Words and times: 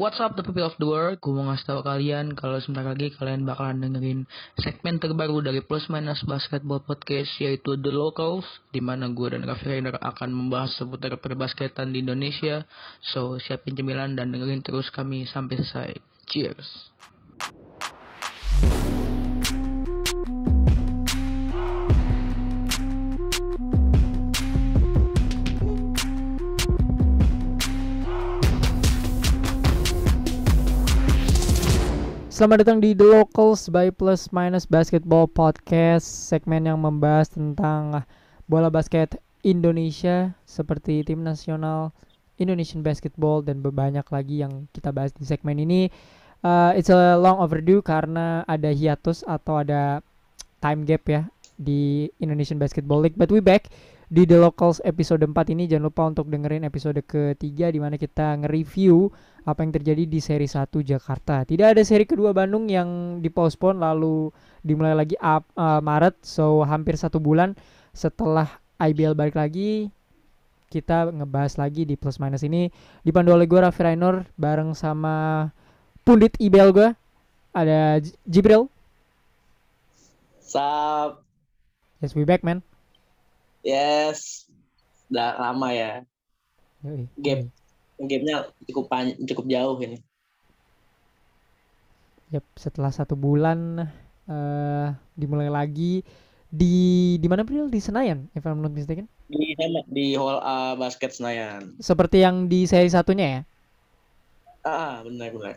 What's 0.00 0.16
up 0.16 0.32
the 0.32 0.40
people 0.40 0.64
of 0.64 0.72
the 0.80 0.88
world? 0.88 1.20
Gue 1.20 1.36
mau 1.36 1.52
ngasih 1.52 1.76
tau 1.76 1.84
kalian 1.84 2.32
kalau 2.32 2.56
sebentar 2.56 2.88
lagi 2.88 3.12
kalian 3.12 3.44
bakalan 3.44 3.84
dengerin 3.84 4.24
segmen 4.56 4.96
terbaru 4.96 5.44
dari 5.44 5.60
Plus 5.60 5.92
Minus 5.92 6.24
Basketball 6.24 6.80
Podcast 6.80 7.36
yaitu 7.36 7.76
The 7.76 7.92
Locals 7.92 8.48
di 8.72 8.80
mana 8.80 9.12
gue 9.12 9.28
dan 9.28 9.44
Raffi 9.44 9.68
Rainer 9.68 10.00
akan 10.00 10.32
membahas 10.32 10.72
seputar 10.80 11.12
perbasketan 11.20 11.92
di 11.92 12.00
Indonesia. 12.00 12.64
So 13.12 13.36
siapin 13.44 13.76
cemilan 13.76 14.16
dan 14.16 14.32
dengerin 14.32 14.64
terus 14.64 14.88
kami 14.88 15.28
sampai 15.28 15.60
selesai. 15.60 15.92
Cheers. 16.32 16.96
Selamat 32.40 32.64
datang 32.64 32.80
di 32.80 32.96
The 32.96 33.04
Locals 33.04 33.68
by 33.68 33.92
Plus 33.92 34.32
Minus 34.32 34.64
Basketball 34.64 35.28
Podcast 35.28 36.08
Segmen 36.08 36.64
yang 36.64 36.80
membahas 36.80 37.28
tentang 37.28 38.00
bola 38.48 38.72
basket 38.72 39.20
Indonesia 39.44 40.32
Seperti 40.48 41.04
tim 41.04 41.20
nasional 41.20 41.92
Indonesian 42.40 42.80
Basketball 42.80 43.44
Dan 43.44 43.60
banyak 43.60 44.08
lagi 44.08 44.40
yang 44.40 44.64
kita 44.72 44.88
bahas 44.88 45.12
di 45.12 45.28
segmen 45.28 45.60
ini. 45.60 45.92
Uh, 46.40 46.72
It's 46.80 46.88
a 46.88 47.20
long 47.20 47.44
overdue 47.44 47.84
karena 47.84 48.40
ada 48.48 48.72
hiatus 48.72 49.20
atau 49.28 49.60
ada 49.60 50.00
time 50.64 50.88
gap 50.88 51.04
ya 51.12 51.28
Di 51.60 52.08
Indonesian 52.24 52.56
Basketball 52.56 53.04
League 53.04 53.20
But 53.20 53.28
we 53.28 53.44
back 53.44 53.68
di 54.10 54.26
The 54.26 54.42
Locals 54.42 54.82
episode 54.82 55.22
4 55.22 55.54
ini 55.54 55.70
jangan 55.70 55.86
lupa 55.86 56.02
untuk 56.10 56.26
dengerin 56.26 56.66
episode 56.66 56.98
ketiga 57.06 57.70
di 57.70 57.78
mana 57.78 57.94
kita 57.94 58.42
nge-review 58.42 59.06
apa 59.46 59.62
yang 59.62 59.70
terjadi 59.70 60.02
di 60.10 60.18
seri 60.18 60.50
1 60.50 60.66
Jakarta. 60.82 61.46
Tidak 61.46 61.62
ada 61.62 61.78
seri 61.86 62.02
kedua 62.02 62.34
Bandung 62.34 62.66
yang 62.66 63.22
dipospon 63.22 63.78
lalu 63.78 64.34
dimulai 64.66 64.98
lagi 64.98 65.14
up, 65.22 65.46
uh, 65.54 65.78
Maret. 65.78 66.26
So 66.26 66.66
hampir 66.66 66.98
satu 66.98 67.22
bulan 67.22 67.54
setelah 67.94 68.50
IBL 68.82 69.14
balik 69.14 69.38
lagi 69.38 69.94
kita 70.70 71.10
ngebahas 71.14 71.58
lagi 71.58 71.86
di 71.86 71.94
plus 71.94 72.22
minus 72.22 72.46
ini 72.46 72.70
dipandu 73.02 73.34
oleh 73.34 73.46
gue 73.46 73.58
Raffi 73.58 73.82
Rainor 73.82 74.22
bareng 74.38 74.74
sama 74.74 75.50
pundit 76.06 76.34
IBL 76.38 76.70
gue 76.74 76.88
ada 77.54 78.02
J- 78.02 78.14
Jibril. 78.26 78.66
Sup, 80.42 81.22
Yes 82.02 82.18
we 82.18 82.26
back 82.26 82.42
man. 82.42 82.66
Yes. 83.64 84.46
Udah 85.10 85.38
lama 85.38 85.68
ya. 85.74 85.92
Gap. 87.18 87.50
Game-nya 88.00 88.48
cukup 88.64 88.88
pan 88.88 89.12
cukup 89.28 89.44
jauh 89.50 89.76
ini. 89.84 90.00
Yap, 92.32 92.46
setelah 92.56 92.88
satu 92.94 93.18
bulan 93.18 93.84
eh 94.30 94.88
dimulai 95.18 95.50
lagi 95.50 96.06
di 96.46 97.14
di 97.18 97.26
mana 97.26 97.42
Bril 97.42 97.66
di 97.66 97.82
Senayan 97.82 98.30
if 98.32 98.46
I'm 98.46 98.62
not 98.62 98.72
mistaken. 98.72 99.10
Di 99.26 99.54
sana 99.58 99.82
di 99.90 100.14
Hall 100.14 100.38
A 100.40 100.78
Basket 100.78 101.12
Senayan. 101.12 101.76
Seperti 101.82 102.22
yang 102.22 102.46
di 102.46 102.64
seri 102.64 102.88
satunya 102.88 103.26
ya. 103.26 103.40
Ah, 104.64 105.02
benar 105.04 105.34
benar. 105.34 105.56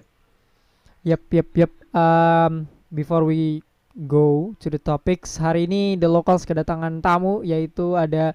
Yap, 1.04 1.24
yap, 1.36 1.50
yap. 1.56 1.72
Um, 1.92 2.68
before 2.88 3.28
we 3.28 3.60
go 3.96 4.58
to 4.58 4.74
the 4.74 4.82
topics, 4.82 5.38
hari 5.38 5.70
ini 5.70 5.94
The 5.96 6.10
Locals 6.10 6.44
kedatangan 6.44 7.00
tamu 7.00 7.46
yaitu 7.46 7.94
ada 7.94 8.34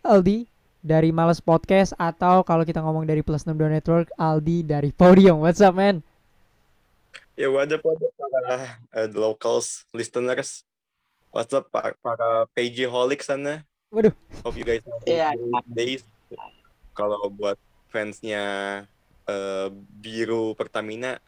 Aldi 0.00 0.48
dari 0.80 1.12
Males 1.12 1.40
Podcast 1.40 1.96
atau 1.96 2.44
kalau 2.44 2.64
kita 2.64 2.80
ngomong 2.80 3.04
dari 3.04 3.20
Plus 3.20 3.44
62 3.44 3.80
Network, 3.80 4.08
Aldi 4.16 4.64
dari 4.64 4.90
Podium. 4.92 5.40
What's 5.40 5.60
up, 5.60 5.76
man? 5.76 6.00
Ya 7.34 7.50
wajar 7.50 7.82
pada 7.82 8.06
para 8.14 8.42
uh, 8.94 9.08
locals 9.12 9.84
listeners. 9.90 10.62
What's 11.34 11.50
up 11.50 11.66
para, 11.68 11.98
para 11.98 12.46
PG 12.54 12.86
holic 12.86 13.26
sana? 13.26 13.66
Waduh. 13.90 14.14
Hope 14.46 14.54
you 14.54 14.62
guys 14.62 14.84
have 14.86 15.02
Iya. 15.02 15.34
a 15.34 15.38
good 15.38 15.68
days. 15.74 16.02
Kalau 16.94 17.26
buat 17.26 17.58
fansnya 17.90 18.42
uh, 19.26 19.66
biru 19.98 20.54
Pertamina 20.54 21.18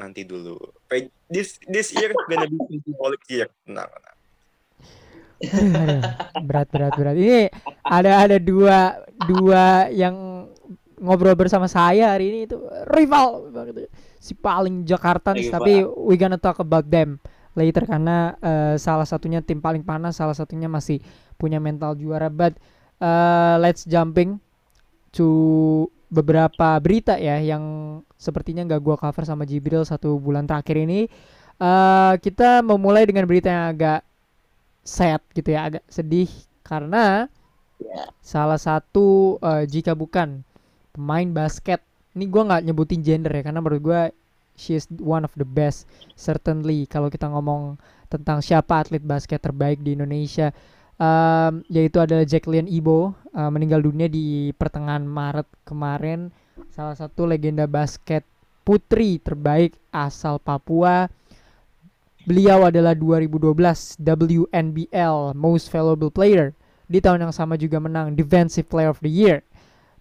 nanti 0.00 0.24
dulu. 0.24 0.56
This 1.28 1.56
this 1.68 1.92
year 1.96 2.12
gonna 2.28 2.48
be 2.48 2.58
PG 2.68 2.86
holic 3.00 3.22
year. 3.28 3.48
Nah, 3.66 3.88
nah. 3.88 4.14
Aduh, 5.42 6.00
berat, 6.48 6.68
berat, 6.70 6.92
berat. 6.94 7.16
Ini 7.18 7.50
ada 7.82 8.12
ada 8.22 8.36
dua 8.38 9.02
dua 9.26 9.90
yang 9.90 10.46
ngobrol 11.02 11.34
bersama 11.34 11.66
saya 11.66 12.14
hari 12.14 12.30
ini 12.30 12.38
itu 12.46 12.56
rival 12.94 13.50
banget. 13.50 13.90
si 14.22 14.38
paling 14.38 14.86
Jakartans 14.86 15.34
Rival. 15.42 15.54
tapi 15.58 15.72
we 15.82 16.14
gonna 16.14 16.38
talk 16.38 16.62
about 16.62 16.86
them 16.86 17.18
later 17.58 17.82
karena 17.82 18.38
eh, 18.38 18.74
salah 18.78 19.02
satunya 19.02 19.42
tim 19.42 19.58
paling 19.58 19.82
panas 19.82 20.14
salah 20.14 20.32
satunya 20.32 20.70
masih 20.70 21.02
punya 21.34 21.58
mental 21.58 21.98
juara 21.98 22.30
but 22.30 22.54
eh, 23.02 23.54
let's 23.58 23.82
jumping 23.82 24.38
to 25.10 25.90
beberapa 26.12 26.76
berita 26.84 27.16
ya 27.16 27.40
yang 27.40 27.64
sepertinya 28.20 28.62
nggak 28.68 28.82
gua 28.84 28.96
cover 29.00 29.24
sama 29.24 29.48
Jibril 29.48 29.82
satu 29.88 30.20
bulan 30.20 30.44
terakhir 30.44 30.76
ini. 30.84 31.08
Eh 31.56 32.12
kita 32.20 32.60
memulai 32.60 33.08
dengan 33.08 33.24
berita 33.24 33.48
yang 33.48 33.72
agak 33.72 34.00
sad 34.84 35.22
gitu 35.32 35.48
ya 35.56 35.60
agak 35.72 35.84
sedih. 35.88 36.28
Karena 36.62 37.26
Ya. 37.82 38.06
salah 38.22 38.62
satu 38.62 39.38
eh, 39.42 39.66
jika 39.66 39.90
bukan 39.98 40.46
pemain 40.94 41.26
basket 41.34 41.82
ini 42.14 42.30
gua 42.30 42.46
nggak 42.46 42.62
nyebutin 42.70 43.02
gender 43.02 43.34
ya 43.34 43.42
karena 43.42 43.58
menurut 43.58 43.82
gua 43.82 44.00
she 44.54 44.78
is 44.78 44.86
one 45.02 45.26
of 45.26 45.32
the 45.34 45.42
best 45.48 45.88
certainly. 46.14 46.86
Kalau 46.86 47.10
kita 47.10 47.26
ngomong 47.26 47.80
tentang 48.06 48.38
siapa 48.44 48.84
atlet 48.84 49.02
basket 49.02 49.42
terbaik 49.42 49.82
di 49.82 49.96
Indonesia 49.98 50.52
em, 51.02 51.66
yaitu 51.66 51.98
adalah 51.98 52.22
Jacqueline 52.22 52.70
Ibo 52.70 53.10
eh, 53.34 53.50
meninggal 53.50 53.82
dunia 53.82 54.06
di 54.06 54.54
pertengahan 54.54 55.02
Maret 55.02 55.50
kemarin 55.66 56.30
salah 56.70 56.94
satu 56.94 57.26
legenda 57.26 57.66
basket 57.66 58.22
putri 58.62 59.18
terbaik 59.18 59.74
asal 59.90 60.38
Papua 60.38 61.10
Beliau 62.22 62.62
adalah 62.62 62.94
2012 62.94 63.98
WNBL 63.98 65.34
Most 65.34 65.66
Valuable 65.74 66.14
Player. 66.14 66.54
Di 66.86 67.02
tahun 67.02 67.26
yang 67.26 67.34
sama 67.34 67.58
juga 67.58 67.82
menang 67.82 68.14
Defensive 68.14 68.70
Player 68.70 68.94
of 68.94 69.02
the 69.02 69.10
Year. 69.10 69.42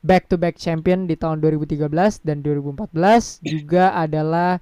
Back 0.05 0.29
to 0.29 0.37
back 0.37 0.57
champion 0.57 1.09
di 1.09 1.17
tahun 1.17 1.41
2013 1.41 1.81
dan 2.21 2.45
2014 2.45 3.41
juga 3.41 3.97
adalah 3.97 4.61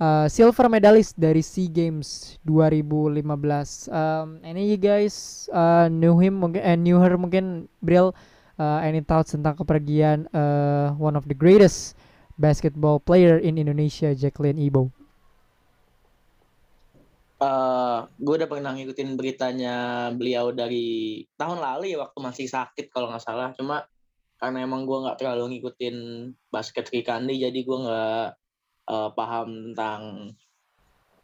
uh, 0.00 0.26
silver 0.26 0.66
medalist 0.72 1.14
dari 1.14 1.44
SEA 1.44 1.68
Games 1.68 2.40
2015. 2.48 3.92
Um, 3.92 4.40
any 4.42 4.72
you 4.72 4.80
guys 4.80 5.46
uh, 5.52 5.86
knew 5.92 6.16
him 6.16 6.40
mungkin 6.40 6.64
eh, 6.64 6.74
knew 6.80 6.96
her 6.96 7.14
mungkin 7.20 7.68
Bril 7.84 8.16
uh, 8.56 8.80
any 8.80 9.04
thoughts 9.04 9.36
tentang 9.36 9.54
kepergian 9.60 10.26
uh, 10.32 10.96
one 10.96 11.14
of 11.14 11.28
the 11.28 11.36
greatest 11.36 11.94
basketball 12.40 12.96
player 12.98 13.36
in 13.36 13.60
Indonesia 13.60 14.16
Jacqueline 14.16 14.56
Ibo? 14.56 14.88
Eh, 17.40 17.98
gue 18.20 18.34
udah 18.36 18.48
pernah 18.52 18.76
ngikutin 18.76 19.16
beritanya 19.16 19.74
beliau 20.12 20.52
dari 20.52 21.24
tahun 21.40 21.64
lalu 21.64 21.96
ya 21.96 22.04
waktu 22.04 22.18
masih 22.20 22.46
sakit 22.52 22.92
kalau 22.92 23.08
nggak 23.08 23.24
salah. 23.24 23.56
Cuma 23.56 23.88
karena 24.36 24.60
emang 24.60 24.84
gue 24.84 24.98
nggak 25.08 25.16
terlalu 25.16 25.56
ngikutin 25.56 25.96
basket 26.52 26.92
Sri 26.92 27.00
Kandi, 27.00 27.40
jadi 27.40 27.56
gue 27.56 27.78
nggak 27.80 28.24
eh, 28.90 29.10
paham 29.14 29.48
tentang 29.72 30.00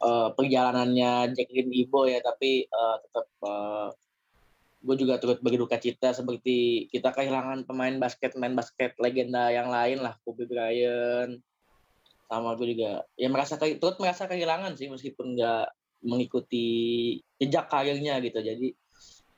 eh, 0.03 0.28
perjalanannya 0.37 1.34
Jacqueline 1.34 1.72
Ibo 1.75 2.06
ya. 2.06 2.22
Tapi 2.22 2.50
eh, 2.66 2.97
tetap 3.03 3.27
gue 4.87 4.97
juga 5.03 5.19
turut 5.19 5.43
berduka 5.43 5.82
cita 5.82 6.15
seperti 6.15 6.87
kita 6.94 7.10
kehilangan 7.10 7.66
pemain 7.66 7.99
basket, 7.99 8.38
main 8.38 8.54
basket 8.54 8.94
legenda 9.03 9.50
yang 9.50 9.66
lain 9.66 9.99
lah, 9.99 10.15
Kobe 10.22 10.47
Bryant. 10.47 11.43
Sama 12.27 12.54
gue 12.59 12.75
juga 12.75 13.07
ya 13.18 13.28
merasa 13.30 13.59
turut 13.59 13.98
merasa 14.03 14.27
kehilangan 14.30 14.74
sih 14.78 14.91
meskipun 14.91 15.39
nggak 15.39 15.66
mengikuti 16.07 16.66
jejak 17.42 17.66
karirnya 17.71 18.22
gitu. 18.22 18.39
Jadi 18.42 18.69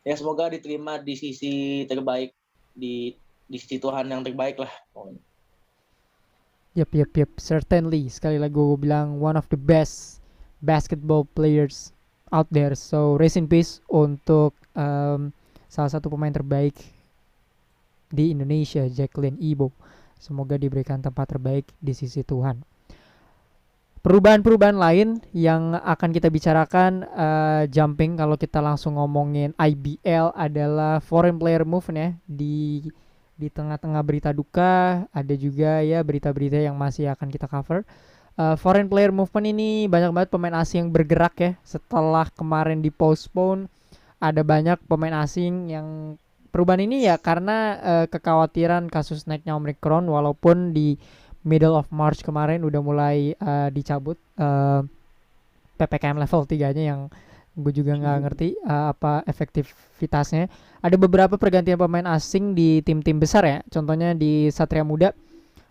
ya 0.05 0.15
semoga 0.17 0.53
diterima 0.53 1.01
di 1.01 1.15
sisi 1.17 1.85
terbaik 1.89 2.33
di 2.73 3.13
di 3.49 3.57
sisi 3.57 3.81
Tuhan 3.81 4.09
yang 4.13 4.21
terbaik 4.25 4.61
lah. 4.61 4.73
pokoknya. 4.93 5.28
Yep, 6.79 6.95
yep, 6.95 7.13
yep. 7.19 7.31
Certainly. 7.43 8.07
Sekali 8.07 8.39
lagi 8.39 8.55
gue 8.55 8.79
bilang 8.79 9.19
one 9.19 9.35
of 9.35 9.51
the 9.51 9.59
best 9.59 10.23
basketball 10.63 11.27
players 11.27 11.91
out 12.31 12.47
there. 12.55 12.79
So 12.79 13.19
rest 13.19 13.35
in 13.35 13.51
peace 13.51 13.83
untuk 13.91 14.55
um, 14.79 15.35
salah 15.67 15.91
satu 15.91 16.07
pemain 16.07 16.31
terbaik 16.31 16.79
di 18.15 18.31
Indonesia, 18.31 18.87
Jacqueline 18.87 19.43
Ibo. 19.43 19.75
Semoga 20.23 20.55
diberikan 20.55 21.03
tempat 21.03 21.35
terbaik 21.35 21.67
di 21.83 21.91
sisi 21.99 22.23
Tuhan. 22.23 22.63
Perubahan-perubahan 23.99 24.79
lain 24.79 25.19
yang 25.35 25.75
akan 25.75 26.15
kita 26.15 26.31
bicarakan 26.31 27.03
eh, 27.03 27.63
jumping 27.67 28.15
kalau 28.15 28.39
kita 28.39 28.63
langsung 28.63 28.95
ngomongin 28.95 29.51
IBL 29.59 30.39
adalah 30.39 31.03
foreign 31.03 31.35
player 31.35 31.67
move 31.67 31.91
ya 31.91 32.15
di 32.23 32.87
di 33.39 33.49
tengah-tengah 33.49 34.03
berita 34.03 34.31
duka 34.35 35.07
ada 35.15 35.35
juga 35.39 35.79
ya 35.81 36.03
berita-berita 36.03 36.59
yang 36.59 36.75
masih 36.75 37.09
akan 37.15 37.31
kita 37.31 37.47
cover. 37.47 37.87
Uh, 38.39 38.55
foreign 38.55 38.87
player 38.87 39.11
movement 39.11 39.51
ini 39.51 39.87
banyak 39.91 40.15
banget 40.15 40.31
pemain 40.31 40.63
asing 40.63 40.87
yang 40.87 40.91
bergerak 40.95 41.35
ya 41.39 41.53
setelah 41.67 42.27
kemarin 42.31 42.79
di 42.79 42.91
postpone 42.91 43.67
ada 44.23 44.47
banyak 44.47 44.79
pemain 44.87 45.27
asing 45.27 45.75
yang 45.75 46.19
perubahan 46.55 46.87
ini 46.87 47.07
ya 47.07 47.19
karena 47.19 47.79
uh, 47.83 48.07
kekhawatiran 48.07 48.91
kasus 48.91 49.27
naiknya 49.27 49.59
Omicron 49.59 50.07
walaupun 50.07 50.71
di 50.71 50.99
middle 51.47 51.75
of 51.79 51.91
March 51.95 52.23
kemarin 52.23 52.63
udah 52.63 52.79
mulai 52.83 53.35
uh, 53.39 53.71
dicabut 53.75 54.19
uh, 54.39 54.83
PPKM 55.79 56.19
level 56.19 56.43
3-nya 56.47 56.85
yang 56.95 57.01
gue 57.59 57.73
juga 57.75 57.99
nggak 57.99 58.19
ngerti 58.23 58.49
uh, 58.63 58.95
apa 58.95 59.27
efektivitasnya. 59.27 60.47
Ada 60.79 60.95
beberapa 60.95 61.35
pergantian 61.35 61.77
pemain 61.77 62.07
asing 62.15 62.55
di 62.55 62.79
tim-tim 62.87 63.19
besar 63.19 63.43
ya. 63.43 63.59
Contohnya 63.67 64.15
di 64.15 64.47
Satria 64.55 64.87
Muda 64.87 65.11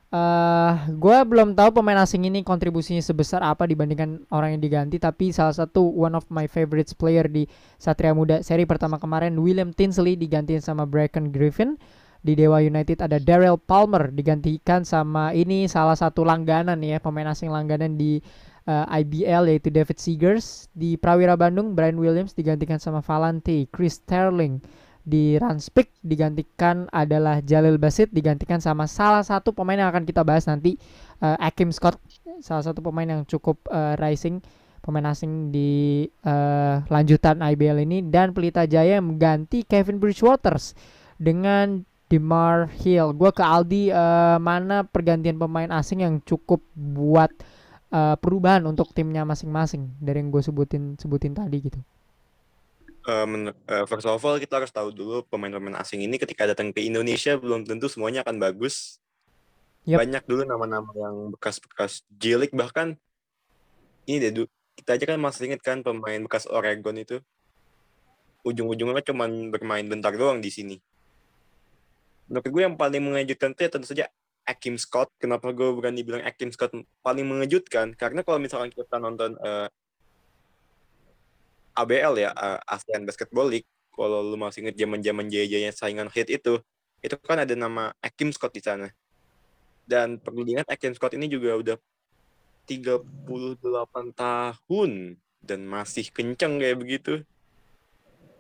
Uh, 0.08 0.88
gue 0.88 1.18
belum 1.28 1.52
tahu 1.52 1.84
pemain 1.84 2.00
asing 2.00 2.32
ini 2.32 2.40
kontribusinya 2.40 3.04
sebesar 3.04 3.44
apa 3.44 3.68
dibandingkan 3.68 4.24
orang 4.32 4.56
yang 4.56 4.64
diganti 4.64 5.04
tapi 5.04 5.36
salah 5.36 5.52
satu 5.52 5.84
one 5.84 6.16
of 6.16 6.24
my 6.32 6.48
favorites 6.48 6.96
player 6.96 7.28
di 7.28 7.44
Satria 7.76 8.16
Muda 8.16 8.40
seri 8.40 8.64
pertama 8.64 9.04
kemarin 9.04 9.36
William 9.36 9.76
Tinsley 9.76 10.16
digantiin 10.16 10.64
sama 10.64 10.88
Bracken 10.88 11.36
Griffin 11.36 11.76
di 12.24 12.40
Dewa 12.40 12.64
United 12.64 13.04
ada 13.04 13.20
Daryl 13.20 13.60
Palmer 13.60 14.08
digantikan 14.16 14.88
sama 14.88 15.36
ini 15.36 15.68
salah 15.68 16.00
satu 16.00 16.24
langganan 16.24 16.80
ya 16.80 17.04
pemain 17.04 17.28
asing 17.28 17.52
langganan 17.52 18.00
di 18.00 18.24
uh, 18.68 18.86
eh, 18.92 19.02
IBL 19.02 19.48
yaitu 19.50 19.72
David 19.72 19.98
Seegers 19.98 20.68
di 20.76 21.00
Prawira 21.00 21.40
Bandung 21.40 21.74
Brian 21.74 21.98
Williams 21.98 22.36
digantikan 22.36 22.78
sama 22.78 23.00
Valente 23.00 23.66
Chris 23.72 23.98
Sterling 24.04 24.60
di 25.08 25.40
Ranspik 25.40 25.88
digantikan 26.04 26.92
adalah 26.92 27.40
Jalil 27.40 27.80
Basit 27.80 28.12
digantikan 28.12 28.60
sama 28.60 28.92
salah 28.92 29.24
satu 29.24 29.56
pemain 29.56 29.80
yang 29.80 29.88
akan 29.88 30.04
kita 30.04 30.22
bahas 30.28 30.44
nanti 30.52 30.76
uh, 31.24 31.40
Akim 31.40 31.72
Scott 31.72 31.96
salah 32.44 32.62
satu 32.62 32.84
pemain 32.84 33.08
yang 33.08 33.24
cukup 33.24 33.64
uh, 33.72 33.96
rising 33.98 34.44
pemain 34.84 35.08
asing 35.12 35.52
di 35.52 36.06
uh, 36.28 36.84
lanjutan 36.92 37.40
IBL 37.40 37.88
ini 37.88 38.04
dan 38.08 38.32
Pelita 38.36 38.68
Jaya 38.68 39.00
mengganti 39.00 39.64
Kevin 39.64 40.00
Bridgewaters 40.00 40.76
dengan 41.20 41.84
Demar 42.08 42.72
Hill. 42.72 43.12
Gue 43.12 43.36
ke 43.36 43.44
Aldi 43.44 43.92
uh, 43.92 44.40
mana 44.40 44.88
pergantian 44.88 45.36
pemain 45.36 45.68
asing 45.76 46.08
yang 46.08 46.24
cukup 46.24 46.64
buat 46.72 47.32
perubahan 47.94 48.64
untuk 48.68 48.92
timnya 48.92 49.24
masing-masing 49.24 49.96
dari 50.04 50.20
yang 50.20 50.30
gue 50.34 50.44
sebutin 50.44 51.00
sebutin 51.00 51.32
tadi 51.36 51.58
gitu 51.64 51.80
uh, 53.08 53.26
uh, 53.26 53.86
first 53.88 54.06
of 54.06 54.20
all 54.20 54.38
kita 54.38 54.60
harus 54.60 54.72
tahu 54.72 54.92
dulu 54.92 55.24
pemain-pemain 55.32 55.80
asing 55.80 56.04
ini 56.04 56.20
ketika 56.20 56.44
datang 56.46 56.76
ke 56.76 56.84
Indonesia 56.84 57.40
belum 57.40 57.64
tentu 57.64 57.88
semuanya 57.88 58.22
akan 58.28 58.38
bagus. 58.38 59.00
Yep. 59.88 60.04
Banyak 60.04 60.24
dulu 60.28 60.42
nama-nama 60.44 60.92
yang 60.92 61.32
bekas-bekas 61.32 62.04
jilik 62.12 62.52
bahkan 62.52 63.00
ini 64.04 64.20
deh 64.20 64.48
kita 64.76 65.00
aja 65.00 65.06
kan 65.08 65.20
masih 65.20 65.48
inget 65.48 65.64
kan 65.64 65.80
pemain 65.80 66.20
bekas 66.20 66.44
Oregon 66.52 67.00
itu 67.00 67.24
ujung-ujungnya 68.44 69.04
cuma 69.04 69.28
bermain 69.28 69.88
bentar 69.88 70.12
doang 70.12 70.44
di 70.44 70.52
sini. 70.52 70.76
Menurut 72.28 72.48
gue 72.52 72.62
yang 72.62 72.76
paling 72.76 73.00
mengejutkan 73.00 73.56
itu 73.56 73.62
ya 73.64 73.72
tentu 73.72 73.88
saja 73.88 74.06
Akim 74.48 74.80
Scott. 74.80 75.12
Kenapa 75.20 75.52
gue 75.52 75.76
berani 75.76 76.08
bilang 76.08 76.24
Akim 76.24 76.50
Scott 76.56 76.72
paling 77.04 77.28
mengejutkan? 77.28 77.92
Karena 78.00 78.24
kalau 78.24 78.40
misalkan 78.40 78.72
kita 78.72 78.96
nonton 78.96 79.36
uh, 79.44 79.68
ABL 81.78 82.18
ya 82.18 82.32
uh, 82.34 82.58
ASEAN 82.66 83.06
Basketball 83.06 83.54
League 83.54 83.70
kalau 83.94 84.26
lu 84.26 84.38
masih 84.38 84.66
inget 84.66 84.78
zaman 84.78 85.02
zaman 85.02 85.26
jaya-jayanya 85.30 85.74
saingan 85.74 86.10
hit 86.10 86.30
itu 86.30 86.58
itu 87.02 87.16
kan 87.22 87.42
ada 87.42 87.54
nama 87.54 87.94
Akim 88.02 88.34
Scott 88.34 88.58
di 88.58 88.62
sana 88.66 88.90
dan 89.86 90.18
perlu 90.18 90.42
diingat 90.42 90.66
Akim 90.70 90.98
Scott 90.98 91.14
ini 91.14 91.30
juga 91.30 91.54
udah 91.58 91.78
38 92.66 92.98
tahun 94.14 94.92
dan 95.42 95.60
masih 95.66 96.10
kenceng 96.10 96.58
kayak 96.58 96.78
begitu 96.82 97.22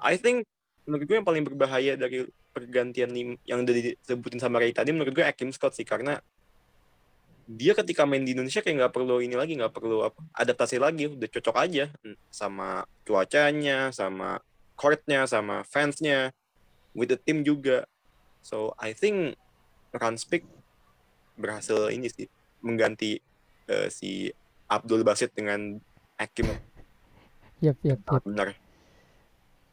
I 0.01 0.17
think 0.17 0.45
menurut 0.85 1.05
gue 1.05 1.15
yang 1.21 1.27
paling 1.27 1.45
berbahaya 1.45 1.93
dari 1.93 2.25
pergantian 2.57 3.13
yang 3.45 3.61
udah 3.61 3.75
disebutin 3.77 4.41
sama 4.41 4.57
Ray 4.57 4.73
tadi 4.73 4.89
menurut 4.89 5.13
gue 5.13 5.21
Akim 5.21 5.53
Scott 5.53 5.77
sih 5.77 5.85
karena 5.85 6.17
dia 7.47 7.71
ketika 7.77 8.03
main 8.03 8.25
di 8.25 8.35
Indonesia 8.35 8.59
kayak 8.59 8.75
nggak 8.75 8.93
perlu 8.97 9.23
ini 9.23 9.37
lagi 9.37 9.55
nggak 9.55 9.71
perlu 9.71 10.03
apa 10.03 10.19
adaptasi 10.35 10.81
lagi 10.81 11.07
udah 11.07 11.29
cocok 11.31 11.55
aja. 11.55 11.85
Sama 12.27 12.83
cuacanya 13.07 13.93
sama 13.95 14.43
courtnya 14.75 15.23
sama 15.29 15.63
fansnya 15.63 16.35
with 16.91 17.07
the 17.13 17.15
team 17.15 17.47
juga. 17.47 17.87
So 18.43 18.75
I 18.75 18.91
think 18.91 19.39
Ranspik 19.95 20.43
berhasil 21.37 21.93
ini 21.93 22.11
sih 22.11 22.27
mengganti 22.65 23.21
uh, 23.69 23.87
si 23.87 24.33
Abdul 24.67 25.05
Basit 25.07 25.31
dengan 25.31 25.79
Hakim 26.17 26.49
yep, 27.61 27.77
yep, 27.85 28.01
yep. 28.01 28.21
benar 28.25 28.57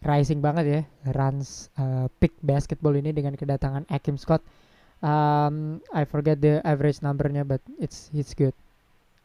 rising 0.05 0.45
banget 0.45 0.65
ya 0.69 0.83
Rans 1.17 1.73
uh, 1.81 2.07
pick 2.21 2.37
basketball 2.45 2.95
ini 2.95 3.11
dengan 3.11 3.35
kedatangan 3.35 3.89
Hakim 3.89 4.21
Scott 4.21 4.45
um, 5.01 5.81
I 5.91 6.05
forget 6.05 6.39
the 6.39 6.61
average 6.63 7.01
numbernya 7.01 7.43
but 7.43 7.65
it's 7.81 8.13
it's 8.13 8.37
good 8.37 8.53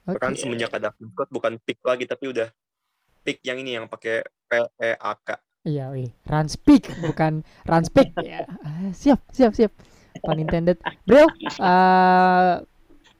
okay. 0.08 0.18
kan 0.18 0.34
semenjak 0.40 0.72
ada 0.72 0.96
Scott 0.96 1.30
bukan 1.30 1.60
pick 1.62 1.84
lagi 1.84 2.08
tapi 2.08 2.31
udah 2.31 2.48
pick 3.28 3.44
yang 3.44 3.60
ini 3.60 3.76
yang 3.76 3.86
pakai 3.92 4.24
P 4.48 4.52
E 4.80 4.92
A 4.96 5.14
K 5.20 5.36
iya 5.68 5.92
wih 5.92 6.10
run 6.26 6.48
speak 6.48 6.88
bukan 7.04 7.44
run 7.68 7.84
speak 7.84 8.16
ya 8.24 8.48
uh, 8.48 8.90
siap 8.96 9.20
siap 9.36 9.52
siap 9.54 9.75
pun 10.24 10.40
intended 10.40 10.80
bro 11.04 11.28
uh, 11.60 12.64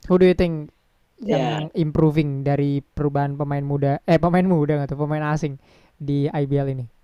who 0.08 0.16
do 0.16 0.26
you 0.26 0.34
think 0.34 0.72
yang 1.20 1.68
yeah. 1.68 1.76
improving 1.76 2.48
dari 2.48 2.80
perubahan 2.80 3.36
pemain 3.36 3.64
muda 3.64 4.00
eh 4.08 4.16
pemain 4.16 4.48
muda 4.48 4.88
atau 4.88 4.96
pemain 4.96 5.36
asing 5.36 5.60
di 6.00 6.32
IBL 6.32 6.80
ini? 6.80 6.99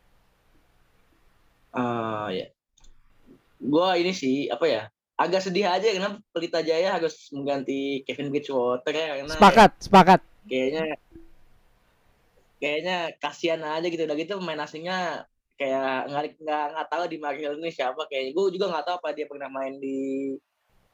Uh, 1.76 2.32
ya, 2.32 2.48
gue 3.60 3.90
ini 4.00 4.12
sih 4.16 4.48
apa 4.48 4.66
ya 4.66 4.84
agak 5.16 5.44
sedih 5.44 5.68
aja 5.68 5.88
karena 5.92 6.20
Pelita 6.32 6.60
Jaya 6.64 6.96
harus 6.96 7.32
mengganti 7.32 8.04
Kevin 8.08 8.32
Bridgewater 8.32 8.92
ya 8.92 9.20
karena 9.20 9.36
sepakat 9.36 9.72
ya, 9.76 9.84
sepakat 9.84 10.20
kayaknya 10.48 10.86
kayaknya 12.60 12.98
kasihan 13.20 13.62
aja 13.64 13.88
gitu. 13.88 14.04
Udah 14.08 14.18
gitu 14.18 14.34
pemain 14.40 14.64
asingnya 14.64 15.30
kayak 15.56 16.12
nggak 16.12 16.24
nggak 16.42 16.66
nggak 16.76 16.88
tahu 16.92 17.04
di 17.08 17.18
Marvel 17.20 17.60
ini 17.62 17.72
siapa. 17.72 18.02
Kayaknya 18.08 18.32
gue 18.34 18.46
juga 18.58 18.66
nggak 18.72 18.86
tahu 18.90 18.96
apa 19.00 19.10
dia 19.16 19.26
pernah 19.30 19.50
main 19.52 19.78
di 19.80 20.34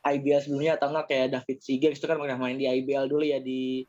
IBL 0.02 0.42
sebelumnya 0.42 0.82
atau 0.82 0.90
enggak 0.90 1.08
kayak 1.14 1.28
David 1.38 1.58
Seegers 1.62 1.98
itu 2.02 2.10
kan 2.10 2.18
pernah 2.18 2.38
main 2.38 2.58
di 2.58 2.66
IBL 2.66 3.06
dulu 3.06 3.22
ya 3.22 3.38
di 3.38 3.86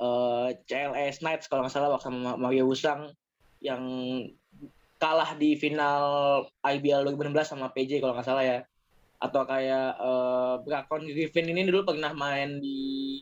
uh, 0.00 0.48
eh, 0.48 0.60
CLS 0.64 1.20
Knights 1.20 1.46
kalau 1.52 1.68
nggak 1.68 1.72
salah 1.72 1.92
waktu 1.92 2.08
sama 2.08 2.40
Mario 2.40 2.64
Wusang 2.64 3.12
yang 3.60 3.84
kalah 5.00 5.32
di 5.40 5.56
final 5.56 6.04
IBL 6.60 7.08
2016 7.16 7.56
sama 7.56 7.72
PJ 7.72 8.04
kalau 8.04 8.12
nggak 8.12 8.28
salah 8.28 8.44
ya. 8.44 8.58
Atau 9.16 9.48
kayak 9.48 9.96
uh, 9.96 10.60
Brakon 10.60 11.08
Griffin 11.08 11.48
ini 11.48 11.64
dulu 11.64 11.88
pernah 11.88 12.12
main 12.12 12.60
di 12.60 13.20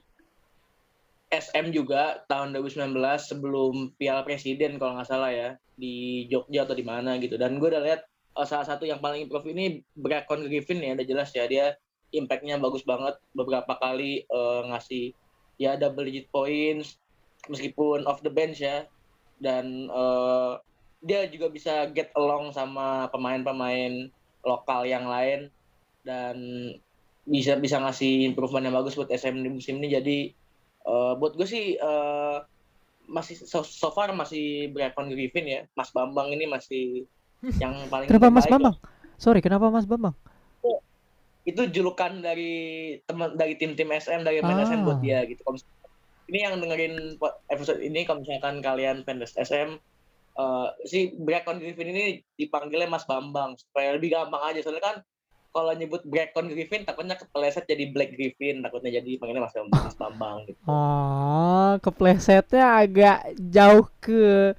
SM 1.30 1.70
juga 1.70 2.24
tahun 2.26 2.56
2019 2.56 2.98
sebelum 3.20 3.94
Piala 3.94 4.26
Presiden 4.26 4.80
kalau 4.82 4.98
nggak 4.98 5.08
salah 5.08 5.30
ya 5.30 5.48
di 5.78 6.26
Jogja 6.26 6.66
atau 6.66 6.74
di 6.74 6.82
mana 6.82 7.14
gitu. 7.22 7.38
Dan 7.38 7.62
gue 7.62 7.70
udah 7.70 7.82
lihat 7.82 8.02
uh, 8.34 8.46
salah 8.46 8.66
satu 8.66 8.82
yang 8.82 8.98
paling 8.98 9.30
improve 9.30 9.46
ini 9.54 9.86
Brakon 9.94 10.50
Griffin 10.50 10.82
ya 10.82 10.98
udah 10.98 11.06
jelas 11.06 11.30
ya 11.30 11.46
dia 11.46 11.78
impactnya 12.10 12.58
bagus 12.58 12.82
banget. 12.82 13.14
Beberapa 13.38 13.78
kali 13.78 14.26
uh, 14.34 14.66
ngasih 14.74 15.14
ya 15.62 15.78
double 15.78 16.10
digit 16.10 16.26
points 16.34 16.98
meskipun 17.46 18.02
off 18.02 18.18
the 18.26 18.32
bench 18.34 18.58
ya. 18.58 18.82
Dan 19.38 19.86
uh, 19.94 20.58
dia 20.98 21.30
juga 21.30 21.46
bisa 21.50 21.86
get 21.94 22.10
along 22.18 22.50
sama 22.50 23.06
pemain-pemain 23.14 24.10
lokal 24.42 24.82
yang 24.86 25.06
lain 25.06 25.50
dan 26.02 26.36
bisa 27.28 27.60
bisa 27.60 27.78
ngasih 27.78 28.24
improvement 28.24 28.64
yang 28.64 28.74
bagus 28.74 28.96
buat 28.96 29.12
SM 29.12 29.36
di 29.44 29.50
musim 29.52 29.78
ini. 29.78 29.88
Jadi 29.92 30.18
uh, 30.88 31.14
buat 31.20 31.36
gue 31.36 31.46
sih 31.46 31.76
uh, 31.78 32.42
masih 33.08 33.40
so, 33.40 33.64
so 33.64 33.88
far 33.92 34.10
masih 34.16 34.72
Brecon 34.72 35.12
Griffin 35.12 35.46
ya. 35.46 35.60
Mas 35.76 35.92
Bambang 35.92 36.32
ini 36.32 36.48
masih 36.48 37.04
yang 37.62 37.76
paling 37.92 38.10
kenapa 38.10 38.32
Mas 38.32 38.48
Bambang? 38.50 38.74
ya. 38.74 38.86
sorry 39.20 39.40
kenapa 39.44 39.70
Mas 39.70 39.86
Bambang? 39.86 40.16
Itu 41.48 41.64
julukan 41.70 42.20
dari 42.20 42.96
teman 43.08 43.32
dari 43.38 43.56
tim-tim 43.56 43.88
SM 43.88 44.20
dari 44.26 44.42
ah. 44.42 44.64
SM 44.66 44.84
buat 44.84 45.00
dia 45.00 45.24
gitu. 45.24 45.40
Ini 46.28 46.44
yang 46.44 46.60
dengerin 46.60 47.16
episode 47.48 47.80
ini 47.80 48.04
kalau 48.04 48.20
misalkan 48.20 48.60
kalian 48.60 49.00
fans 49.08 49.32
SM 49.32 49.80
uh, 50.38 50.72
si 50.86 51.12
Brecon 51.18 51.58
Griffin 51.58 51.90
ini 51.92 52.04
dipanggilnya 52.38 52.88
Mas 52.88 53.04
Bambang 53.04 53.58
supaya 53.58 53.98
lebih 53.98 54.14
gampang 54.14 54.42
aja 54.54 54.62
soalnya 54.62 54.84
kan 54.84 54.96
kalau 55.48 55.72
nyebut 55.74 56.04
Blackcon 56.06 56.52
Griffin 56.52 56.86
takutnya 56.86 57.18
kepleset 57.18 57.66
jadi 57.66 57.90
Black 57.90 58.14
Griffin 58.14 58.62
takutnya 58.62 59.00
jadi 59.02 59.10
panggilnya 59.18 59.42
Mas 59.48 59.56
Bambang, 59.56 59.82
Mas 59.82 59.98
Bambang 59.98 60.36
gitu. 60.46 60.60
Oh, 60.68 61.72
keplesetnya 61.82 62.64
agak 62.84 63.18
jauh 63.50 63.88
ke 63.98 64.54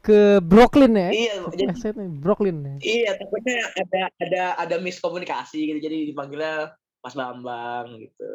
ke 0.00 0.40
Brooklyn 0.40 0.96
ya. 0.96 1.10
Iya, 1.12 1.32
jadi 1.52 1.92
Brooklyn 2.08 2.58
ya. 2.64 2.76
iya 2.80 3.10
takutnya 3.20 3.68
ada 3.76 4.02
ada 4.16 4.42
ada 4.56 4.76
miskomunikasi 4.80 5.60
gitu 5.68 5.78
jadi 5.78 6.10
dipanggilnya 6.10 6.74
Mas 7.04 7.14
Bambang 7.14 8.00
gitu. 8.00 8.30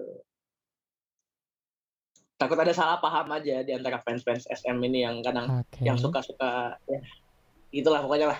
Takut 2.36 2.60
ada 2.60 2.76
salah 2.76 3.00
paham 3.00 3.32
aja 3.32 3.64
di 3.64 3.72
antara 3.72 4.04
fans-fans 4.04 4.44
SM 4.52 4.76
ini 4.84 5.08
yang 5.08 5.24
kadang 5.24 5.64
Oke. 5.64 5.80
yang 5.88 5.96
suka-suka 5.96 6.76
ya 6.84 7.00
itulah 7.72 8.04
pokoknya 8.04 8.36
lah. 8.36 8.40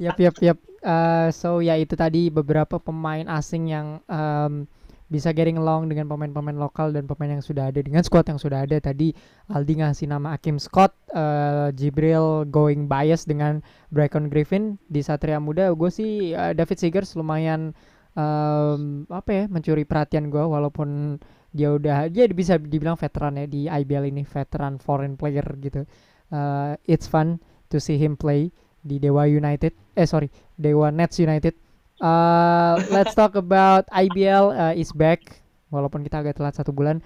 Yap, 0.00 0.16
yap, 0.16 0.36
yap. 0.40 0.58
Eh, 0.82 1.28
so 1.30 1.62
ya 1.62 1.78
itu 1.78 1.94
tadi 1.94 2.26
beberapa 2.32 2.80
pemain 2.82 3.22
asing 3.30 3.70
yang 3.70 4.02
em, 4.10 4.66
bisa 5.12 5.30
getting 5.30 5.60
along 5.60 5.92
dengan 5.92 6.08
pemain-pemain 6.08 6.56
lokal 6.56 6.90
dan 6.90 7.04
pemain 7.04 7.36
yang 7.36 7.44
sudah 7.44 7.68
ada 7.68 7.78
dengan 7.84 8.00
squad 8.02 8.26
yang 8.26 8.40
sudah 8.40 8.64
ada. 8.64 8.80
Tadi 8.80 9.12
Aldi 9.52 9.84
ngasih 9.84 10.08
nama 10.08 10.34
Akim 10.34 10.56
Scott, 10.56 10.96
eh, 11.12 11.68
Jibril 11.76 12.48
going 12.48 12.88
bias 12.88 13.28
dengan 13.28 13.60
Brycon 13.92 14.32
Griffin 14.32 14.80
di 14.88 15.04
Satria 15.04 15.38
Muda. 15.38 15.70
Gue 15.76 15.92
sih 15.92 16.32
eh, 16.32 16.56
David 16.56 16.80
Seegers 16.80 17.14
lumayan 17.14 17.76
em, 18.16 19.06
apa 19.06 19.30
ya 19.30 19.44
mencuri 19.46 19.84
perhatian 19.86 20.32
gue 20.32 20.42
walaupun 20.42 21.20
dia 21.52 21.68
udah 21.76 22.08
dia 22.08 22.24
bisa 22.32 22.56
dibilang 22.56 22.96
veteran 22.96 23.36
ya 23.36 23.46
di 23.46 23.68
IBL 23.68 24.08
ini 24.08 24.24
veteran 24.24 24.80
foreign 24.80 25.20
player 25.20 25.44
gitu. 25.60 25.84
Eh, 26.32 26.72
it's 26.88 27.04
fun 27.04 27.36
to 27.68 27.76
see 27.76 28.00
him 28.00 28.16
play 28.16 28.48
di 28.80 28.96
Dewa 28.96 29.28
United. 29.28 29.76
Eh 29.92 30.08
sorry, 30.08 30.32
Dewa 30.56 30.88
Nets 30.88 31.20
United. 31.20 31.54
Uh, 32.02 32.82
let's 32.90 33.14
talk 33.14 33.38
about 33.38 33.86
IBL 33.94 34.50
uh, 34.50 34.74
is 34.74 34.90
back. 34.90 35.22
Walaupun 35.70 36.02
kita 36.02 36.18
agak 36.24 36.34
telat 36.40 36.56
satu 36.58 36.74
bulan 36.74 36.98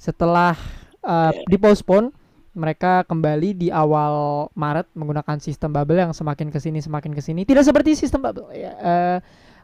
setelah 0.00 0.56
uh, 1.04 1.34
dipostpone, 1.52 2.14
mereka 2.56 3.04
kembali 3.04 3.54
di 3.54 3.68
awal 3.68 4.48
Maret 4.56 4.88
menggunakan 4.96 5.36
sistem 5.42 5.74
bubble 5.74 6.00
yang 6.00 6.16
semakin 6.16 6.48
ke 6.48 6.58
sini 6.62 6.80
semakin 6.80 7.12
ke 7.12 7.20
sini. 7.20 7.44
Tidak 7.44 7.60
seperti 7.60 7.92
sistem 7.98 8.24
bubble. 8.24 8.48
ya. 8.56 8.72
Uh, 8.78 9.18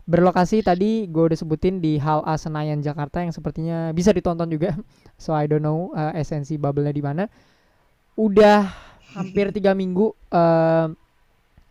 berlokasi 0.05 0.61
tadi 0.61 1.09
gue 1.09 1.33
udah 1.33 1.39
sebutin 1.39 1.81
di 1.81 1.97
Hal 1.97 2.21
A 2.29 2.37
Senayan 2.37 2.85
Jakarta 2.85 3.25
yang 3.25 3.33
sepertinya 3.33 3.93
bisa 3.97 4.13
ditonton 4.13 4.49
juga. 4.51 4.77
So 5.15 5.31
I 5.31 5.47
don't 5.47 5.63
know 5.63 5.95
uh, 5.95 6.11
esensi 6.19 6.59
bubble-nya 6.59 6.91
di 6.91 6.99
mana. 6.99 7.25
Udah 8.19 8.67
hampir 9.15 9.55
tiga 9.55 9.79
minggu 9.79 10.11
uh, 10.35 10.91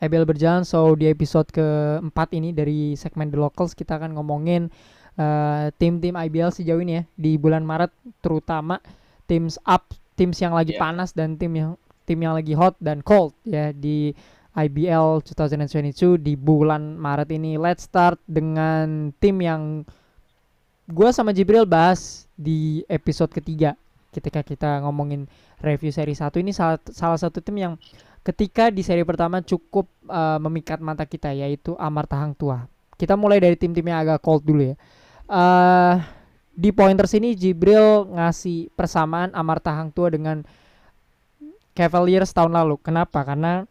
IBL 0.04 0.28
berjalan 0.28 0.68
so 0.68 0.96
di 1.00 1.08
episode 1.08 1.48
keempat 1.48 2.36
ini 2.36 2.52
dari 2.52 2.96
segmen 3.00 3.32
The 3.32 3.40
Locals 3.40 3.72
kita 3.72 3.96
akan 3.96 4.20
ngomongin 4.20 4.68
eh, 5.16 5.66
tim-tim 5.80 6.12
IBL 6.12 6.52
sejauh 6.52 6.84
ini 6.84 7.00
ya 7.00 7.04
di 7.16 7.40
bulan 7.40 7.64
Maret 7.64 7.96
terutama 8.20 8.84
teams 9.32 9.56
up 9.64 9.96
teams 10.20 10.36
yang 10.44 10.52
lagi 10.52 10.76
Yeah. 10.76 10.84
panas 10.84 11.16
dan 11.16 11.40
tim 11.40 11.56
yang 11.56 11.72
tim 12.04 12.20
yang 12.20 12.36
lagi 12.36 12.52
hot 12.52 12.76
dan 12.84 13.00
cold 13.00 13.32
ya 13.48 13.72
di 13.72 14.12
IBL 14.54 15.26
2022 15.26 16.22
di 16.22 16.38
bulan 16.38 16.94
Maret 16.94 17.34
ini 17.34 17.58
let's 17.58 17.90
start 17.90 18.22
dengan 18.30 19.10
tim 19.18 19.42
yang 19.42 19.82
gua 20.86 21.10
sama 21.10 21.34
Jibril 21.34 21.66
bahas 21.66 22.30
di 22.38 22.86
episode 22.86 23.34
ketiga 23.34 23.74
ketika 24.14 24.46
kita 24.46 24.86
ngomongin 24.86 25.26
review 25.58 25.90
seri 25.90 26.14
1 26.14 26.30
ini 26.38 26.54
salah, 26.54 26.78
salah 26.94 27.18
satu 27.18 27.42
tim 27.42 27.58
yang 27.58 27.74
ketika 28.22 28.70
di 28.70 28.86
seri 28.86 29.02
pertama 29.02 29.42
cukup 29.42 29.90
uh, 30.06 30.38
memikat 30.38 30.78
mata 30.80 31.04
kita 31.04 31.34
yaitu 31.34 31.74
Amarta 31.82 32.16
Hang 32.16 32.38
Tua. 32.38 32.64
Kita 32.94 33.18
mulai 33.18 33.42
dari 33.42 33.58
tim-tim 33.58 33.84
yang 33.84 34.06
agak 34.06 34.22
cold 34.22 34.46
dulu 34.46 34.70
ya. 34.70 34.76
Uh, 35.26 35.98
di 36.54 36.70
pointers 36.70 37.18
ini 37.18 37.34
Jibril 37.34 38.06
ngasih 38.14 38.70
persamaan 38.78 39.34
Amarta 39.34 39.74
Hang 39.74 39.90
Tua 39.90 40.14
dengan 40.14 40.46
Cavaliers 41.74 42.30
tahun 42.30 42.54
lalu. 42.54 42.78
Kenapa? 42.86 43.26
Karena 43.26 43.66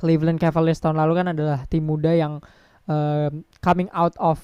Cleveland 0.00 0.40
Cavaliers 0.40 0.80
tahun 0.80 0.96
lalu 0.96 1.12
kan 1.20 1.26
adalah 1.36 1.68
tim 1.68 1.84
muda 1.84 2.16
yang 2.16 2.40
um, 2.88 3.44
coming 3.60 3.92
out 3.92 4.16
of 4.16 4.40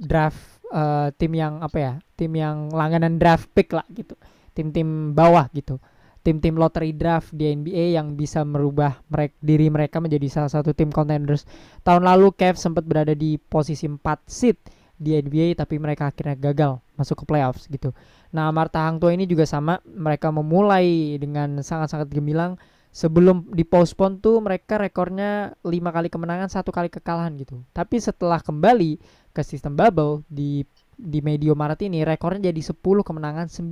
draft 0.00 0.64
uh, 0.72 1.12
tim 1.20 1.36
yang 1.36 1.60
apa 1.60 1.76
ya? 1.76 1.92
Tim 2.16 2.32
yang 2.32 2.72
langganan 2.72 3.20
draft 3.20 3.52
pick 3.52 3.68
lah 3.76 3.84
gitu. 3.92 4.16
Tim-tim 4.56 5.12
bawah 5.12 5.52
gitu 5.52 5.76
tim-tim 6.24 6.56
lottery 6.56 6.96
draft 6.96 7.36
di 7.36 7.52
NBA 7.52 8.00
yang 8.00 8.16
bisa 8.16 8.40
merubah 8.42 8.96
mereka, 9.12 9.36
diri 9.44 9.68
mereka 9.68 10.00
menjadi 10.00 10.26
salah 10.32 10.50
satu 10.50 10.72
tim 10.72 10.88
contenders. 10.88 11.44
Tahun 11.84 12.00
lalu 12.00 12.32
Cavs 12.32 12.64
sempat 12.64 12.88
berada 12.88 13.12
di 13.12 13.36
posisi 13.36 13.84
4 13.84 14.00
seed 14.24 14.56
di 14.96 15.20
NBA 15.20 15.60
tapi 15.60 15.76
mereka 15.76 16.08
akhirnya 16.08 16.32
gagal 16.40 16.80
masuk 16.96 17.22
ke 17.22 17.24
playoffs 17.28 17.68
gitu. 17.68 17.92
Nah, 18.32 18.48
Marta 18.50 18.88
Hang 18.88 18.98
Tua 18.98 19.12
ini 19.12 19.28
juga 19.28 19.44
sama, 19.44 19.78
mereka 19.84 20.32
memulai 20.32 21.20
dengan 21.20 21.60
sangat-sangat 21.60 22.08
gemilang. 22.10 22.56
Sebelum 22.94 23.50
dipostpone 23.50 24.22
tuh 24.22 24.38
mereka 24.38 24.78
rekornya 24.78 25.58
5 25.66 25.66
kali 25.66 26.06
kemenangan, 26.06 26.46
satu 26.46 26.70
kali 26.70 26.86
kekalahan 26.86 27.34
gitu. 27.34 27.66
Tapi 27.74 27.98
setelah 27.98 28.38
kembali 28.38 29.02
ke 29.34 29.42
sistem 29.42 29.74
bubble 29.74 30.22
di 30.30 30.62
di 30.94 31.18
medio 31.18 31.58
Maret 31.58 31.90
ini 31.90 32.06
rekornya 32.06 32.54
jadi 32.54 32.62
10 32.62 32.78
kemenangan 32.78 33.50
9 33.50 33.66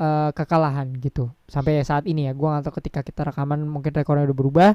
eh, 0.00 0.30
kekalahan 0.32 0.88
gitu. 1.04 1.28
Sampai 1.44 1.84
saat 1.84 2.08
ini 2.08 2.24
ya 2.24 2.32
gua 2.32 2.56
nggak 2.56 2.72
tahu 2.72 2.74
ketika 2.80 3.04
kita 3.04 3.28
rekaman 3.28 3.60
mungkin 3.68 3.92
rekornya 3.92 4.24
udah 4.24 4.38
berubah. 4.40 4.70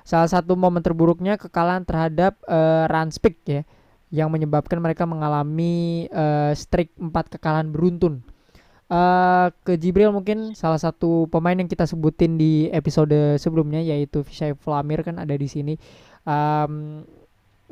Salah 0.00 0.32
satu 0.32 0.56
momen 0.56 0.80
terburuknya 0.80 1.36
kekalahan 1.36 1.84
terhadap 1.88 2.36
uh, 2.44 2.84
Ranspik 2.92 3.40
ya 3.48 3.64
yang 4.12 4.28
menyebabkan 4.28 4.80
mereka 4.80 5.04
mengalami 5.04 6.08
eh, 6.08 6.52
streak 6.56 6.96
4 6.96 7.36
kekalahan 7.36 7.68
beruntun 7.68 8.24
Eh, 8.84 9.46
ke 9.64 9.80
Jibril 9.80 10.12
mungkin 10.12 10.52
salah 10.52 10.78
satu 10.78 11.24
pemain 11.32 11.56
yang 11.56 11.70
kita 11.70 11.88
sebutin 11.88 12.36
di 12.36 12.68
episode 12.68 13.40
sebelumnya 13.40 13.80
yaitu 13.80 14.20
Vishay 14.20 14.52
Flamir 14.52 15.00
kan 15.00 15.16
ada 15.16 15.32
di 15.32 15.48
sini. 15.48 15.74
Em, 16.24 17.04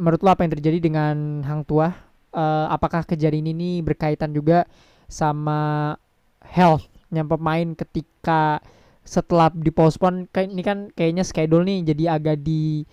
menurut 0.00 0.20
lo 0.24 0.28
apa 0.32 0.44
yang 0.44 0.52
terjadi 0.56 0.78
dengan 0.80 1.44
Hang 1.44 1.68
Tua 1.68 2.12
Eh, 2.32 2.66
apakah 2.72 3.04
kejadian 3.04 3.52
ini 3.52 3.84
berkaitan 3.84 4.32
juga 4.32 4.64
sama 5.04 5.92
health-nya 6.40 7.28
pemain 7.28 7.76
ketika 7.76 8.64
setelah 9.04 9.52
dipostpone? 9.52 10.32
Kayak 10.32 10.48
ini 10.48 10.62
kan 10.64 10.78
kayaknya 10.96 11.28
schedule 11.28 11.68
nih 11.68 11.92
jadi 11.92 12.16
agak 12.16 12.40
di 12.40 12.88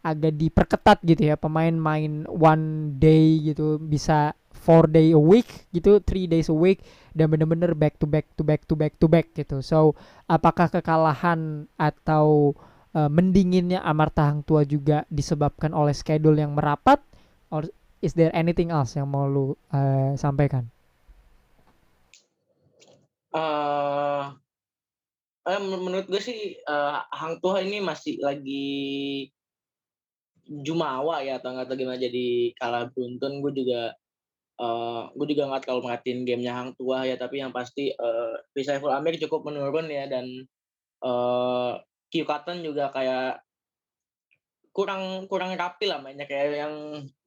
agak 0.00 0.32
diperketat 0.40 1.04
gitu 1.04 1.20
ya. 1.28 1.36
Pemain 1.36 1.76
main 1.76 2.24
one 2.32 2.96
day 2.96 3.52
gitu 3.52 3.76
bisa 3.76 4.32
four 4.68 4.84
day 4.84 5.16
a 5.16 5.22
week 5.22 5.48
gitu 5.72 5.96
three 6.04 6.28
days 6.28 6.52
a 6.52 6.56
week 6.56 6.84
dan 7.16 7.32
bener-bener 7.32 7.72
back 7.72 7.96
to 7.96 8.04
back 8.04 8.28
to 8.36 8.44
back 8.44 8.68
to 8.68 8.76
back 8.76 8.92
to 9.00 9.08
back 9.08 9.32
gitu. 9.32 9.64
So 9.64 9.96
apakah 10.28 10.68
kekalahan 10.68 11.64
atau 11.80 12.52
eh, 12.92 13.08
mendinginnya 13.08 13.80
Amarta 13.80 14.28
Hang 14.28 14.44
Tua 14.44 14.68
juga 14.68 15.08
disebabkan 15.08 15.72
oleh 15.72 15.96
schedule 15.96 16.36
yang 16.36 16.52
merapat 16.52 17.00
or 17.48 17.64
is 18.04 18.12
there 18.12 18.28
anything 18.36 18.68
else 18.68 18.92
yang 18.92 19.08
mau 19.08 19.24
lu 19.24 19.56
eh, 19.72 20.12
sampaikan? 20.20 20.68
Eh 23.32 24.24
eh, 25.48 25.60
men- 25.64 25.80
menurut 25.80 26.06
gue 26.12 26.20
sih 26.20 26.60
eh, 26.60 26.98
Hang 27.16 27.40
Tuah 27.40 27.64
ini 27.64 27.80
masih 27.80 28.20
lagi 28.20 28.68
jumawa 30.48 31.20
ya 31.20 31.36
atau 31.40 31.52
nggak 31.52 31.68
tahu 31.68 31.76
gimana 31.76 32.00
jadi 32.00 32.52
kalah 32.60 32.92
beruntun. 32.92 33.40
Gue 33.44 33.52
juga 33.56 33.96
eh 34.58 35.02
gue 35.14 35.26
juga 35.32 35.42
nggak 35.48 35.62
terlalu 35.66 35.80
merhatiin 35.86 36.20
gamenya 36.26 36.52
Hang 36.58 36.70
Tuah 36.74 37.02
ya 37.06 37.14
tapi 37.14 37.38
yang 37.42 37.54
pasti 37.54 37.94
eh 37.94 38.62
Saiful 38.66 38.90
Amir 38.90 39.14
cukup 39.22 39.46
menurun 39.46 39.86
ya 39.90 40.10
dan 40.10 40.26
eh 41.04 41.72
Q 42.08 42.14
Cotton 42.24 42.64
juga 42.64 42.90
kayak 42.90 43.44
kurang 44.78 45.26
kurang 45.26 45.58
rapi 45.58 45.90
lah 45.90 45.98
mainnya. 45.98 46.22
Kayak 46.30 46.46
yang 46.54 46.74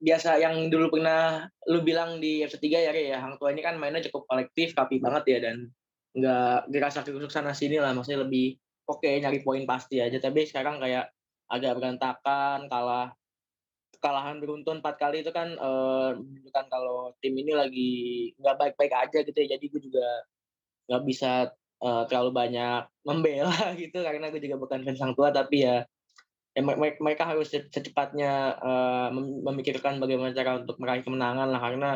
biasa 0.00 0.40
yang 0.40 0.72
dulu 0.72 0.96
pernah 0.96 1.44
lu 1.68 1.84
bilang 1.84 2.16
di 2.16 2.40
episode 2.40 2.64
3 2.64 2.88
ya 2.88 2.92
ya 2.96 3.18
Hang 3.20 3.36
Tuah 3.36 3.52
ini 3.52 3.60
kan 3.60 3.76
mainnya 3.76 4.00
cukup 4.08 4.24
kolektif 4.24 4.72
rapi 4.72 4.96
banget 5.04 5.24
ya 5.28 5.38
dan 5.50 5.56
nggak 6.16 6.72
dirasa 6.72 7.04
kerusuk 7.04 7.32
sana 7.32 7.56
sini 7.56 7.80
lah 7.80 7.96
maksudnya 7.96 8.24
lebih 8.24 8.56
oke 8.88 9.04
nyari 9.04 9.44
poin 9.44 9.68
pasti 9.68 10.00
aja. 10.00 10.16
Tapi 10.16 10.48
sekarang 10.48 10.80
kayak 10.80 11.12
agak 11.52 11.76
berantakan 11.76 12.72
kalah 12.72 13.12
kekalahan 14.02 14.42
beruntun 14.42 14.82
empat 14.82 14.98
kali 14.98 15.22
itu 15.22 15.30
kan 15.30 15.54
menunjukkan 15.54 16.66
kalau 16.66 17.14
tim 17.22 17.34
ini 17.38 17.54
lagi 17.54 17.90
nggak 18.42 18.56
baik-baik 18.58 18.92
aja 18.92 19.18
gitu 19.22 19.38
ya. 19.38 19.54
Jadi 19.54 19.64
gue 19.70 19.80
juga 19.86 20.06
nggak 20.90 21.02
bisa 21.06 21.30
eh, 21.82 22.02
terlalu 22.10 22.30
banyak 22.34 22.82
membela 23.06 23.54
gitu 23.82 23.98
karena 24.02 24.28
gue 24.34 24.42
juga 24.42 24.56
bukan 24.58 24.82
fans 24.82 25.00
Hang 25.02 25.14
Tua. 25.14 25.30
Tapi 25.30 25.56
ya 25.62 25.86
ya, 26.56 26.60
me- 26.66 26.78
me- 26.78 27.00
mereka 27.00 27.24
harus 27.30 27.48
se- 27.52 27.70
secepatnya 27.70 28.58
mem- 29.14 29.42
memikirkan 29.46 29.96
bagaimana 30.02 30.34
cara 30.36 30.60
untuk 30.60 30.76
meraih 30.82 31.02
kemenangan 31.06 31.48
lah. 31.48 31.60
Karena 31.62 31.90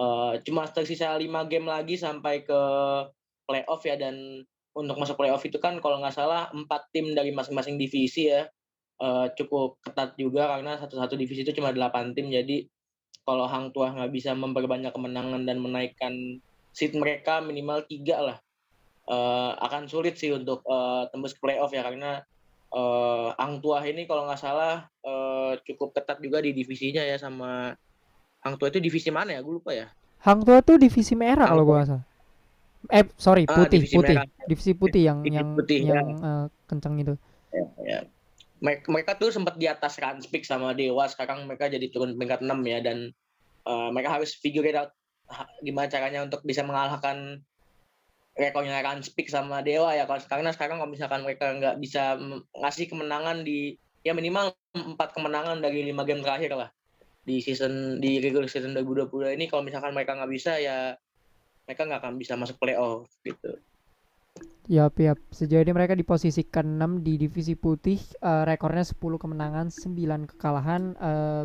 eh, 0.00 0.32
cuma 0.46 0.64
tersisa 0.70 1.14
lima 1.20 1.44
game 1.50 1.68
lagi 1.68 2.00
sampai 2.00 2.42
ke 2.48 2.60
playoff 3.46 3.82
ya. 3.84 3.96
Dan 4.00 4.42
untuk 4.72 4.96
masuk 4.96 5.20
playoff 5.20 5.44
itu 5.44 5.58
kan 5.60 5.78
kalau 5.84 6.00
nggak 6.00 6.16
salah 6.16 6.48
empat 6.54 6.88
tim 6.96 7.12
dari 7.12 7.30
masing-masing 7.36 7.76
divisi 7.76 8.32
ya 8.32 8.48
eh, 9.00 9.26
cukup 9.38 9.80
ketat 9.80 10.18
juga 10.20 10.52
karena 10.58 10.76
satu-satu 10.76 11.14
divisi 11.16 11.46
itu 11.46 11.54
cuma 11.56 11.72
delapan 11.72 12.12
tim 12.12 12.28
jadi 12.28 12.66
kalau 13.22 13.46
Hang 13.46 13.70
Tuah 13.70 13.94
nggak 13.94 14.12
bisa 14.12 14.34
memperbanyak 14.34 14.90
kemenangan 14.90 15.46
dan 15.46 15.62
menaikkan 15.62 16.42
seat 16.74 16.92
mereka 16.98 17.38
minimal 17.38 17.84
tiga 17.86 18.18
lah 18.18 18.38
uh, 19.06 19.54
akan 19.62 19.86
sulit 19.86 20.18
sih 20.18 20.34
untuk 20.34 20.66
uh, 20.66 21.06
tembus 21.14 21.36
ke 21.36 21.40
playoff 21.42 21.70
ya 21.70 21.86
karena 21.86 22.24
uh, 22.74 23.30
Hang 23.38 23.62
Tuah 23.62 23.84
ini 23.86 24.10
kalau 24.10 24.26
nggak 24.26 24.40
salah 24.42 24.88
uh, 25.06 25.54
cukup 25.62 25.94
ketat 25.94 26.18
juga 26.18 26.42
di 26.42 26.50
divisinya 26.50 27.04
ya 27.04 27.14
sama 27.20 27.76
Hang 28.42 28.58
Tuah 28.58 28.74
itu 28.74 28.82
divisi 28.82 29.06
mana 29.14 29.38
ya? 29.38 29.40
Gue 29.44 29.62
lupa 29.62 29.70
ya. 29.70 29.86
Hang 30.26 30.42
Tuah 30.42 30.58
tuh 30.66 30.74
divisi 30.78 31.14
merah 31.14 31.46
kalau 31.46 31.62
gue 31.62 31.78
salah. 31.86 32.04
Eh 32.90 33.06
sorry 33.14 33.46
Ah, 33.46 33.54
putih 33.62 33.86
divisi 33.86 33.94
putih 33.94 34.16
merah. 34.18 34.26
divisi 34.50 34.72
putih 34.74 35.02
yang 35.06 35.18
Divisi 35.22 35.38
yang 35.38 35.48
putih, 35.54 35.78
ya. 35.78 35.94
yang 35.94 36.08
eh, 36.18 36.46
kenceng 36.66 36.94
itu. 36.98 37.14
Ya, 37.54 37.64
ya. 37.86 38.00
Mereka, 38.62 39.18
tuh 39.18 39.34
sempat 39.34 39.58
di 39.58 39.66
atas 39.66 39.98
Ranspik 39.98 40.46
sama 40.46 40.70
Dewa, 40.70 41.10
sekarang 41.10 41.50
mereka 41.50 41.66
jadi 41.66 41.82
turun 41.90 42.14
peringkat 42.14 42.46
6 42.46 42.62
ya 42.62 42.78
dan 42.78 43.10
uh, 43.66 43.90
mereka 43.90 44.18
harus 44.18 44.38
figure 44.38 44.66
it 44.66 44.78
out 44.78 44.94
gimana 45.64 45.88
caranya 45.88 46.20
untuk 46.22 46.44
bisa 46.44 46.60
mengalahkan 46.62 47.40
rekornya 48.36 48.80
Ranspik 48.80 49.28
sama 49.28 49.60
Dewa 49.60 49.92
ya 49.92 50.08
kalau 50.08 50.20
karena 50.24 50.50
sekarang 50.52 50.80
kalau 50.80 50.90
misalkan 50.92 51.20
mereka 51.24 51.52
nggak 51.52 51.76
bisa 51.80 52.16
ngasih 52.56 52.88
kemenangan 52.88 53.44
di 53.44 53.76
ya 54.02 54.16
minimal 54.16 54.56
empat 54.72 55.12
kemenangan 55.12 55.60
dari 55.60 55.84
lima 55.84 56.02
game 56.08 56.24
terakhir 56.24 56.56
lah 56.56 56.70
di 57.22 57.38
season 57.38 58.02
di 58.02 58.18
regular 58.18 58.48
season 58.50 58.74
2020 58.74 59.36
ini 59.36 59.46
kalau 59.46 59.62
misalkan 59.62 59.92
mereka 59.94 60.16
nggak 60.16 60.32
bisa 60.32 60.58
ya 60.58 60.96
mereka 61.68 61.86
nggak 61.86 62.00
akan 62.02 62.14
bisa 62.18 62.34
masuk 62.34 62.58
playoff 62.58 63.06
gitu. 63.22 63.60
Yap, 64.72 64.96
yap. 65.04 65.20
Sejauh 65.28 65.60
ini 65.60 65.76
mereka 65.76 65.92
di 65.92 66.00
posisi 66.00 66.48
ke-6 66.48 67.04
di 67.04 67.20
divisi 67.20 67.52
putih, 67.52 68.00
eh, 68.00 68.42
rekornya 68.48 68.88
10 68.88 69.20
kemenangan, 69.20 69.68
9 69.68 70.24
kekalahan. 70.24 70.96
Eh, 70.96 71.44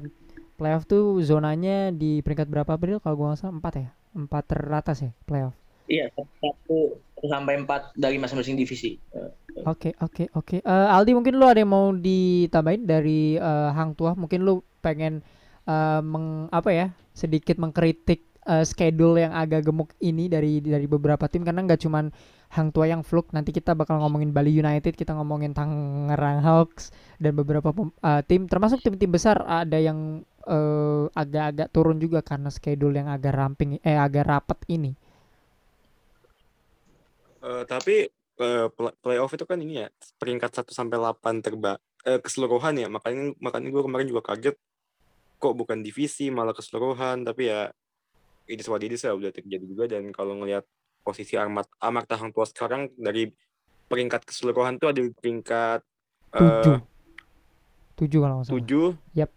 playoff 0.56 0.88
tuh 0.88 1.20
zonanya 1.20 1.91
di 1.91 2.24
peringkat 2.24 2.48
berapa 2.48 2.79
Bril? 2.79 3.03
Kalau 3.03 3.20
gua 3.20 3.36
nggak 3.36 3.39
salah 3.44 3.60
4 3.60 3.74
ya? 3.84 3.89
4 4.15 4.44
teratas 4.48 4.98
ya 5.03 5.12
playoff. 5.27 5.53
Iya, 5.91 6.08
satu 6.15 6.27
satu 6.39 7.27
sampai 7.27 7.60
empat 7.63 7.91
dari 8.00 8.15
masing-masing 8.15 8.56
divisi. 8.56 8.96
Eh, 9.12 9.32
Oke, 9.65 9.98
oke, 9.98 10.29
oke. 10.38 10.62
Aldi 10.62 11.17
mungkin 11.17 11.34
lu 11.41 11.50
ada 11.50 11.58
yang 11.58 11.74
mau 11.74 11.89
ditambahin 11.89 12.86
dari 12.86 13.36
eh, 13.36 13.70
Hang 13.74 13.98
Tuah? 13.98 14.13
Mungkin 14.13 14.46
lu 14.46 14.62
pengen 14.86 15.25
eh, 15.65 16.01
meng, 16.06 16.46
apa 16.53 16.70
ya? 16.70 16.88
Sedikit 17.12 17.58
mengkritik 17.58 18.26
eh, 18.48 18.66
schedule 18.66 19.20
yang 19.22 19.36
agak 19.36 19.68
gemuk 19.68 19.92
ini 20.00 20.32
dari 20.32 20.63
dari 20.63 20.88
beberapa 20.88 21.27
tim 21.27 21.44
karena 21.44 21.63
nggak 21.68 21.82
cuman 21.84 22.10
Hang 22.48 22.72
Tuah 22.72 22.88
yang 22.88 23.04
fluk. 23.04 23.36
Nanti 23.36 23.51
kita 23.51 23.75
bakal 23.75 24.00
ngomongin 24.00 24.32
Bali 24.32 24.56
United, 24.56 24.96
kita 24.96 25.12
ngomongin 25.12 25.51
Tangerang 25.51 26.39
Hawks 26.39 26.96
dan 27.20 27.36
beberapa 27.36 27.75
eh, 27.75 28.22
tim 28.25 28.48
termasuk 28.48 28.80
tim-tim 28.80 29.12
besar 29.12 29.44
ada 29.44 29.75
yang 29.77 30.24
eh, 30.48 31.04
agak-agak 31.12 31.68
turun 31.75 32.00
juga 32.00 32.24
karena 32.24 32.48
schedule 32.48 32.96
yang 32.96 33.12
agak 33.12 33.36
ramping 33.36 33.77
eh 33.84 34.00
agak 34.00 34.25
rapet 34.25 34.60
ini. 34.72 34.96
Eh, 37.44 37.63
tapi 37.68 38.08
pl- 38.38 38.96
playoff 39.01 39.34
itu 39.34 39.46
kan 39.50 39.58
ini 39.58 39.84
ya 39.86 39.88
peringkat 40.22 40.63
1 40.63 40.72
sampai 40.72 40.98
8 41.01 41.42
terba 41.42 41.82
eh, 42.06 42.20
keseluruhan 42.22 42.77
ya 42.77 42.88
makanya 42.88 43.34
makanya 43.42 43.70
gue 43.74 43.84
kemarin 43.84 44.08
juga 44.08 44.24
kaget 44.34 44.56
kok 45.38 45.54
bukan 45.58 45.82
divisi 45.82 46.30
malah 46.30 46.54
keseluruhan 46.54 47.25
tapi 47.25 47.50
ya 47.50 47.70
ini 48.48 48.63
what 48.66 48.82
it 48.82 48.96
is 48.96 49.04
udah 49.04 49.32
terjadi 49.32 49.66
juga. 49.68 49.86
Dan 49.92 50.10
kalau 50.16 50.39
ngelihat 50.39 50.63
posisi 51.04 51.36
Amat 51.36 51.68
Amat 51.84 52.08
Tahang 52.08 52.32
Tua 52.32 52.48
sekarang 52.48 52.92
dari 52.96 53.32
peringkat 53.88 54.27
keseluruhan 54.27 54.80
tuh 54.80 54.92
ada 54.92 55.00
di 55.00 55.12
peringkat 55.12 55.80
Tujuh, 56.27 56.75
eh, 56.75 56.82
tujuh. 57.96 58.20
Kalau 58.20 58.36
nggak 58.39 58.46
salah. 58.48 58.56
tujuh. 58.60 58.88
Yap. 59.16 59.32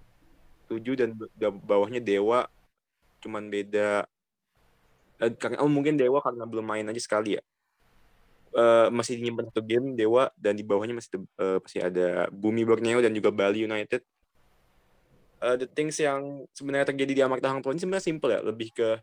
tujuh 0.70 0.94
dan 0.94 1.18
bawahnya 1.66 1.98
Dewa. 1.98 2.46
Cuman 3.18 3.50
beda 3.50 4.06
eh, 5.18 5.30
karena 5.34 5.58
oh, 5.62 5.70
mungkin 5.70 5.98
Dewa 5.98 6.22
karena 6.22 6.46
belum 6.46 6.66
main 6.66 6.86
aja 6.86 7.02
sekali 7.02 7.38
ya. 7.38 7.42
Eh, 8.50 8.86
masih 8.90 9.22
nyimpen 9.22 9.46
satu 9.50 9.62
game 9.62 9.94
Dewa 9.94 10.30
dan 10.34 10.58
di 10.58 10.66
bawahnya 10.66 10.98
masih 10.98 11.22
eh, 11.22 11.58
masih 11.62 11.80
ada 11.86 12.26
Bumi 12.34 12.66
Borneo 12.66 12.98
dan 12.98 13.14
juga 13.14 13.30
Bali 13.30 13.66
United 13.66 14.02
Eh, 15.40 15.56
the 15.56 15.68
things 15.72 15.96
yang 15.96 16.44
sebenarnya 16.52 16.92
terjadi 16.92 17.12
di 17.16 17.22
Amarta 17.24 17.48
Hang 17.48 17.64
Tuah 17.64 17.72
ini 17.72 17.80
sebenarnya 17.80 18.04
simple 18.04 18.28
ya. 18.28 18.40
Lebih 18.44 18.68
ke 18.76 19.00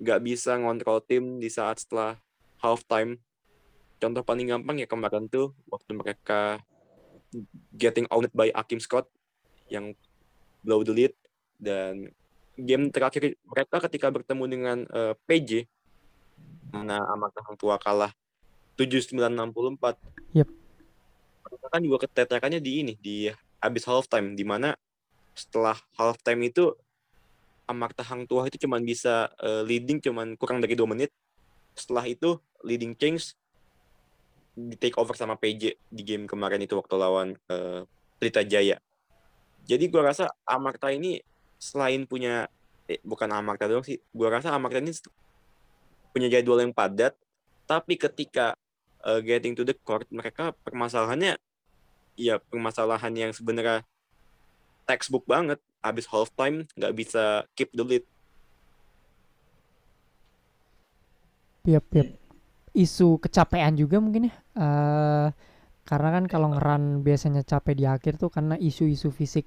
nggak 0.00 0.20
bisa 0.24 0.56
ngontrol 0.56 1.04
tim 1.04 1.36
di 1.36 1.52
saat 1.52 1.84
setelah 1.84 2.16
half 2.64 2.80
time 2.88 3.20
contoh 4.00 4.24
paling 4.24 4.48
gampang 4.48 4.80
ya 4.80 4.88
kemarin 4.88 5.28
tuh 5.28 5.52
waktu 5.68 5.92
mereka 5.92 6.56
getting 7.76 8.08
owned 8.08 8.32
by 8.32 8.48
Akim 8.56 8.80
Scott 8.80 9.04
yang 9.68 9.92
blow 10.64 10.80
the 10.80 10.96
lead. 10.96 11.12
Dan 11.60 12.08
game 12.56 12.88
terakhir 12.88 13.36
mereka 13.44 13.84
ketika 13.84 14.08
bertemu 14.08 14.44
dengan 14.48 14.78
eh, 14.88 15.12
PJ 15.28 15.68
mana 16.72 17.04
Amarta 17.12 17.44
Hang 17.44 17.60
Tua 17.60 17.76
kalah 17.76 18.16
7964 18.80 20.00
Yep. 20.30 20.46
mereka 21.42 21.66
kan 21.68 21.80
juga 21.82 22.06
keteterannya 22.06 22.62
di 22.62 22.72
ini 22.86 22.94
di 22.96 23.26
habis 23.58 23.82
half 23.84 24.06
time 24.06 24.38
di 24.38 24.46
mana 24.46 24.72
setelah 25.40 25.76
half 25.96 26.20
time 26.20 26.52
itu 26.52 26.76
Amarta 27.64 28.04
Hang 28.04 28.28
Tua 28.28 28.44
itu 28.50 28.60
cuman 28.60 28.84
bisa 28.84 29.32
eh, 29.40 29.62
leading 29.64 30.02
cuman 30.04 30.36
kurang 30.36 30.60
dari 30.60 30.76
dua 30.76 30.90
menit. 30.90 31.08
Setelah 31.72 32.04
itu 32.04 32.36
leading 32.60 32.92
change 32.98 33.32
di 34.52 34.76
take 34.76 34.98
over 35.00 35.16
sama 35.16 35.38
PJ 35.40 35.78
di 35.88 36.02
game 36.04 36.28
kemarin 36.28 36.60
itu 36.60 36.76
waktu 36.76 36.94
lawan 36.98 37.38
eh, 37.48 37.86
Pelita 38.20 38.44
Jaya. 38.44 38.76
Jadi 39.64 39.88
gua 39.88 40.12
rasa 40.12 40.28
Amarta 40.44 40.90
ini 40.92 41.22
selain 41.56 42.04
punya 42.04 42.50
eh, 42.90 42.98
bukan 43.06 43.30
Amarta 43.30 43.70
doang 43.70 43.86
sih 43.86 44.02
gua 44.10 44.40
rasa 44.40 44.52
Amarta 44.52 44.82
ini 44.82 44.92
punya 46.10 46.26
jadwal 46.26 46.66
yang 46.66 46.74
padat 46.74 47.14
tapi 47.70 47.94
ketika 47.94 48.58
eh, 49.06 49.20
getting 49.22 49.54
to 49.54 49.62
the 49.62 49.76
court 49.86 50.10
mereka 50.10 50.50
permasalahannya 50.66 51.38
ya 52.18 52.42
permasalahan 52.50 53.14
yang 53.14 53.30
sebenarnya 53.30 53.86
textbook 54.90 55.22
banget 55.30 55.62
habis 55.86 56.10
half 56.10 56.34
time 56.34 56.66
nggak 56.74 56.94
bisa 56.98 57.46
keep 57.54 57.70
the 57.70 57.86
lead 57.86 58.02
Yap, 61.68 61.84
yap. 61.92 62.08
Isu 62.72 63.20
kecapean 63.20 63.76
juga 63.76 64.00
mungkin 64.00 64.30
ya. 64.30 64.34
Eh 64.56 65.28
karena 65.84 66.08
kan 66.14 66.24
kalau 66.30 66.54
ngeran 66.54 67.02
biasanya 67.02 67.42
capek 67.42 67.74
di 67.74 67.84
akhir 67.84 68.16
tuh 68.16 68.30
karena 68.32 68.56
isu-isu 68.56 69.12
fisik. 69.12 69.44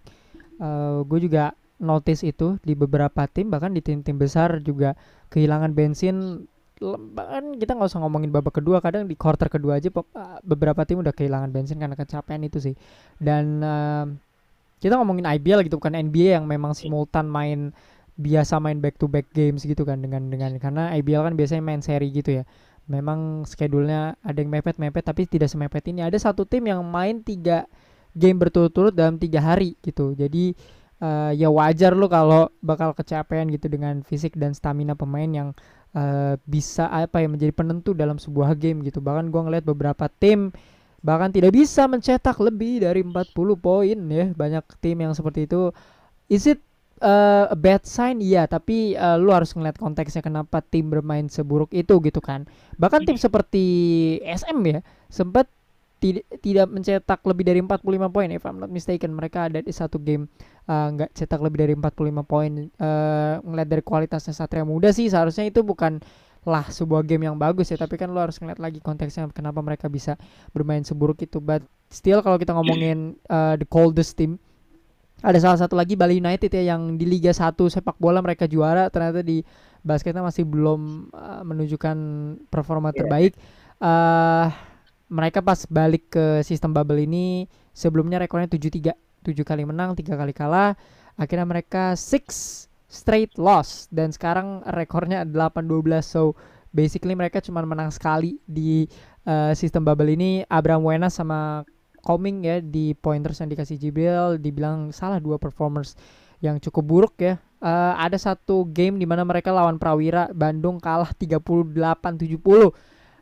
Eh 0.61 0.99
gue 1.07 1.19
juga 1.23 1.57
notice 1.81 2.21
itu 2.23 2.61
di 2.61 2.77
beberapa 2.77 3.25
tim 3.27 3.49
bahkan 3.49 3.73
di 3.73 3.81
tim-tim 3.81 4.15
besar 4.19 4.61
juga 4.61 4.93
kehilangan 5.33 5.73
bensin. 5.73 6.45
Bahkan 6.83 7.57
kita 7.57 7.79
nggak 7.79 7.89
usah 7.89 8.01
ngomongin 8.03 8.29
babak 8.29 8.59
kedua, 8.59 8.83
kadang 8.83 9.07
di 9.07 9.15
quarter 9.15 9.47
kedua 9.47 9.79
aja 9.79 9.89
eh, 9.89 10.39
beberapa 10.43 10.83
tim 10.83 10.99
udah 11.01 11.15
kehilangan 11.15 11.49
bensin 11.49 11.79
karena 11.79 11.95
kecapean 11.97 12.43
itu 12.45 12.59
sih. 12.59 12.75
Dan 13.17 13.63
eh, 13.63 14.05
kita 14.83 14.99
ngomongin 14.99 15.23
IBL 15.23 15.63
gitu 15.63 15.79
bukan 15.79 15.95
NBA 15.95 16.35
yang 16.35 16.43
memang 16.43 16.75
simultan 16.75 17.31
main 17.31 17.71
biasa 18.19 18.61
main 18.61 18.77
back 18.77 19.01
to 19.01 19.09
back 19.09 19.25
games 19.33 19.65
gitu 19.65 19.81
kan 19.87 19.97
dengan 20.03 20.29
dengan 20.29 20.53
karena 20.61 20.93
IBL 20.99 21.25
kan 21.31 21.33
biasanya 21.39 21.63
main 21.63 21.79
seri 21.79 22.11
gitu 22.11 22.41
ya. 22.41 22.43
Memang 22.83 23.47
schedule-nya 23.47 24.19
ada 24.19 24.43
yang 24.43 24.51
mepet-mepet 24.51 25.07
tapi 25.07 25.23
tidak 25.23 25.47
semepet 25.47 25.87
ini. 25.87 26.03
Ada 26.03 26.19
satu 26.29 26.43
tim 26.43 26.67
yang 26.67 26.83
main 26.83 27.23
tiga 27.23 27.63
game 28.11 28.37
berturut-turut 28.37 28.91
dalam 28.91 29.15
tiga 29.15 29.39
hari 29.39 29.79
gitu. 29.79 30.13
Jadi 30.13 30.51
eh, 30.99 31.31
ya 31.39 31.47
wajar 31.47 31.95
lo 31.95 32.11
kalau 32.11 32.51
bakal 32.59 32.91
kecapean 32.91 33.49
gitu 33.55 33.71
dengan 33.71 34.03
fisik 34.03 34.35
dan 34.35 34.51
stamina 34.51 34.93
pemain 34.99 35.31
yang 35.31 35.49
eh, 35.95 36.35
bisa 36.43 36.91
apa 36.91 37.23
ya 37.23 37.31
menjadi 37.31 37.55
penentu 37.55 37.95
dalam 37.95 38.19
sebuah 38.19 38.53
game 38.59 38.83
gitu. 38.83 38.99
Bahkan 38.99 39.31
gua 39.31 39.47
ngeliat 39.47 39.65
beberapa 39.65 40.11
tim 40.19 40.51
bahkan 41.03 41.29
tidak 41.29 41.51
bisa 41.51 41.85
mencetak 41.85 42.39
lebih 42.39 42.81
dari 42.81 43.03
40 43.03 43.35
poin 43.59 43.97
ya. 44.07 44.25
Banyak 44.31 44.79
tim 44.79 44.97
yang 45.03 45.11
seperti 45.11 45.45
itu. 45.45 45.69
Is 46.31 46.47
it 46.47 46.63
uh, 47.03 47.51
a 47.51 47.57
bad 47.59 47.83
sign? 47.83 48.23
Iya, 48.23 48.47
tapi 48.47 48.95
uh, 48.95 49.19
lu 49.19 49.35
harus 49.35 49.51
ngeliat 49.51 49.75
konteksnya 49.75 50.23
kenapa 50.23 50.63
tim 50.63 50.87
bermain 50.87 51.27
seburuk 51.27 51.69
itu 51.75 51.99
gitu 51.99 52.23
kan. 52.23 52.47
Bahkan 52.79 53.03
tim 53.03 53.19
seperti 53.19 53.65
SM 54.23 54.57
ya 54.63 54.79
sempat 55.11 55.51
tidak 55.99 56.27
tidak 56.43 56.67
mencetak 56.67 57.19
lebih 57.23 57.43
dari 57.47 57.59
45 57.63 58.11
poin 58.11 58.27
if 58.31 58.43
I'm 58.47 58.59
not 58.59 58.71
mistaken. 58.71 59.15
Mereka 59.15 59.51
ada 59.51 59.59
di 59.59 59.71
satu 59.71 59.99
game 59.99 60.31
uh, 60.67 60.87
nggak 60.91 61.15
cetak 61.15 61.39
lebih 61.43 61.67
dari 61.67 61.73
45 61.75 62.23
poin. 62.27 62.51
Uh, 62.79 63.39
ngeliat 63.43 63.67
dari 63.67 63.83
kualitasnya 63.83 64.35
Satria 64.35 64.63
Muda 64.63 64.91
sih 64.95 65.07
seharusnya 65.11 65.47
itu 65.47 65.63
bukan 65.63 65.99
lah 66.43 66.67
sebuah 66.67 67.03
game 67.07 67.27
yang 67.27 67.35
bagus 67.39 67.71
ya. 67.71 67.77
Tapi 67.79 67.95
kan 67.99 68.11
lu 68.11 68.19
harus 68.19 68.37
ngeliat 68.39 68.59
lagi 68.59 68.79
konteksnya 68.83 69.27
kenapa 69.31 69.59
mereka 69.63 69.87
bisa 69.87 70.19
bermain 70.51 70.83
seburuk 70.83 71.19
itu. 71.23 71.39
But 71.39 71.63
still 71.91 72.19
kalau 72.21 72.35
kita 72.39 72.53
ngomongin 72.55 73.15
uh, 73.27 73.55
the 73.59 73.67
coldest 73.67 74.15
team 74.19 74.39
ada 75.23 75.39
salah 75.39 75.55
satu 75.55 75.79
lagi 75.79 75.95
Bali 75.95 76.19
United 76.19 76.51
ya 76.51 76.75
yang 76.75 76.99
di 76.99 77.07
Liga 77.07 77.31
1 77.31 77.55
sepak 77.55 77.95
bola 77.95 78.19
mereka 78.19 78.43
juara. 78.43 78.91
Ternyata 78.91 79.23
di 79.23 79.39
basketnya 79.79 80.19
masih 80.19 80.43
belum 80.43 81.11
uh, 81.15 81.41
menunjukkan 81.47 81.97
performa 82.51 82.91
Iya. 82.91 82.97
terbaik. 83.03 83.33
Eh 83.79 84.47
mereka 85.13 85.45
pas 85.45 85.63
balik 85.69 86.09
ke 86.09 86.41
sistem 86.41 86.73
bubble 86.73 86.97
ini 86.97 87.45
sebelumnya 87.69 88.17
rekornya 88.17 88.49
7-3 88.49 88.97
7 89.21 89.45
kali 89.45 89.63
menang 89.63 89.95
3 89.95 90.19
kali 90.19 90.33
kalah. 90.35 90.75
Akhirnya 91.15 91.45
mereka 91.45 91.93
six 91.93 92.65
straight 92.93 93.33
loss 93.41 93.89
dan 93.89 94.13
sekarang 94.13 94.61
rekornya 94.69 95.25
8-12 95.25 96.05
so 96.05 96.37
basically 96.69 97.17
mereka 97.17 97.41
cuma 97.41 97.65
menang 97.65 97.89
sekali 97.89 98.37
di 98.45 98.85
uh, 99.25 99.57
sistem 99.57 99.81
bubble 99.81 100.13
ini 100.13 100.45
Abraham 100.45 100.85
Wenas 100.85 101.17
sama 101.17 101.65
Coming 102.03 102.43
ya 102.43 102.59
di 102.59 102.91
pointers 102.99 103.39
yang 103.39 103.47
dikasih 103.47 103.79
Jibril 103.79 104.35
dibilang 104.35 104.91
salah 104.91 105.23
dua 105.23 105.39
performers 105.39 105.95
yang 106.43 106.59
cukup 106.59 106.83
buruk 106.83 107.15
ya. 107.15 107.39
Uh, 107.63 107.95
ada 107.95 108.19
satu 108.19 108.67
game 108.67 108.99
di 108.99 109.07
mana 109.07 109.23
mereka 109.23 109.55
lawan 109.55 109.79
Prawira 109.79 110.27
Bandung 110.35 110.83
kalah 110.83 111.15
38-70. 111.15 112.19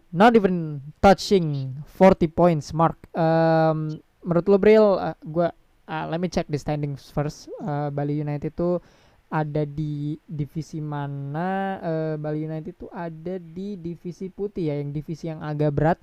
Not 0.10 0.34
even 0.34 0.81
touching 0.97 1.77
40 1.93 2.25
points 2.34 2.73
mark. 2.73 2.97
Um, 3.13 4.01
menurut 4.25 4.49
lo 4.49 4.57
Bril, 4.57 4.97
uh, 4.97 5.13
gua 5.29 5.53
uh, 5.86 6.05
let 6.10 6.17
me 6.17 6.25
check 6.25 6.49
the 6.49 6.57
standings 6.57 7.13
first. 7.13 7.53
Uh, 7.62 7.93
Bali 7.93 8.17
United 8.17 8.49
itu 8.49 8.81
ada 9.32 9.63
di 9.63 10.20
divisi 10.28 10.84
mana? 10.84 11.80
Uh, 11.80 12.13
Bali 12.20 12.44
United 12.44 12.76
itu 12.76 12.91
ada 12.91 13.39
di 13.39 13.80
divisi 13.80 14.28
putih 14.28 14.70
ya, 14.70 14.76
yang 14.78 14.91
divisi 14.91 15.32
yang 15.32 15.39
agak 15.39 15.72
berat. 15.72 15.98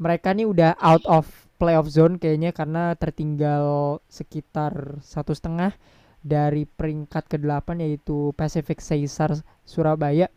Mereka 0.00 0.32
nih 0.32 0.48
udah 0.48 0.80
out 0.80 1.04
of 1.04 1.28
playoff 1.60 1.92
zone 1.92 2.16
kayaknya 2.16 2.56
karena 2.56 2.96
tertinggal 2.96 4.00
sekitar 4.08 4.96
satu 5.04 5.36
setengah 5.36 5.76
dari 6.24 6.64
peringkat 6.64 7.28
ke-8 7.28 7.84
yaitu 7.84 8.32
Pacific 8.32 8.80
Caesar 8.80 9.36
Surabaya. 9.68 10.32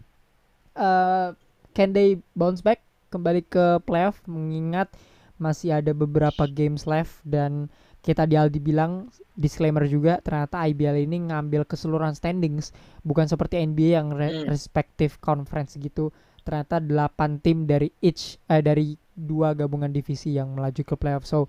Uh, 0.76 1.32
can 1.72 1.96
they 1.96 2.20
bounce 2.36 2.60
back 2.60 2.84
kembali 3.08 3.46
ke 3.48 3.80
playoff 3.88 4.20
mengingat 4.28 4.92
masih 5.38 5.80
ada 5.80 5.96
beberapa 5.96 6.50
games 6.50 6.84
left 6.90 7.22
dan 7.24 7.70
kita 8.04 8.28
di 8.28 8.36
Aldi 8.36 8.60
bilang 8.60 9.08
disclaimer 9.32 9.88
juga 9.88 10.20
ternyata 10.20 10.68
IBL 10.68 11.08
ini 11.08 11.32
ngambil 11.32 11.64
keseluruhan 11.64 12.14
standings 12.14 12.76
bukan 13.02 13.32
seperti 13.32 13.64
NBA 13.64 13.96
yang 13.96 14.12
re 14.12 14.30
hmm. 14.30 14.52
respective 14.52 15.18
conference 15.24 15.80
gitu 15.80 16.12
ternyata 16.44 16.84
8 16.84 17.40
tim 17.40 17.64
dari 17.64 17.88
each 18.04 18.36
eh, 18.52 18.60
dari 18.60 19.00
dua 19.16 19.56
gabungan 19.56 19.90
divisi 19.90 20.36
yang 20.36 20.54
melaju 20.54 20.84
ke 20.84 20.96
playoff. 21.00 21.24
So 21.24 21.48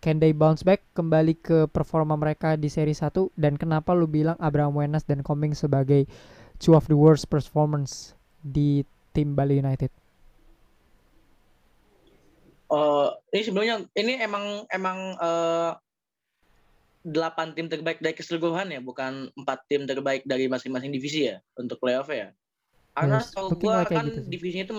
can 0.00 0.18
they 0.18 0.32
bounce 0.32 0.64
back 0.64 0.82
kembali 0.96 1.38
ke 1.38 1.68
performa 1.68 2.16
mereka 2.16 2.56
di 2.56 2.72
seri 2.72 2.96
1 2.96 3.12
dan 3.36 3.60
kenapa 3.60 3.92
lu 3.92 4.08
bilang 4.08 4.40
Abraham 4.40 4.80
Wenas 4.80 5.04
dan 5.04 5.20
Coming 5.20 5.52
sebagai 5.52 6.08
two 6.58 6.74
of 6.74 6.88
the 6.88 6.96
worst 6.96 7.28
performance 7.28 8.16
di 8.40 8.82
tim 9.12 9.36
Bali 9.36 9.60
United? 9.60 10.01
Uh, 12.72 13.12
ini 13.36 13.42
sebelumnya 13.44 13.84
ini 14.00 14.16
emang 14.16 14.64
emang 14.72 15.12
uh, 15.20 15.76
delapan 17.04 17.52
tim 17.52 17.68
terbaik 17.68 18.00
dari 18.00 18.16
keseluruhan 18.16 18.72
ya, 18.72 18.80
bukan 18.80 19.28
empat 19.36 19.68
tim 19.68 19.84
terbaik 19.84 20.24
dari 20.24 20.48
masing-masing 20.48 20.88
divisi 20.88 21.28
ya 21.28 21.36
untuk 21.60 21.76
playoff 21.76 22.08
ya. 22.08 22.32
Karena 22.96 23.20
yes, 23.20 23.28
tau 23.36 23.52
gue 23.52 23.76
kan 23.92 24.08
gitu 24.08 24.24
divisinya 24.24 24.64
itu 24.64 24.74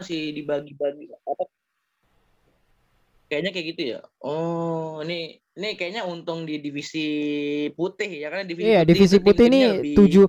masih 0.00 0.20
dibagi-bagi 0.40 1.12
apa? 1.28 1.44
Kayaknya 3.28 3.50
kayak 3.52 3.66
gitu 3.76 3.82
ya. 3.92 4.00
Oh 4.24 5.04
ini 5.04 5.36
ini 5.52 5.68
kayaknya 5.76 6.08
untung 6.08 6.48
di 6.48 6.64
divisi 6.64 7.06
putih 7.76 8.08
ya 8.08 8.32
karena 8.32 8.48
divisi 8.48 8.68
iya, 8.72 8.80
putih 8.80 8.88
divisi 8.88 9.16
putih 9.20 9.44
ini 9.52 9.60
tujuh 9.92 10.26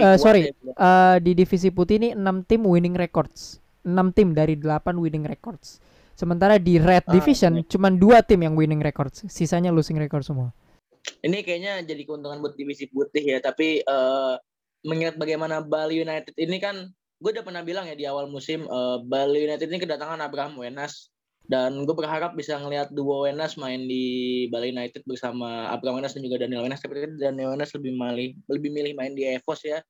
uh, 0.00 0.16
sorry 0.16 0.48
ya, 0.48 0.52
uh, 0.80 1.16
di 1.20 1.36
divisi 1.36 1.68
putih 1.68 2.00
ini 2.00 2.08
enam 2.16 2.40
tim 2.40 2.64
winning 2.64 2.96
records. 2.96 3.60
Enam 3.84 4.16
tim 4.16 4.32
dari 4.32 4.56
delapan 4.56 4.96
winning 4.96 5.28
records 5.28 5.91
sementara 6.14 6.56
di 6.60 6.76
red 6.76 7.04
ah, 7.06 7.12
division 7.12 7.62
cuma 7.66 7.88
dua 7.88 8.20
tim 8.24 8.40
yang 8.42 8.54
winning 8.56 8.80
records 8.80 9.24
sisanya 9.28 9.72
losing 9.72 9.96
record 9.96 10.22
semua. 10.24 10.50
Ini 11.22 11.42
kayaknya 11.42 11.82
jadi 11.82 12.02
keuntungan 12.06 12.38
buat 12.38 12.54
divisi 12.54 12.86
putih 12.86 13.22
ya 13.22 13.38
tapi 13.42 13.82
uh, 13.86 14.38
mengingat 14.86 15.18
bagaimana 15.18 15.62
Bali 15.62 16.02
United 16.02 16.34
ini 16.38 16.58
kan 16.62 16.90
gue 17.22 17.30
udah 17.30 17.46
pernah 17.46 17.62
bilang 17.62 17.86
ya 17.86 17.94
di 17.94 18.02
awal 18.02 18.26
musim 18.26 18.66
uh, 18.66 18.98
Bali 18.98 19.46
United 19.46 19.70
ini 19.70 19.78
kedatangan 19.78 20.18
Abraham 20.18 20.58
Wenas. 20.58 21.14
Dan 21.42 21.82
gue 21.82 21.94
berharap 21.94 22.38
bisa 22.38 22.54
ngelihat 22.54 22.94
duo 22.94 23.26
Wenas 23.26 23.58
main 23.58 23.82
di 23.90 24.46
Bali 24.46 24.70
United 24.70 25.02
bersama 25.02 25.74
Abraham 25.74 25.98
Wenas 25.98 26.14
dan 26.14 26.22
juga 26.22 26.38
Daniel 26.38 26.66
Wenas. 26.66 26.78
Tapi 26.78 27.18
Daniel 27.18 27.54
Wenas 27.54 27.74
lebih 27.74 27.92
milih 27.98 28.28
lebih 28.46 28.70
milih 28.70 28.92
main 28.94 29.14
di 29.14 29.26
Evos 29.26 29.62
ya. 29.66 29.82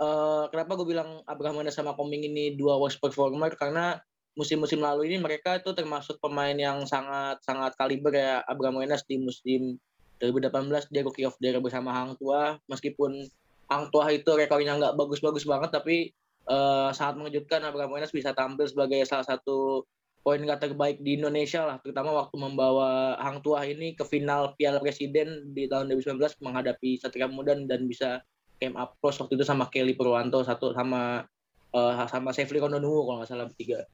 Uh, 0.00 0.48
kenapa 0.48 0.74
gue 0.80 0.88
bilang 0.88 1.20
Abraham 1.28 1.60
Wenas 1.60 1.76
sama 1.76 1.92
Koming 1.92 2.24
ini 2.24 2.56
dua 2.56 2.80
worst 2.80 3.04
performer? 3.04 3.52
Karena 3.52 4.00
musim-musim 4.34 4.82
lalu 4.82 5.10
ini 5.10 5.22
mereka 5.22 5.58
itu 5.58 5.70
termasuk 5.74 6.18
pemain 6.18 6.54
yang 6.54 6.82
sangat 6.84 7.38
sangat 7.42 7.74
kaliber 7.78 8.14
ya. 8.14 8.42
Abraham 8.46 8.82
Wenas 8.82 9.06
di 9.06 9.18
musim 9.18 9.78
2018 10.22 10.90
dia 10.90 11.02
rookie 11.02 11.26
of 11.26 11.34
the 11.38 11.50
year 11.50 11.58
bersama 11.58 11.90
Hang 11.90 12.14
Tua 12.18 12.58
meskipun 12.70 13.26
Hang 13.70 13.90
Tua 13.90 14.10
itu 14.10 14.30
rekornya 14.34 14.78
nggak 14.78 14.94
bagus-bagus 14.98 15.46
banget 15.46 15.70
tapi 15.74 16.10
uh, 16.48 16.90
sangat 16.92 17.14
mengejutkan 17.20 17.64
Abraham 17.64 17.96
Wenas 17.96 18.12
bisa 18.12 18.36
tampil 18.36 18.68
sebagai 18.68 19.02
salah 19.08 19.26
satu 19.26 19.86
poin 20.24 20.40
guard 20.40 20.56
terbaik 20.56 21.04
di 21.04 21.20
Indonesia 21.20 21.68
lah, 21.68 21.76
terutama 21.84 22.16
waktu 22.16 22.40
membawa 22.40 23.20
Hang 23.20 23.44
Tuah 23.44 23.60
ini 23.68 23.92
ke 23.92 24.08
final 24.08 24.56
Piala 24.56 24.80
Presiden 24.80 25.52
di 25.52 25.68
tahun 25.68 25.92
2019 25.92 26.40
menghadapi 26.40 26.96
Satria 26.96 27.28
Muda 27.28 27.52
dan 27.68 27.84
bisa 27.84 28.24
came 28.56 28.72
up 28.80 28.96
close 29.04 29.20
waktu 29.20 29.36
itu 29.36 29.44
sama 29.44 29.68
Kelly 29.68 29.92
Purwanto 29.92 30.40
satu 30.40 30.72
sama 30.72 31.28
uh, 31.76 32.08
sama 32.08 32.32
Sefli 32.32 32.56
Kondonuwu 32.56 33.04
kalau 33.04 33.16
nggak 33.20 33.28
salah 33.28 33.46
bertiga. 33.52 33.84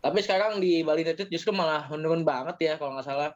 Tapi 0.00 0.18
sekarang 0.24 0.64
di 0.64 0.80
Bali 0.80 1.04
United 1.04 1.28
justru 1.28 1.52
malah 1.52 1.84
menurun 1.92 2.24
banget 2.24 2.56
ya 2.60 2.72
kalau 2.80 2.96
nggak 2.96 3.08
salah. 3.08 3.30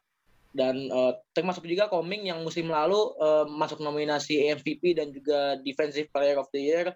Dan 0.55 0.87
uh, 0.87 1.11
termasuk 1.35 1.67
juga 1.67 1.91
Koming 1.91 2.31
yang 2.31 2.39
musim 2.41 2.71
lalu 2.71 2.97
uh, 3.19 3.43
masuk 3.45 3.83
nominasi 3.83 4.49
MVP 4.55 4.95
dan 4.95 5.11
juga 5.11 5.59
Defensive 5.61 6.07
Player 6.09 6.39
of 6.39 6.47
the 6.55 6.61
Year 6.63 6.95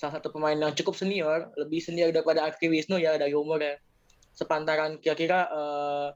salah 0.00 0.16
satu 0.16 0.32
pemain 0.32 0.56
yang 0.56 0.72
cukup 0.72 0.96
senior, 0.96 1.52
lebih 1.60 1.84
senior 1.84 2.08
daripada 2.08 2.48
Akri 2.48 2.72
Wisnu 2.72 2.96
ya 2.96 3.20
dari 3.20 3.36
umurnya. 3.36 3.76
Sepantaran 4.32 4.96
kira-kira 4.96 5.44
uh, 5.52 6.08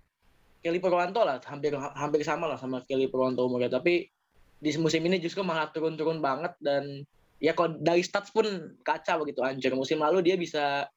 Kelly 0.65 0.81
Purwanto 0.81 1.21
lah, 1.21 1.37
hampir 1.45 1.77
hampir 1.77 2.25
sama 2.25 2.49
lah 2.49 2.57
sama 2.57 2.81
Kelly 2.89 3.13
Purwanto 3.13 3.45
umurnya. 3.45 3.69
Tapi 3.69 4.09
di 4.57 4.71
musim 4.81 5.05
ini 5.05 5.21
justru 5.21 5.45
malah 5.45 5.69
turun-turun 5.69 6.25
banget 6.25 6.57
dan 6.65 7.05
ya 7.37 7.53
kalau 7.53 7.77
dari 7.77 8.01
stats 8.01 8.33
pun 8.33 8.49
kaca 8.81 9.21
begitu 9.21 9.45
anjir. 9.45 9.77
Musim 9.77 10.01
lalu 10.01 10.25
dia 10.25 10.41
bisa 10.41 10.89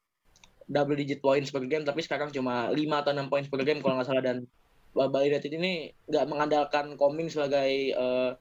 double 0.68 0.94
digit 0.94 1.24
points 1.24 1.48
per 1.48 1.64
game 1.64 1.82
tapi 1.82 2.04
sekarang 2.04 2.28
cuma 2.28 2.68
5 2.70 2.76
atau 2.76 3.12
6 3.16 3.32
points 3.32 3.48
per 3.48 3.64
game 3.64 3.80
kalau 3.80 3.98
nggak 3.98 4.08
salah 4.08 4.22
dan 4.22 4.44
Bali 4.92 5.32
United 5.32 5.52
ini 5.52 5.92
nggak 6.10 6.26
mengandalkan 6.28 6.96
Coming 7.00 7.32
sebagai 7.32 7.96
uh, 7.96 8.36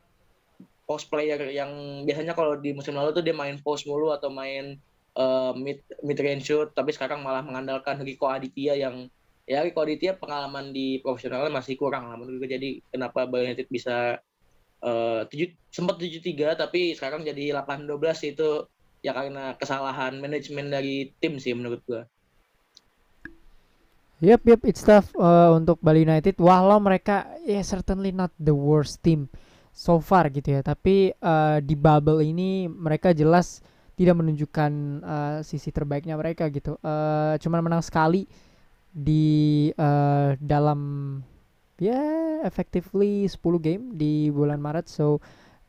post 0.87 1.11
player 1.11 1.39
yang 1.51 2.03
biasanya 2.07 2.33
kalau 2.33 2.55
di 2.55 2.71
musim 2.71 2.95
lalu 2.95 3.11
tuh 3.15 3.23
dia 3.23 3.35
main 3.35 3.59
post 3.59 3.83
mulu 3.85 4.11
atau 4.15 4.31
main 4.31 4.79
uh, 5.19 5.51
mid 5.53 5.83
mid 6.01 6.17
range 6.19 6.47
shoot 6.47 6.71
tapi 6.71 6.95
sekarang 6.95 7.19
malah 7.23 7.43
mengandalkan 7.43 7.99
Rico 8.03 8.31
Aditya 8.31 8.75
yang 8.79 9.11
ya 9.43 9.63
Rico 9.63 9.83
Aditya 9.83 10.15
pengalaman 10.15 10.71
di 10.71 10.99
profesionalnya 11.03 11.51
masih 11.51 11.75
kurang 11.75 12.07
lah 12.07 12.15
menurut 12.15 12.43
gue 12.43 12.51
jadi 12.55 12.69
kenapa 12.91 13.27
Bali 13.27 13.51
United 13.51 13.67
bisa 13.67 14.19
uh, 14.83 15.21
tujuh, 15.27 15.51
sempat 15.71 15.99
7-3 15.99 16.55
tapi 16.55 16.95
sekarang 16.95 17.23
jadi 17.27 17.55
8-12 17.55 18.33
itu 18.35 18.49
ya 19.05 19.13
karena 19.13 19.55
kesalahan 19.55 20.17
manajemen 20.17 20.73
dari 20.73 21.13
tim 21.21 21.37
sih 21.37 21.53
menurut 21.53 21.83
gue. 21.85 22.03
Yep, 24.17 24.49
yep, 24.49 24.61
it's 24.65 24.81
tough 24.81 25.13
uh, 25.13 25.53
untuk 25.53 25.77
Bali 25.77 26.01
United. 26.01 26.41
Walau 26.41 26.81
mereka 26.81 27.37
ya 27.45 27.61
yeah, 27.61 27.63
certainly 27.63 28.09
not 28.09 28.33
the 28.41 28.49
worst 28.49 29.05
team 29.05 29.29
so 29.69 30.01
far 30.01 30.33
gitu 30.33 30.57
ya. 30.57 30.65
Tapi 30.65 31.13
uh, 31.21 31.61
di 31.61 31.77
bubble 31.77 32.25
ini 32.25 32.65
mereka 32.65 33.13
jelas 33.13 33.61
tidak 33.93 34.17
menunjukkan 34.17 34.71
uh, 35.05 35.37
sisi 35.45 35.69
terbaiknya 35.69 36.17
mereka 36.17 36.49
gitu. 36.49 36.81
Uh, 36.81 37.37
cuman 37.37 37.61
menang 37.61 37.85
sekali 37.85 38.25
di 38.89 39.69
uh, 39.77 40.33
dalam 40.41 40.79
ya 41.77 41.93
yeah, 41.93 42.41
effectively 42.41 43.29
10 43.29 43.37
game 43.61 43.83
di 43.93 44.33
bulan 44.33 44.57
Maret. 44.57 44.89
So 44.89 45.21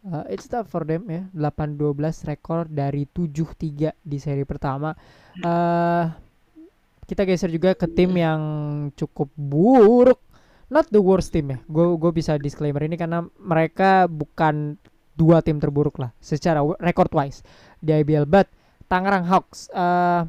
uh, 0.09 0.25
it's 0.33 0.49
tough 0.49 0.73
for 0.73 0.89
them 0.89 1.05
ya. 1.13 1.29
8-12 1.37 2.01
rekor 2.25 2.65
dari 2.65 3.05
7-3 3.05 3.93
di 3.93 4.17
seri 4.17 4.49
pertama. 4.49 4.97
Uh, 5.45 6.28
kita 7.09 7.25
geser 7.25 7.49
juga 7.49 7.73
ke 7.73 7.89
tim 7.89 8.13
yang 8.15 8.41
cukup 8.93 9.33
buruk 9.35 10.21
not 10.69 10.87
the 10.93 11.01
worst 11.01 11.33
team 11.33 11.57
ya. 11.57 11.59
Gue 11.67 11.97
gue 11.97 12.13
bisa 12.13 12.37
disclaimer 12.37 12.85
ini 12.85 13.01
karena 13.01 13.25
mereka 13.41 14.07
bukan 14.07 14.77
dua 15.19 15.43
tim 15.43 15.59
terburuk 15.59 15.99
lah 15.99 16.15
secara 16.21 16.63
record 16.79 17.11
wise 17.17 17.43
di 17.81 17.97
IBL. 17.97 18.29
But 18.29 18.53
Tangerang 18.87 19.27
Hawks 19.29 19.69
uh, 19.73 20.29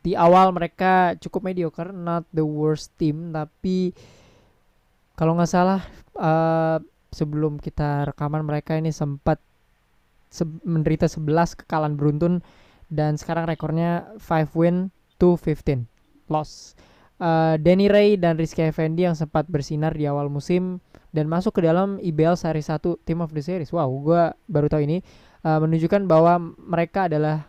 di 0.00 0.16
awal 0.16 0.54
mereka 0.56 1.18
cukup 1.20 1.52
mediocre, 1.52 1.92
not 1.92 2.24
the 2.32 2.46
worst 2.46 2.94
team 2.96 3.34
tapi 3.34 3.92
kalau 5.18 5.36
nggak 5.36 5.52
salah 5.52 5.84
uh, 6.16 6.80
sebelum 7.12 7.60
kita 7.60 8.08
rekaman 8.08 8.46
mereka 8.46 8.78
ini 8.78 8.88
sempat 8.94 9.36
se 10.30 10.46
menderita 10.46 11.10
11 11.10 11.58
kekalahan 11.66 11.98
beruntun 11.98 12.38
dan 12.86 13.18
sekarang 13.18 13.50
rekornya 13.50 14.14
5 14.22 14.54
win 14.54 14.94
to 15.20 15.36
15 15.36 15.84
loss 16.32 16.72
uh, 17.20 17.54
Danny 17.60 17.86
Ray 17.86 18.16
dan 18.16 18.40
Rizky 18.40 18.64
Effendi 18.64 19.04
yang 19.04 19.14
sempat 19.14 19.46
bersinar 19.46 19.94
di 19.94 20.08
awal 20.08 20.32
musim 20.32 20.80
dan 21.12 21.28
masuk 21.28 21.60
ke 21.60 21.68
dalam 21.68 22.00
IBL 22.00 22.34
seri 22.34 22.64
1 22.64 22.80
Team 23.04 23.20
of 23.20 23.30
the 23.36 23.44
Series. 23.44 23.70
Wow, 23.70 23.92
gue 24.00 24.22
baru 24.48 24.66
tahu 24.66 24.82
ini. 24.82 25.04
Uh, 25.40 25.56
menunjukkan 25.64 26.04
bahwa 26.04 26.52
mereka 26.56 27.08
adalah 27.08 27.48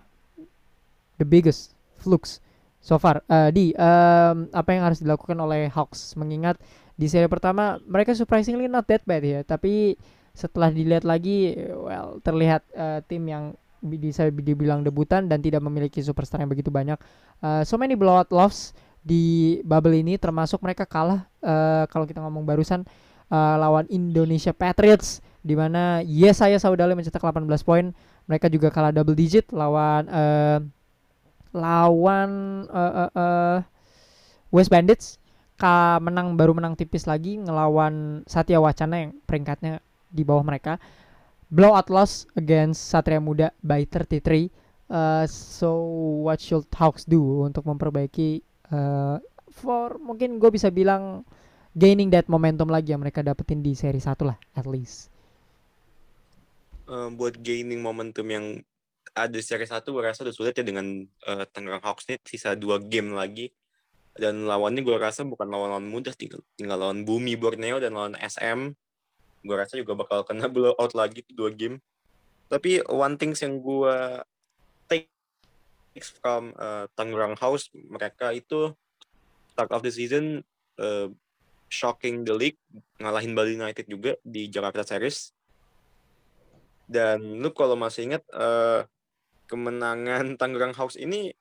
the 1.19 1.27
biggest 1.27 1.75
flux 1.99 2.39
so 2.79 2.95
far. 2.95 3.19
Uh, 3.27 3.51
di 3.51 3.75
um, 3.75 4.47
apa 4.51 4.69
yang 4.71 4.83
harus 4.87 5.03
dilakukan 5.03 5.35
oleh 5.39 5.67
Hawks? 5.71 6.15
Mengingat 6.15 6.59
di 6.95 7.11
seri 7.11 7.27
pertama 7.27 7.79
mereka 7.83 8.15
surprisingly 8.15 8.71
not 8.71 8.87
that 8.87 9.03
bad 9.03 9.23
ya, 9.23 9.43
tapi 9.43 9.99
setelah 10.31 10.71
dilihat 10.71 11.03
lagi 11.03 11.51
well 11.75 12.23
terlihat 12.23 12.63
uh, 12.71 13.03
tim 13.03 13.27
yang 13.27 13.51
bisa 13.81 14.29
dibilang 14.29 14.85
debutan 14.85 15.25
dan 15.25 15.41
tidak 15.41 15.65
memiliki 15.65 15.99
superstar 16.05 16.39
yang 16.39 16.49
begitu 16.53 16.69
banyak. 16.69 17.01
Uh, 17.41 17.65
so 17.65 17.75
many 17.75 17.97
blowout 17.97 18.29
loss 18.29 18.77
di 19.01 19.57
bubble 19.65 19.97
ini 19.97 20.21
termasuk 20.21 20.61
mereka 20.61 20.85
kalah 20.85 21.25
uh, 21.41 21.89
kalau 21.89 22.05
kita 22.05 22.21
ngomong 22.21 22.45
barusan 22.45 22.85
uh, 23.33 23.55
lawan 23.57 23.89
Indonesia 23.89 24.53
Patriots 24.53 25.25
di 25.41 25.57
mana 25.57 26.05
yes 26.05 26.37
saya 26.37 26.61
Saudale 26.61 26.93
mencetak 26.93 27.21
18 27.21 27.49
poin. 27.65 27.89
Mereka 28.29 28.47
juga 28.53 28.69
kalah 28.69 28.93
double 28.93 29.17
digit 29.17 29.49
lawan 29.49 30.05
uh, 30.05 30.61
lawan 31.51 32.29
uh, 32.69 33.09
uh, 33.09 33.11
uh, 33.17 33.57
West 34.53 34.69
Bandits. 34.69 35.17
Ka 35.57 35.97
menang 36.01 36.37
baru 36.37 36.57
menang 36.57 36.73
tipis 36.77 37.05
lagi 37.05 37.37
ngelawan 37.37 38.25
Satya 38.25 38.57
Wacana 38.61 39.09
yang 39.09 39.11
peringkatnya 39.25 39.81
di 40.09 40.25
bawah 40.25 40.41
mereka 40.41 40.81
blowout 41.51 41.91
loss 41.91 42.25
against 42.39 42.87
Satria 42.87 43.19
Muda 43.19 43.51
by 43.59 43.83
33 43.83 44.47
uh, 44.87 45.27
so 45.27 45.83
what 46.23 46.39
should 46.39 46.65
Hawks 46.71 47.03
do 47.03 47.43
untuk 47.43 47.67
memperbaiki 47.67 48.39
uh, 48.71 49.19
for 49.51 49.99
mungkin 49.99 50.39
gue 50.39 50.47
bisa 50.47 50.71
bilang 50.71 51.27
gaining 51.75 52.11
that 52.11 52.27
momentum 52.27 52.67
lagi 52.71 52.95
yang 52.95 53.03
mereka 53.03 53.23
dapetin 53.23 53.63
di 53.63 53.75
seri 53.75 53.99
satu 53.99 54.27
lah 54.27 54.39
at 54.55 54.67
least. 54.67 55.11
Uh, 56.87 57.07
buat 57.11 57.39
gaining 57.39 57.79
momentum 57.79 58.27
yang 58.27 58.45
ada 59.15 59.31
di 59.31 59.43
seri 59.43 59.67
satu 59.67 59.95
gue 59.95 60.03
rasa 60.03 60.23
udah 60.23 60.35
sulit 60.35 60.55
ya 60.55 60.63
dengan 60.63 61.03
uh, 61.27 61.43
Tangerang 61.47 61.83
Hawks 61.83 62.07
nih 62.07 62.19
sisa 62.23 62.55
dua 62.55 62.79
game 62.79 63.15
lagi. 63.15 63.51
Dan 64.11 64.43
lawannya 64.43 64.83
gue 64.83 64.97
rasa 64.99 65.23
bukan 65.23 65.47
lawan-lawan 65.47 65.87
mudah 65.87 66.11
tinggal 66.11 66.43
tinggal 66.59 66.75
lawan 66.75 67.07
Bumi 67.07 67.39
Borneo 67.39 67.79
dan 67.79 67.95
lawan 67.95 68.19
SM 68.19 68.75
gue 69.41 69.55
rasa 69.57 69.77
juga 69.77 69.97
bakal 69.97 70.21
kena 70.25 70.45
blowout 70.47 70.93
lagi 70.93 71.25
dua 71.33 71.49
game. 71.53 71.81
Tapi 72.51 72.83
one 72.89 73.15
things 73.17 73.41
yang 73.41 73.59
gue 73.59 73.95
from 75.99 76.55
uh, 76.55 76.87
Tangerang 76.95 77.35
House 77.35 77.67
mereka 77.75 78.31
itu 78.31 78.71
start 79.51 79.71
of 79.75 79.83
the 79.83 79.91
season 79.91 80.39
uh, 80.79 81.11
shocking 81.67 82.23
the 82.23 82.31
league 82.31 82.59
ngalahin 82.95 83.35
Bali 83.35 83.59
United 83.59 83.87
juga 83.91 84.15
di 84.23 84.47
Jakarta 84.47 84.87
Series. 84.87 85.35
Dan 86.87 87.39
lu 87.39 87.51
kalau 87.55 87.75
masih 87.75 88.07
ingat 88.07 88.23
uh, 88.31 88.87
kemenangan 89.51 90.33
Tangerang 90.39 90.75
House 90.75 90.95
ini 90.95 91.35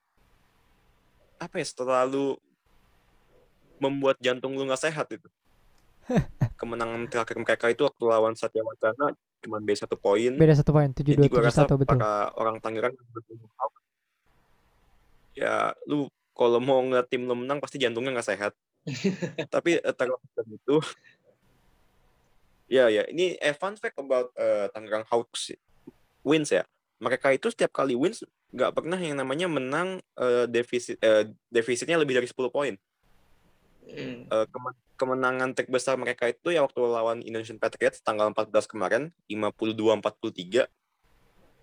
apa 1.39 1.57
ya 1.57 1.65
terlalu 1.73 2.37
membuat 3.81 4.21
jantung 4.21 4.53
lu 4.53 4.69
nggak 4.69 4.83
sehat 4.83 5.09
itu 5.09 5.25
kemenangan 6.61 7.09
terakhir 7.09 7.41
mereka 7.41 7.65
itu 7.73 7.89
waktu 7.89 8.03
lawan 8.05 8.37
Satya 8.37 8.61
Wacana 8.61 9.17
cuma 9.41 9.57
beda 9.57 9.89
satu 9.89 9.97
poin 9.97 10.37
beda 10.37 10.53
satu 10.53 10.69
poin 10.69 10.93
tujuh 10.93 11.17
dua 11.17 11.25
tujuh 11.25 11.49
satu 11.49 11.73
betul 11.81 11.97
para 11.97 12.29
orang 12.37 12.61
Tangerang 12.61 12.93
ya 15.33 15.73
lu 15.89 16.05
kalau 16.35 16.57
mau 16.57 16.79
ngeliat 16.81 17.07
tim 17.11 17.27
lu 17.27 17.35
menang 17.35 17.59
pasti 17.59 17.77
jantungnya 17.77 18.17
nggak 18.17 18.29
sehat. 18.33 18.53
Tapi 19.53 19.77
uh, 19.77 19.93
terlepas 19.93 20.45
itu 20.47 20.75
ya 22.71 22.87
ya 22.87 23.03
ini 23.11 23.35
eh, 23.37 23.53
fun 23.53 23.75
fact 23.75 23.99
about 23.99 24.31
uh, 24.39 24.71
Tangerang 24.73 25.05
Hawks 25.05 25.53
wins 26.25 26.49
ya. 26.49 26.65
Mereka 27.01 27.33
itu 27.33 27.53
setiap 27.53 27.73
kali 27.73 27.93
wins 27.93 28.25
nggak 28.51 28.73
pernah 28.73 28.99
yang 28.99 29.21
namanya 29.21 29.47
menang 29.47 30.01
uh, 30.17 30.49
defisit 30.49 30.97
uh, 31.05 31.29
defisitnya 31.53 31.99
lebih 32.01 32.17
dari 32.17 32.27
10 32.27 32.35
poin. 32.49 32.73
Mm. 33.87 34.29
Uh, 34.29 34.45
kemenangan 34.95 35.57
terbesar 35.57 35.97
mereka 35.97 36.29
itu 36.29 36.53
ya 36.53 36.61
waktu 36.61 36.79
lawan 36.85 37.25
Indonesian 37.25 37.57
Patriots 37.57 38.05
tanggal 38.05 38.29
14 38.29 38.53
kemarin 38.69 39.09
52-43. 39.25 40.69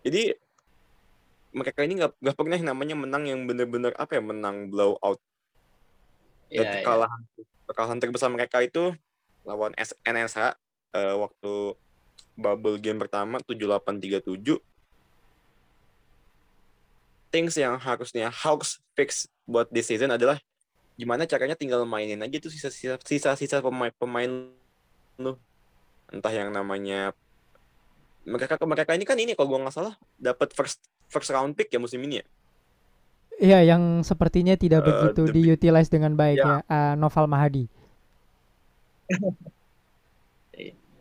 Jadi 0.02 0.22
mereka 1.54 1.80
ini 1.86 2.02
nggak 2.02 2.12
nggak 2.18 2.36
pernah 2.36 2.60
namanya 2.60 2.96
menang 2.98 3.24
yang 3.24 3.40
benar-benar 3.46 3.94
apa 3.94 4.18
ya 4.18 4.22
menang 4.22 4.68
blowout. 4.68 5.22
Dan 6.50 6.66
yeah, 6.66 6.74
kekalahan 6.82 7.20
yeah. 7.38 7.46
kekalahan 7.70 7.98
terbesar 8.02 8.28
mereka 8.32 8.58
itu 8.64 8.92
lawan 9.46 9.72
NSH 10.04 10.38
uh, 10.38 10.52
eh, 10.98 11.14
waktu 11.16 11.52
bubble 12.38 12.78
game 12.78 13.00
pertama 13.00 13.40
7837 13.46 14.60
things 17.28 17.54
yang 17.56 17.76
harusnya 17.76 18.32
Hawks 18.32 18.80
fix 18.96 19.28
buat 19.44 19.68
this 19.68 19.88
season 19.88 20.12
adalah 20.12 20.40
gimana 20.98 21.30
caranya 21.30 21.54
tinggal 21.54 21.86
mainin 21.86 22.18
aja 22.18 22.36
tuh 22.42 22.50
sisa-sisa 22.50 22.98
sisa-sisa 23.06 23.62
pemain 23.62 23.94
pemain 23.94 24.50
lu 25.14 25.38
entah 26.10 26.34
yang 26.34 26.50
namanya 26.50 27.14
mereka 28.26 28.58
mereka 28.66 28.92
ini 28.98 29.06
kan 29.06 29.14
ini 29.14 29.38
kalau 29.38 29.54
gua 29.54 29.62
nggak 29.62 29.74
salah 29.78 29.94
dapat 30.18 30.50
first 30.50 30.82
first 31.06 31.30
round 31.30 31.54
pick 31.54 31.70
ya 31.70 31.80
musim 31.80 32.02
ini 32.04 32.20
ya. 32.20 32.26
Iya, 33.38 33.58
yang 33.70 34.02
sepertinya 34.02 34.58
tidak 34.58 34.82
uh, 34.82 34.86
begitu 34.90 35.30
diutilize 35.30 35.86
dengan 35.86 36.18
baik 36.18 36.42
yeah. 36.42 36.58
ya, 36.66 36.74
uh, 36.74 36.94
Noval 36.98 37.30
Mahadi. 37.30 37.70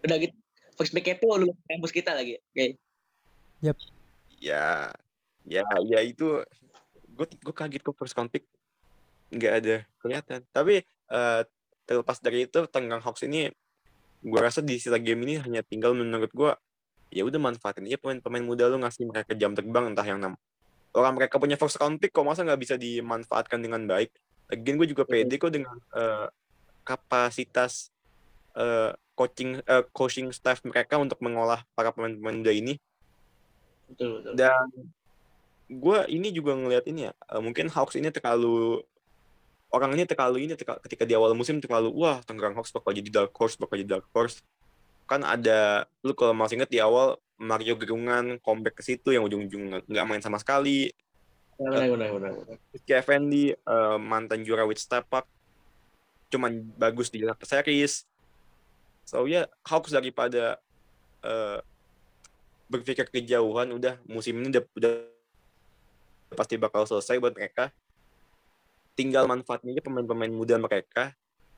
Udah 0.05 0.17
gitu, 0.21 0.37
first 0.77 0.93
pick 0.93 1.09
itu 1.09 1.25
lu 1.25 1.49
kampus 1.65 1.89
kita 1.89 2.13
lagi, 2.13 2.37
oke. 2.37 2.53
Okay. 2.53 2.69
Yep. 3.65 3.77
Ya, 4.37 4.93
ya, 5.49 5.65
ya 5.89 5.99
itu 6.05 6.45
gue 7.17 7.25
gue 7.41 7.55
kaget 7.57 7.81
kok 7.81 7.97
first 7.97 8.13
round 8.13 8.29
pick 8.29 8.45
nggak 9.33 9.53
ada 9.63 9.75
kelihatan. 9.99 10.39
Tapi 10.51 10.83
uh, 11.11 11.41
terlepas 11.87 12.17
dari 12.19 12.47
itu, 12.47 12.59
Tenggang 12.67 13.03
Hawks 13.03 13.23
ini 13.27 13.51
gue 14.25 14.39
rasa 14.41 14.65
di 14.65 14.81
sisa 14.81 14.97
game 14.97 15.23
ini 15.23 15.37
hanya 15.37 15.61
tinggal 15.61 15.93
menurut 15.93 16.31
gue 16.33 16.51
ya 17.13 17.23
udah 17.23 17.39
manfaatin 17.39 17.87
aja 17.87 17.97
pemain-pemain 18.01 18.43
muda 18.43 18.67
lu 18.67 18.81
ngasih 18.81 19.07
mereka 19.07 19.31
jam 19.37 19.55
terbang 19.55 19.93
entah 19.93 20.03
yang 20.03 20.19
nam 20.19 20.33
orang 20.91 21.13
mereka 21.15 21.39
punya 21.39 21.55
first 21.55 21.77
round 21.79 22.01
pick 22.01 22.11
kok 22.11 22.25
masa 22.25 22.43
nggak 22.43 22.59
bisa 22.59 22.75
dimanfaatkan 22.75 23.61
dengan 23.61 23.85
baik 23.87 24.11
Lagian 24.47 24.79
gue 24.79 24.87
juga 24.87 25.03
pede 25.03 25.35
kok 25.35 25.51
dengan 25.51 25.75
uh, 25.91 26.31
kapasitas 26.87 27.91
uh, 28.55 28.95
coaching 29.11 29.59
uh, 29.67 29.83
coaching 29.91 30.31
staff 30.31 30.63
mereka 30.63 30.95
untuk 30.95 31.19
mengolah 31.19 31.63
para 31.75 31.91
pemain-pemain 31.91 32.37
muda 32.41 32.51
ini 32.55 32.79
betul, 33.91 34.23
betul. 34.23 34.33
dan 34.35 34.67
gue 35.67 35.99
ini 36.11 36.31
juga 36.31 36.55
ngelihat 36.55 36.85
ini 36.87 37.11
ya 37.11 37.13
uh, 37.31 37.43
mungkin 37.43 37.67
Hawks 37.67 37.99
ini 37.99 38.07
terlalu 38.11 38.83
orang 39.71 39.95
ini 39.95 40.03
terlalu 40.07 40.47
ini 40.47 40.53
terlalu, 40.55 40.79
ketika 40.87 41.03
di 41.03 41.13
awal 41.15 41.35
musim 41.35 41.59
terlalu 41.59 41.91
wah 41.91 42.23
Tangerang 42.23 42.55
Hawks 42.55 42.71
bakal 42.71 42.95
jadi 42.95 43.09
dark 43.11 43.33
horse 43.35 43.59
bakal 43.59 43.79
jadi 43.79 43.99
dark 43.99 44.07
horse 44.15 44.39
kan 45.07 45.23
ada 45.23 45.87
lu 46.03 46.11
kalau 46.11 46.35
masih 46.35 46.59
inget 46.59 46.71
di 46.71 46.79
awal 46.83 47.15
Mario 47.39 47.79
Gerungan 47.79 48.41
comeback 48.43 48.81
ke 48.81 48.83
situ 48.83 49.13
yang 49.13 49.23
ujung-ujung 49.23 49.85
nggak 49.87 50.05
main 50.09 50.19
sama 50.19 50.41
sekali. 50.41 50.91
Benar, 51.57 51.89
benar, 51.93 52.09
benar. 52.17 52.31
Rizky 52.73 52.93
Effendi 52.93 53.53
uh, 53.65 53.97
mantan 53.97 54.41
juara 54.41 54.65
with 54.65 54.81
step 54.81 55.05
up 55.13 55.25
cuman 56.27 56.59
bagus 56.75 57.07
di 57.07 57.23
Jakarta 57.23 57.47
Series. 57.47 58.03
So 59.07 59.23
ya 59.29 59.31
yeah, 59.31 59.45
Hawks 59.63 59.95
daripada 59.95 60.59
uh, 61.23 61.63
berpikir 62.67 63.07
kejauhan 63.07 63.71
udah 63.71 63.95
musim 64.11 64.35
ini 64.43 64.51
udah, 64.51 64.63
udah 64.75 64.93
pasti 66.35 66.59
bakal 66.59 66.83
selesai 66.83 67.15
buat 67.23 67.31
mereka. 67.31 67.71
Tinggal 68.97 69.29
manfaatnya 69.29 69.77
pemain-pemain 69.77 70.33
muda 70.33 70.57
mereka 70.57 71.13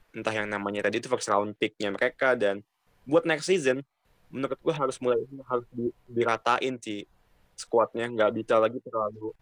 entah 0.10 0.34
yang 0.34 0.50
namanya 0.50 0.90
tadi 0.90 0.98
itu 1.00 1.08
first 1.08 1.30
round 1.30 1.54
pick-nya 1.56 1.94
mereka 1.94 2.34
dan 2.34 2.66
buat 3.06 3.24
next 3.30 3.46
season 3.46 3.86
menurut 4.30 4.58
gue 4.58 4.74
harus 4.74 4.98
mulai 5.02 5.22
harus 5.46 5.66
di, 5.70 5.90
diratain 6.10 6.78
sih 6.82 7.06
squadnya 7.54 8.10
nggak 8.10 8.42
bisa 8.42 8.58
lagi 8.58 8.82
terlalu 8.82 9.34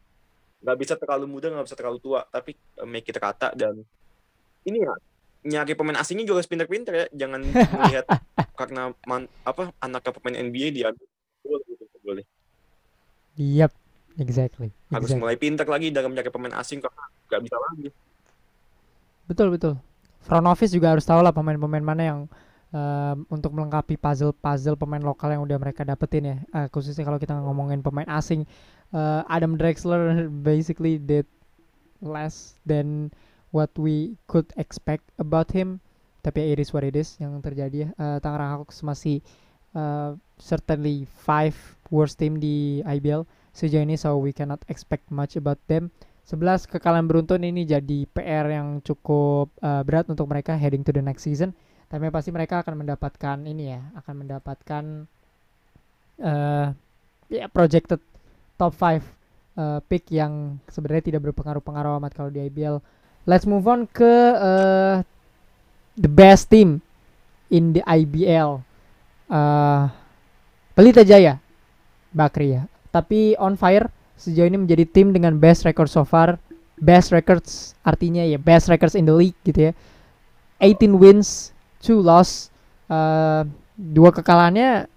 nggak 0.64 0.78
bisa 0.80 0.94
terlalu 1.00 1.26
muda 1.28 1.48
nggak 1.52 1.66
bisa 1.68 1.78
terlalu 1.80 2.00
tua 2.04 2.28
tapi 2.28 2.56
uh, 2.80 2.88
make 2.88 3.08
it 3.08 3.16
rata 3.20 3.52
dan 3.56 3.80
ini 4.68 4.84
ya 4.84 4.94
nyari 5.48 5.74
pemain 5.76 6.00
asingnya 6.00 6.28
juga 6.28 6.44
harus 6.44 6.52
pinter-pinter 6.52 6.94
ya 6.94 7.06
jangan 7.16 7.42
melihat 7.80 8.06
karena 8.58 8.92
man, 9.08 9.32
apa 9.48 9.72
anaknya 9.80 10.12
pemain 10.12 10.36
NBA 10.36 10.68
dia 10.76 10.90
boleh 12.04 12.28
Yep, 13.38 13.70
exactly. 14.18 14.74
Harus 14.90 15.14
exactly. 15.14 15.22
mulai 15.22 15.38
pinter 15.38 15.68
lagi 15.70 15.94
dalam 15.94 16.10
mencari 16.10 16.34
pemain 16.34 16.58
asing 16.58 16.82
karena 16.82 17.06
nggak 17.28 17.42
bisa 17.44 17.58
lagi. 17.60 17.88
Betul 19.28 19.48
betul. 19.54 19.74
Front 20.24 20.48
office 20.48 20.72
juga 20.72 20.96
harus 20.96 21.08
tahu 21.08 21.24
lah 21.24 21.32
pemain-pemain 21.32 21.84
mana 21.84 22.04
yang 22.04 22.20
um, 22.72 23.18
untuk 23.32 23.56
melengkapi 23.56 23.96
puzzle-puzzle 24.00 24.80
pemain 24.80 25.04
lokal 25.04 25.32
yang 25.32 25.44
udah 25.44 25.58
mereka 25.60 25.84
dapetin 25.84 26.24
ya. 26.24 26.38
Uh, 26.52 26.68
khususnya 26.72 27.04
kalau 27.08 27.20
kita 27.20 27.36
ngomongin 27.36 27.84
pemain 27.84 28.08
asing 28.12 28.48
uh, 28.92 29.24
Adam 29.28 29.56
Drexler 29.56 30.28
basically 30.48 31.00
did 31.00 31.28
less 32.00 32.56
than 32.63 33.12
what 33.52 33.72
we 33.80 34.16
could 34.28 34.48
expect 34.60 35.04
about 35.20 35.52
him. 35.52 35.80
Tapi 36.24 36.44
ya, 36.44 36.56
it 36.56 36.60
is 36.60 36.76
what 36.76 36.84
it 36.84 36.96
is 36.96 37.16
yang 37.24 37.40
terjadi 37.40 37.88
ya. 37.88 37.90
Uh, 37.96 38.18
Tangerang 38.20 38.60
Hawks 38.60 38.84
masih 38.84 39.24
uh, 39.76 40.16
certainly 40.36 41.08
five 41.24 41.56
worst 41.88 42.20
team 42.20 42.36
di 42.36 42.84
IBL 42.84 43.24
sejauh 43.56 43.82
ini 43.82 43.98
so 43.98 44.20
we 44.20 44.36
cannot 44.36 44.62
expect 44.70 45.10
much 45.10 45.34
about 45.34 45.58
them 45.66 45.90
11 46.28 46.68
kekalahan 46.68 47.08
beruntun 47.08 47.40
ini 47.40 47.63
jadi 47.63 48.04
PR 48.12 48.52
yang 48.52 48.84
cukup 48.84 49.48
uh, 49.63 49.80
berat 49.88 50.12
untuk 50.12 50.28
mereka 50.28 50.60
heading 50.60 50.84
to 50.84 50.92
the 50.92 51.00
next 51.00 51.24
season. 51.24 51.56
Tapi 51.88 52.12
pasti 52.12 52.36
mereka 52.36 52.60
akan 52.60 52.84
mendapatkan 52.84 53.48
ini 53.48 53.72
ya, 53.72 53.80
akan 53.96 54.28
mendapatkan 54.28 54.84
uh, 56.20 56.68
ya 57.32 57.46
projected 57.48 58.04
top 58.60 58.76
5 58.76 59.00
uh, 59.56 59.80
pick 59.88 60.12
yang 60.12 60.60
sebenarnya 60.68 61.16
tidak 61.16 61.32
berpengaruh-pengaruh 61.32 61.96
amat 62.04 62.12
kalau 62.12 62.28
di 62.28 62.44
IBL. 62.44 62.84
Let's 63.24 63.48
move 63.48 63.63
on 63.63 63.88
ke 63.88 64.13
uh, 64.36 65.08
the 65.96 66.12
best 66.12 66.52
team 66.52 66.84
in 67.48 67.72
the 67.72 67.84
IBL. 67.88 68.60
Uh, 69.32 69.88
Pelita 70.76 71.08
Jaya, 71.08 71.40
Bakri 72.12 72.60
ya. 72.60 72.68
Tapi 72.92 73.40
on 73.40 73.56
fire 73.56 73.88
sejauh 74.17 74.49
ini 74.49 74.58
menjadi 74.58 74.84
tim 74.84 75.13
dengan 75.13 75.38
best 75.38 75.63
record 75.63 75.88
so 75.88 76.03
far. 76.03 76.41
Best 76.77 77.10
records 77.10 77.73
artinya 77.82 78.21
ya 78.21 78.38
best 78.38 78.69
records 78.69 78.93
in 78.93 79.06
the 79.06 79.15
league 79.15 79.38
gitu 79.45 79.71
ya. 79.71 79.73
18 80.62 80.93
wins, 80.97 81.53
2 81.86 82.01
loss. 82.01 82.49
Uh, 82.88 83.45
dua 83.77 84.10
kekalahannya 84.10 84.89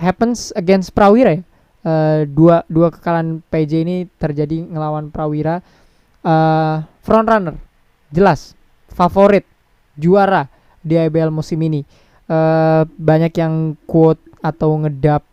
happens 0.00 0.50
against 0.56 0.96
Prawira 0.96 1.36
ya. 1.36 1.42
Uh, 1.82 2.22
dua 2.30 2.62
dua 2.70 2.94
kekalahan 2.94 3.42
PJ 3.50 3.82
ini 3.84 3.96
terjadi 4.16 4.64
ngelawan 4.64 5.12
Prawira. 5.12 5.60
Uh, 6.22 6.86
front 7.02 7.26
runner 7.26 7.58
jelas 8.14 8.54
favorit 8.86 9.42
juara 9.98 10.48
di 10.80 10.96
IBL 10.96 11.28
musim 11.34 11.60
ini. 11.60 11.84
Uh, 12.30 12.86
banyak 12.96 13.34
yang 13.36 13.76
quote 13.84 14.22
atau 14.40 14.78
ngedap 14.80 15.26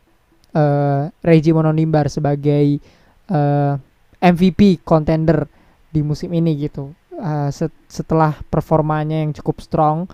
uh, 0.58 1.08
Reggie 1.22 1.54
Mononimbar 1.54 2.10
sebagai 2.10 2.82
uh, 3.30 3.36
eh, 3.38 3.74
MVP 4.20 4.84
contender 4.84 5.48
di 5.90 6.02
musim 6.04 6.34
ini 6.36 6.54
gitu. 6.60 6.92
Uh, 7.20 7.52
set 7.52 7.74
setelah 7.88 8.38
performanya 8.48 9.24
yang 9.24 9.32
cukup 9.32 9.64
strong. 9.64 10.10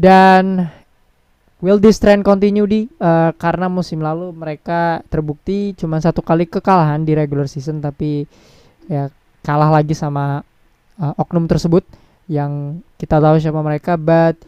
Dan 0.00 0.64
will 1.60 1.76
this 1.76 2.00
trend 2.00 2.24
continue 2.24 2.64
di 2.64 2.80
uh, 3.00 3.36
karena 3.36 3.68
musim 3.68 4.00
lalu 4.00 4.32
mereka 4.32 5.04
terbukti 5.12 5.76
cuma 5.76 6.00
satu 6.00 6.24
kali 6.24 6.48
kekalahan 6.48 7.04
di 7.04 7.12
regular 7.12 7.44
season 7.44 7.84
tapi 7.84 8.24
ya 8.88 9.12
kalah 9.44 9.68
lagi 9.68 9.92
sama 9.92 10.40
uh, 10.96 11.14
oknum 11.20 11.44
tersebut 11.44 11.84
yang 12.30 12.80
kita 12.96 13.20
tahu 13.20 13.36
siapa 13.36 13.60
mereka. 13.60 14.00
But 14.00 14.40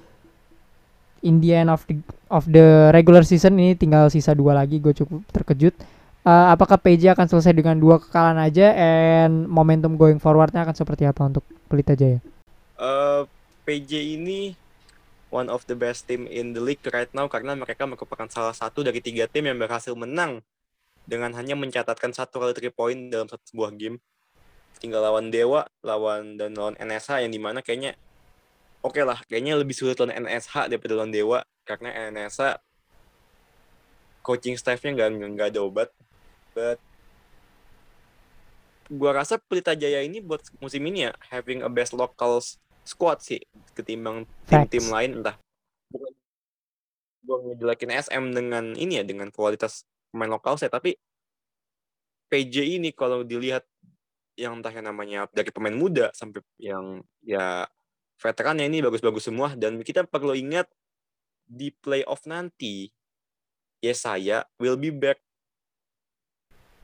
in 1.23 1.38
the 1.38 1.55
end 1.55 1.71
of 1.71 1.85
the 1.87 2.01
of 2.33 2.49
the 2.49 2.90
regular 2.97 3.23
season 3.23 3.61
ini 3.61 3.77
tinggal 3.77 4.09
sisa 4.09 4.33
dua 4.33 4.57
lagi. 4.57 4.81
Gue 4.81 4.97
cukup 4.97 5.21
terkejut 5.31 5.75
uh, 6.27 6.47
apakah 6.55 6.79
PJ 6.79 7.15
akan 7.15 7.27
selesai 7.29 7.53
dengan 7.55 7.77
dua 7.79 7.99
kekalahan 7.99 8.39
aja 8.39 8.75
and 8.75 9.47
momentum 9.51 9.99
going 9.99 10.19
forwardnya 10.23 10.63
akan 10.67 10.75
seperti 10.75 11.07
apa 11.07 11.27
untuk 11.27 11.45
Pelita 11.67 11.95
Jaya? 11.99 12.23
Uh, 12.79 13.27
PJ 13.63 14.19
ini 14.19 14.59
one 15.33 15.49
of 15.49 15.65
the 15.71 15.77
best 15.79 16.07
team 16.07 16.29
in 16.29 16.53
the 16.53 16.63
league 16.63 16.83
right 16.93 17.11
now 17.17 17.27
karena 17.31 17.57
mereka 17.57 17.89
merupakan 17.89 18.29
salah 18.29 18.53
satu 18.53 18.85
dari 18.85 19.01
tiga 19.01 19.25
tim 19.31 19.49
yang 19.49 19.57
berhasil 19.57 19.95
menang 19.97 20.45
dengan 21.09 21.35
hanya 21.35 21.59
mencatatkan 21.59 22.15
satu 22.15 22.39
kali 22.39 22.53
three 22.55 22.75
point 22.75 23.11
dalam 23.11 23.27
satu 23.27 23.43
sebuah 23.51 23.75
game. 23.75 23.99
Tinggal 24.79 24.99
lawan 24.99 25.31
Dewa, 25.31 25.67
lawan 25.83 26.35
dan 26.35 26.59
lawan 26.59 26.75
NSH 26.75 27.23
yang 27.23 27.33
di 27.33 27.39
mana 27.39 27.63
kayaknya 27.63 27.95
oke 28.83 28.99
okay 28.99 29.07
lah, 29.07 29.19
kayaknya 29.31 29.55
lebih 29.55 29.75
sulit 29.75 29.95
lawan 29.99 30.15
NSH 30.27 30.71
daripada 30.71 30.99
lawan 30.99 31.15
Dewa 31.15 31.47
karena 31.63 32.11
NSH 32.11 32.59
coaching 34.23 34.55
staffnya 34.55 34.95
nggak 34.95 35.09
nggak 35.35 35.49
ada 35.55 35.61
obat 35.63 35.89
but 36.53 36.79
gua 38.93 39.25
rasa 39.25 39.41
Pelita 39.41 39.73
Jaya 39.73 40.05
ini 40.05 40.21
buat 40.21 40.45
musim 40.61 40.85
ini 40.88 41.09
ya 41.09 41.12
having 41.33 41.65
a 41.65 41.71
best 41.73 41.97
local 41.97 42.41
squad 42.85 43.25
sih 43.25 43.41
ketimbang 43.73 44.29
tim-tim 44.47 44.85
lain 44.93 45.11
entah. 45.23 45.37
Gua 47.23 47.37
ngejelekin 47.41 47.93
SM 47.93 48.25
dengan 48.37 48.65
ini 48.77 49.01
ya 49.01 49.05
dengan 49.05 49.33
kualitas 49.33 49.88
pemain 50.12 50.29
lokal 50.29 50.61
saya 50.61 50.69
tapi 50.69 50.95
PJ 52.29 52.81
ini 52.81 52.93
kalau 52.93 53.25
dilihat 53.25 53.65
yang 54.37 54.61
entah 54.61 54.73
yang 54.73 54.88
namanya 54.88 55.29
dari 55.33 55.53
pemain 55.53 55.77
muda 55.77 56.09
sampai 56.17 56.41
yang 56.57 57.05
ya 57.21 57.69
veterannya 58.17 58.69
ini 58.69 58.81
bagus-bagus 58.81 59.29
semua 59.29 59.53
dan 59.53 59.77
kita 59.85 60.09
perlu 60.09 60.33
ingat 60.33 60.65
di 61.45 61.69
playoff 61.69 62.25
nanti 62.25 62.88
ya 63.85 63.93
saya 63.93 64.49
will 64.57 64.81
be 64.81 64.88
back 64.88 65.21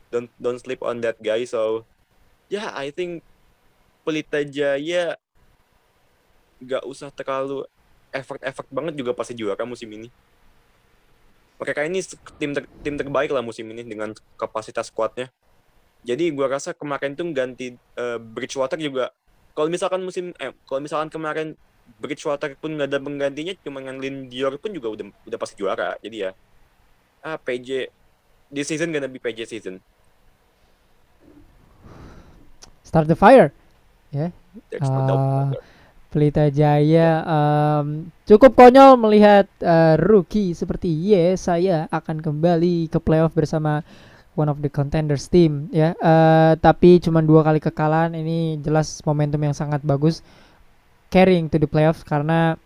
don't 0.09 0.31
don't 0.41 0.61
sleep 0.61 0.81
on 0.81 1.01
that 1.05 1.17
guy 1.21 1.45
so 1.45 1.85
yeah 2.49 2.73
I 2.73 2.93
think 2.93 3.25
Pelita 4.09 4.41
Jaya 4.41 5.21
nggak 6.65 6.83
usah 6.89 7.13
terlalu 7.13 7.69
effort-effort 8.11 8.69
banget 8.73 8.97
juga 8.97 9.13
pasti 9.13 9.37
juara 9.37 9.63
musim 9.69 9.89
ini. 9.93 10.09
Mereka 11.59 11.85
ini 11.85 12.01
tim 12.41 12.57
ter, 12.57 12.65
tim 12.81 12.95
terbaik 12.97 13.29
lah 13.35 13.45
musim 13.45 13.69
ini 13.69 13.85
dengan 13.85 14.15
kapasitas 14.39 14.89
squadnya. 14.89 15.29
Jadi 16.07 16.31
gua 16.33 16.49
rasa 16.49 16.73
kemarin 16.73 17.19
tuh 17.19 17.29
ganti 17.35 17.75
uh, 17.99 18.17
Bridgewater 18.17 18.79
juga 18.79 19.11
kalau 19.53 19.67
misalkan 19.67 20.01
musim 20.07 20.31
eh 20.39 20.55
kalau 20.65 20.79
misalkan 20.79 21.11
kemarin 21.11 21.49
Bridgewater 21.99 22.55
pun 22.57 22.79
nggak 22.79 22.95
ada 22.95 22.99
penggantinya 23.03 23.55
cuma 23.67 23.83
ngandelin 23.83 24.31
Dior 24.31 24.55
pun 24.57 24.71
juga 24.71 24.89
udah 24.95 25.11
udah 25.27 25.39
pasti 25.39 25.59
juara. 25.59 25.99
Jadi 25.99 26.17
ya 26.25 26.31
ah 27.27 27.37
PJ 27.37 27.91
this 28.55 28.71
season 28.71 28.95
gonna 28.95 29.11
be 29.11 29.19
PJ 29.19 29.45
season 29.51 29.83
start 32.89 33.05
the 33.05 33.13
fire. 33.13 33.53
Ya. 34.09 34.33
Yeah. 34.73 34.81
uh, 34.81 35.53
Pelita 36.09 36.49
Jaya 36.49 37.21
um, 37.29 38.09
cukup 38.25 38.57
konyol 38.57 38.97
melihat 38.97 39.45
uh, 39.61 40.01
rookie 40.01 40.57
seperti 40.57 40.89
ye 40.89 41.37
saya 41.37 41.85
akan 41.93 42.25
kembali 42.25 42.89
ke 42.89 42.97
playoff 42.97 43.37
bersama 43.37 43.85
one 44.33 44.49
of 44.49 44.65
the 44.65 44.73
contenders 44.73 45.29
team 45.29 45.69
ya. 45.69 45.93
Uh, 46.01 46.57
tapi 46.57 46.97
cuma 47.05 47.21
dua 47.21 47.45
kali 47.45 47.61
kekalahan 47.61 48.17
ini 48.17 48.57
jelas 48.65 49.05
momentum 49.05 49.45
yang 49.45 49.53
sangat 49.53 49.85
bagus 49.85 50.25
carrying 51.13 51.53
to 51.53 51.61
the 51.61 51.69
playoffs 51.69 52.01
karena 52.01 52.57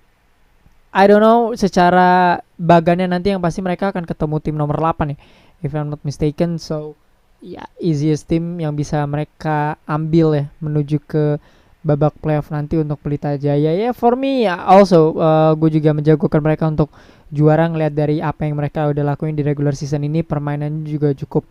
I 0.95 1.11
don't 1.11 1.25
know 1.25 1.51
secara 1.59 2.39
bagannya 2.55 3.11
nanti 3.11 3.35
yang 3.35 3.43
pasti 3.43 3.59
mereka 3.59 3.91
akan 3.91 4.07
ketemu 4.07 4.37
tim 4.39 4.55
nomor 4.55 4.79
8 4.79 5.11
ya 5.11 5.19
if 5.67 5.75
I'm 5.75 5.91
not 5.91 6.03
mistaken. 6.07 6.63
So 6.63 6.95
ya 7.43 7.67
easiest 7.83 8.31
team 8.31 8.63
yang 8.63 8.73
bisa 8.73 9.03
mereka 9.05 9.75
ambil 9.85 10.33
ya 10.39 10.45
menuju 10.63 11.03
ke 11.03 11.43
babak 11.83 12.15
playoff 12.23 12.49
nanti 12.55 12.79
untuk 12.79 13.03
Pelita 13.03 13.35
Jaya. 13.35 13.75
Ya 13.75 13.91
for 13.91 14.15
me 14.15 14.47
ya 14.47 14.55
also 14.63 15.19
uh, 15.19 15.53
gue 15.59 15.83
juga 15.83 15.91
menjagokan 15.91 16.39
mereka 16.39 16.71
untuk 16.71 16.95
juara 17.35 17.67
ngelihat 17.67 17.93
dari 17.93 18.23
apa 18.23 18.47
yang 18.47 18.55
mereka 18.55 18.87
udah 18.87 19.03
lakuin 19.03 19.35
di 19.35 19.43
regular 19.43 19.75
season 19.75 20.07
ini. 20.07 20.23
Permainan 20.23 20.87
juga 20.87 21.11
cukup 21.13 21.43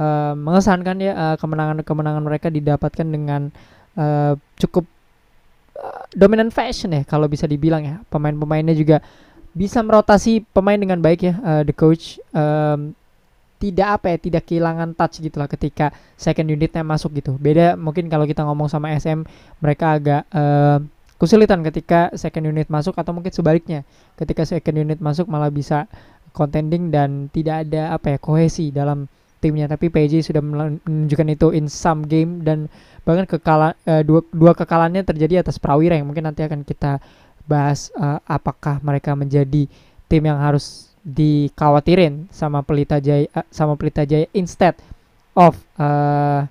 uh, 0.00 0.32
mengesankan 0.32 0.96
ya 1.04 1.12
uh, 1.12 1.36
kemenangan-kemenangan 1.36 2.24
mereka 2.24 2.48
didapatkan 2.48 3.04
dengan 3.04 3.52
uh, 4.00 4.32
cukup 4.56 4.88
uh, 5.76 6.08
dominant 6.16 6.50
fashion 6.50 6.96
ya 6.96 7.04
kalau 7.04 7.28
bisa 7.28 7.44
dibilang 7.44 7.84
ya. 7.84 8.00
Pemain-pemainnya 8.08 8.72
juga 8.72 9.04
bisa 9.54 9.84
merotasi 9.84 10.42
pemain 10.50 10.80
dengan 10.80 10.98
baik 10.98 11.20
ya 11.28 11.34
uh, 11.44 11.62
the 11.62 11.76
coach 11.76 12.18
um, 12.34 12.96
tidak 13.58 14.00
apa 14.00 14.06
ya 14.12 14.18
tidak 14.20 14.42
kehilangan 14.44 14.92
touch 14.92 15.22
gitu 15.22 15.36
lah 15.40 15.48
ketika 15.48 15.94
second 16.18 16.50
unitnya 16.50 16.82
masuk 16.84 17.16
gitu. 17.16 17.38
Beda 17.38 17.78
mungkin 17.78 18.10
kalau 18.12 18.28
kita 18.28 18.44
ngomong 18.44 18.68
sama 18.68 18.92
SM 18.94 19.24
mereka 19.62 19.96
agak 19.96 20.22
uh, 20.34 20.78
kesulitan 21.16 21.62
ketika 21.64 22.12
second 22.18 22.50
unit 22.50 22.68
masuk 22.68 22.92
atau 22.98 23.14
mungkin 23.14 23.32
sebaliknya. 23.32 23.86
Ketika 24.18 24.44
second 24.44 24.76
unit 24.76 24.98
masuk 25.00 25.30
malah 25.30 25.48
bisa 25.48 25.88
contending 26.34 26.90
dan 26.90 27.30
tidak 27.30 27.64
ada 27.68 27.94
apa 27.94 28.14
ya 28.14 28.18
kohesi 28.18 28.74
dalam 28.74 29.06
timnya. 29.38 29.70
Tapi 29.70 29.88
PJ 29.88 30.24
sudah 30.24 30.42
menunjukkan 30.42 31.28
itu 31.30 31.46
in 31.54 31.70
some 31.70 32.04
game 32.04 32.42
dan 32.42 32.66
bahkan 33.04 33.28
kekala 33.28 33.76
uh, 33.84 34.02
dua 34.02 34.24
dua 34.32 34.52
kekalahannya 34.56 35.04
terjadi 35.04 35.44
atas 35.44 35.60
Prawira 35.60 35.94
yang 35.94 36.08
mungkin 36.08 36.24
nanti 36.24 36.42
akan 36.42 36.64
kita 36.64 36.98
bahas 37.44 37.92
uh, 38.00 38.18
apakah 38.24 38.80
mereka 38.80 39.12
menjadi 39.12 39.68
tim 40.08 40.22
yang 40.24 40.40
harus 40.40 40.93
dikhawatirin 41.04 42.32
sama 42.32 42.64
Pelita 42.64 42.96
Jaya 42.96 43.28
uh, 43.36 43.44
sama 43.52 43.76
Pelita 43.76 44.08
Jaya 44.08 44.24
instead 44.32 44.72
of 45.36 45.52
uh, 45.76 46.48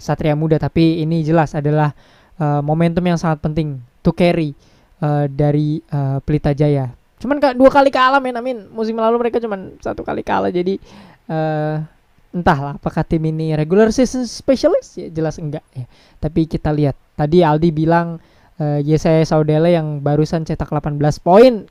Satria 0.00 0.32
Muda. 0.32 0.56
Tapi 0.56 1.04
ini 1.04 1.20
jelas 1.20 1.52
adalah 1.52 1.92
uh, 2.40 2.64
momentum 2.64 3.04
yang 3.04 3.20
sangat 3.20 3.44
penting 3.44 3.76
to 4.00 4.16
carry 4.16 4.56
uh, 5.04 5.28
dari 5.28 5.84
uh, 5.92 6.24
Pelita 6.24 6.56
Jaya. 6.56 6.88
Cuman 7.20 7.36
kak 7.36 7.60
dua 7.60 7.68
kali 7.68 7.92
kalah 7.92 8.18
men. 8.18 8.40
Amin 8.40 8.64
musim 8.72 8.96
lalu 8.96 9.20
mereka 9.20 9.36
cuman 9.36 9.76
satu 9.84 10.00
kali 10.00 10.24
kalah. 10.24 10.48
Jadi 10.48 10.80
uh, 11.28 11.84
entahlah 12.32 12.80
apakah 12.80 13.04
tim 13.04 13.20
ini 13.28 13.52
regular 13.52 13.92
season 13.92 14.24
specialist? 14.24 14.96
Ya 14.96 15.12
jelas 15.12 15.36
enggak 15.36 15.62
ya. 15.76 15.84
Tapi 16.16 16.48
kita 16.48 16.72
lihat. 16.72 16.96
Tadi 17.20 17.44
Aldi 17.44 17.68
bilang 17.76 18.16
uh, 18.56 18.80
Yesaya 18.80 19.20
Saudele 19.28 19.76
yang 19.76 20.00
barusan 20.00 20.48
cetak 20.48 20.72
18 20.72 20.96
poin 21.20 21.68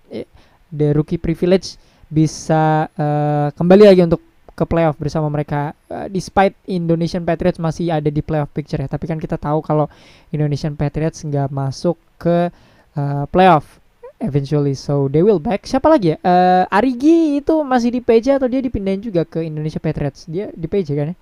the 0.69 0.93
rookie 0.93 1.17
privilege 1.17 1.81
bisa 2.09 2.89
uh, 2.97 3.53
kembali 3.53 3.85
lagi 3.85 4.01
untuk 4.03 4.21
ke 4.57 4.65
playoff 4.67 4.99
bersama 4.99 5.31
mereka. 5.31 5.71
Uh, 5.87 6.11
despite 6.11 6.57
Indonesian 6.67 7.23
Patriots 7.23 7.61
masih 7.61 7.93
ada 7.93 8.11
di 8.11 8.19
playoff 8.19 8.51
picture 8.51 8.81
ya, 8.81 8.89
tapi 8.91 9.07
kan 9.07 9.21
kita 9.21 9.39
tahu 9.39 9.63
kalau 9.63 9.87
Indonesian 10.33 10.75
Patriots 10.75 11.23
nggak 11.23 11.47
masuk 11.53 11.95
ke 12.19 12.51
uh, 12.99 13.23
playoff 13.31 13.79
eventually. 14.19 14.75
So 14.75 15.07
they 15.07 15.23
will 15.23 15.39
back. 15.39 15.63
Siapa 15.63 15.87
lagi 15.87 16.13
ya? 16.13 16.17
Uh, 16.19 16.67
Arigi 16.67 17.39
itu 17.39 17.55
masih 17.63 17.95
di 17.95 18.03
PJ 18.03 18.41
atau 18.41 18.51
dia 18.51 18.59
dipindahin 18.59 18.99
juga 18.99 19.23
ke 19.23 19.47
Indonesia 19.47 19.79
Patriots? 19.79 20.27
Dia 20.27 20.51
di 20.51 20.67
PJ 20.67 20.87
kan 20.97 21.07
ya? 21.13 21.17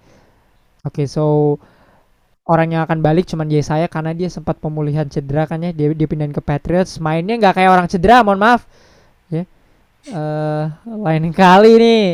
Oke, 0.88 1.04
okay, 1.04 1.06
so 1.06 1.58
orang 2.48 2.74
yang 2.74 2.82
akan 2.88 3.04
balik 3.04 3.28
cuman 3.28 3.52
Yesaya 3.52 3.92
karena 3.92 4.16
dia 4.16 4.32
sempat 4.32 4.58
pemulihan 4.58 5.06
cedera 5.06 5.44
kan 5.46 5.60
ya 5.60 5.76
dia 5.76 5.92
dia 5.92 6.08
pindahin 6.08 6.32
ke 6.32 6.40
Patriots 6.40 6.98
mainnya 7.04 7.36
nggak 7.36 7.60
kayak 7.60 7.70
orang 7.76 7.88
cedera 7.92 8.24
mohon 8.24 8.40
maaf 8.40 8.64
uh, 10.14 10.64
lain 10.86 11.32
kali 11.34 11.72
nih. 11.78 12.06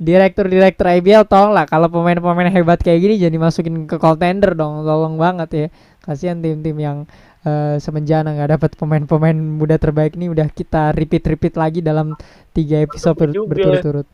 Direktur-direktur 0.00 0.88
IBL 0.96 1.28
tolong 1.28 1.52
lah 1.52 1.68
kalau 1.68 1.92
pemain-pemain 1.92 2.48
hebat 2.48 2.80
kayak 2.80 3.04
gini 3.04 3.14
jadi 3.20 3.36
masukin 3.36 3.84
ke 3.84 4.00
contender 4.00 4.56
dong. 4.56 4.80
Tolong 4.80 5.20
banget 5.20 5.48
ya. 5.52 5.66
Kasihan 6.00 6.40
tim-tim 6.40 6.72
yang 6.80 7.04
uh, 7.44 7.76
semenjana 7.76 8.32
nggak 8.32 8.50
dapat 8.56 8.70
pemain-pemain 8.80 9.36
muda 9.36 9.76
terbaik 9.76 10.16
ini 10.16 10.32
udah 10.32 10.48
kita 10.48 10.96
repeat-repeat 10.96 11.54
lagi 11.60 11.84
dalam 11.84 12.16
tiga 12.56 12.80
episode 12.80 13.16
ber 13.16 13.28
berturut-turut. 13.44 14.08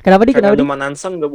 Kenapa 0.00 0.22
di? 0.24 0.32
Kenapa 0.32 0.56
di? 0.56 0.64
Manansang 0.64 1.20
gak 1.20 1.30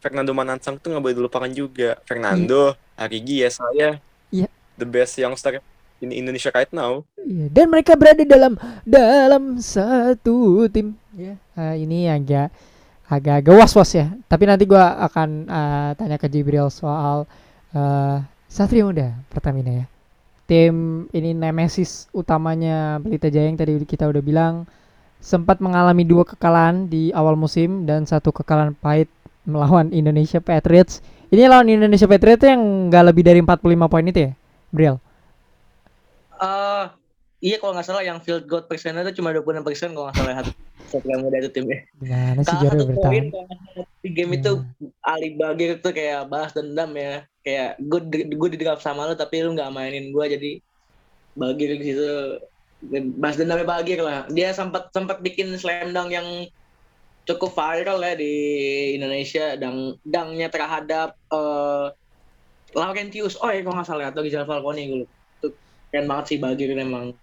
Fernando 0.00 0.32
Manansang 0.32 0.80
tuh 0.80 0.92
nggak 0.92 1.02
boleh 1.04 1.16
dilupakan 1.16 1.50
juga. 1.52 1.96
Fernando 2.04 2.76
iya. 2.76 3.04
Arigi 3.04 3.36
ya 3.40 3.50
saya. 3.52 3.88
Iya. 4.28 4.48
The 4.76 4.84
best 4.84 5.16
youngster 5.16 5.64
in 6.00 6.12
Indonesia 6.12 6.52
right 6.52 6.70
now 6.72 7.04
iya 7.22 7.46
dan 7.48 7.72
mereka 7.72 7.96
berada 7.96 8.22
dalam 8.22 8.56
dalam 8.84 9.60
satu 9.60 10.66
tim 10.68 10.96
ya 11.16 11.34
uh, 11.56 11.74
ini 11.74 12.10
agak 12.10 12.52
agak-agak 13.06 13.54
was-was 13.54 13.90
ya 13.94 14.12
tapi 14.26 14.44
nanti 14.44 14.66
gua 14.66 14.98
akan 15.06 15.28
uh, 15.46 15.90
tanya 15.94 16.16
ke 16.20 16.26
Jibril 16.28 16.68
soal 16.68 17.24
uh, 17.72 18.18
Satria 18.50 18.84
Muda 18.84 19.14
Pertamina 19.30 19.84
ya 19.84 19.86
tim 20.46 21.06
ini 21.10 21.34
nemesis 21.34 22.06
utamanya 22.14 23.02
Pelita 23.02 23.26
Jaya 23.26 23.50
yang 23.50 23.58
tadi 23.58 23.82
kita 23.82 24.06
udah 24.06 24.22
bilang 24.22 24.54
sempat 25.18 25.58
mengalami 25.58 26.06
dua 26.06 26.22
kekalahan 26.22 26.86
di 26.86 27.10
awal 27.10 27.34
musim 27.34 27.82
dan 27.82 28.06
satu 28.06 28.30
kekalahan 28.30 28.78
pahit 28.78 29.10
melawan 29.46 29.90
Indonesia 29.94 30.42
Patriots. 30.42 31.00
Ini 31.30 31.50
lawan 31.50 31.70
Indonesia 31.70 32.06
Patriots 32.06 32.46
yang 32.46 32.90
nggak 32.90 33.04
lebih 33.10 33.22
dari 33.26 33.40
45 33.42 33.90
poin 33.90 34.06
itu 34.06 34.20
ya, 34.30 34.32
Briel? 34.70 34.96
Uh, 36.36 36.84
iya 37.40 37.56
kalau 37.60 37.76
nggak 37.76 37.86
salah 37.86 38.02
yang 38.04 38.20
field 38.20 38.48
goal 38.48 38.64
persennya 38.64 39.04
itu 39.04 39.20
cuma 39.20 39.32
26 39.32 39.66
persen 39.66 39.92
kalau 39.92 40.08
nggak 40.08 40.16
salah 40.16 40.46
satu 40.86 41.06
yang 41.10 41.20
muda 41.26 41.42
itu 41.42 41.50
timnya. 41.50 41.82
Gimana 41.98 42.40
sih 42.46 42.56
Jaro 42.62 42.82
bertahan? 42.86 43.26
Di 44.00 44.08
game 44.14 44.38
itu 44.38 44.52
hmm. 44.62 44.90
Ali 45.02 45.34
Bagir 45.34 45.82
itu 45.82 45.90
kayak 45.90 46.30
bahas 46.30 46.54
dendam 46.54 46.94
ya. 46.94 47.26
Kayak 47.42 47.78
gue 47.82 48.00
gue 48.34 48.48
di 48.54 48.58
draft 48.58 48.82
sama 48.82 49.06
lo 49.06 49.14
tapi 49.18 49.42
lu 49.42 49.54
nggak 49.54 49.72
mainin 49.74 50.14
gue 50.14 50.24
jadi 50.26 50.50
Bagir 51.36 51.68
di 51.76 51.84
situ 51.92 52.08
bahas 53.18 53.36
dendamnya 53.36 53.66
Bagir 53.66 53.98
lah. 54.00 54.30
Dia 54.30 54.54
sempat 54.54 54.94
sempat 54.94 55.20
bikin 55.20 55.52
slam 55.58 55.90
dunk 55.90 56.14
yang 56.14 56.28
cukup 57.26 57.50
viral 57.58 57.98
ya 57.98 58.14
di 58.14 58.34
Indonesia 58.94 59.58
dang 59.58 59.98
dangnya 60.06 60.46
terhadap 60.46 61.18
uh, 61.34 61.90
Laurentius 62.78 63.34
oh 63.42 63.50
ya 63.50 63.66
kalau 63.66 63.82
nggak 63.82 63.88
salah 63.90 64.14
atau 64.14 64.22
Giselle 64.22 64.46
Falcone 64.46 64.86
gue 64.86 65.10
keren 65.96 66.04
banget 66.12 66.36
sih 66.36 66.38
Bagir 66.38 66.76
emang. 66.76 67.16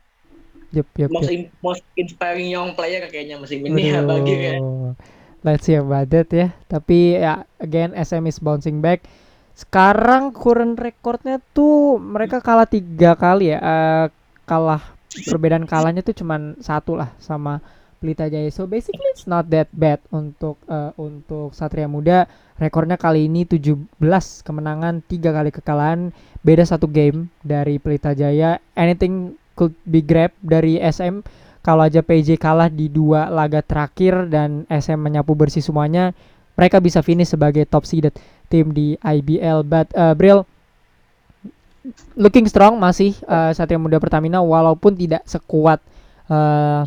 Yep, 0.74 0.90
yep, 0.98 1.10
most, 1.14 1.30
yep. 1.30 1.54
most 1.62 1.86
inspiring 1.94 2.50
young 2.50 2.74
player 2.74 3.06
kayaknya 3.06 3.38
musim 3.38 3.62
ini 3.62 3.94
ya 3.94 4.02
Bagir 4.02 4.40
ya 4.42 4.58
let's 5.46 5.68
see 5.68 5.78
about 5.78 6.10
that 6.10 6.32
ya. 6.32 6.50
Tapi 6.66 7.20
ya 7.20 7.44
again 7.62 7.94
SM 7.94 8.26
is 8.26 8.40
bouncing 8.40 8.80
back. 8.80 9.06
Sekarang 9.54 10.34
current 10.34 10.80
recordnya 10.82 11.38
tuh 11.54 12.02
mereka 12.02 12.42
kalah 12.42 12.66
tiga 12.66 13.14
kali 13.14 13.54
ya. 13.54 13.60
Uh, 13.62 14.06
kalah 14.50 14.82
perbedaan 15.30 15.70
kalahnya 15.70 16.02
tuh 16.02 16.18
cuman 16.18 16.58
satu 16.58 16.98
lah 16.98 17.14
sama 17.22 17.62
Pelita 18.04 18.28
Jaya. 18.28 18.52
So 18.52 18.68
basically 18.68 19.08
it's 19.16 19.24
not 19.24 19.48
that 19.56 19.72
bad 19.72 20.04
untuk 20.12 20.60
uh, 20.68 20.92
untuk 21.00 21.56
Satria 21.56 21.88
Muda. 21.88 22.28
Rekornya 22.60 23.00
kali 23.00 23.32
ini 23.32 23.48
17 23.48 23.88
kemenangan, 24.44 25.00
tiga 25.08 25.32
kali 25.32 25.56
kekalahan, 25.56 26.12
beda 26.44 26.68
satu 26.68 26.92
game 26.92 27.32
dari 27.40 27.80
Pelita 27.80 28.12
Jaya. 28.12 28.60
Anything 28.76 29.40
could 29.56 29.72
be 29.88 30.04
grab 30.04 30.36
dari 30.44 30.84
SM. 30.84 31.24
Kalau 31.64 31.88
aja 31.88 32.04
PJ 32.04 32.36
kalah 32.36 32.68
di 32.68 32.92
dua 32.92 33.32
laga 33.32 33.64
terakhir 33.64 34.28
dan 34.28 34.68
SM 34.68 35.00
menyapu 35.00 35.32
bersih 35.32 35.64
semuanya, 35.64 36.12
mereka 36.60 36.84
bisa 36.84 37.00
finish 37.00 37.32
sebagai 37.32 37.64
top 37.64 37.88
seeded 37.88 38.12
tim 38.52 38.76
di 38.76 39.00
IBL. 39.00 39.64
But 39.64 39.88
uh, 39.96 40.12
Bril 40.12 40.44
looking 42.20 42.48
strong 42.52 42.80
masih 42.80 43.16
uh, 43.28 43.56
Satria 43.56 43.80
Muda 43.80 44.00
Pertamina 44.00 44.44
walaupun 44.44 44.96
tidak 44.96 45.24
sekuat 45.24 45.80
uh, 46.28 46.84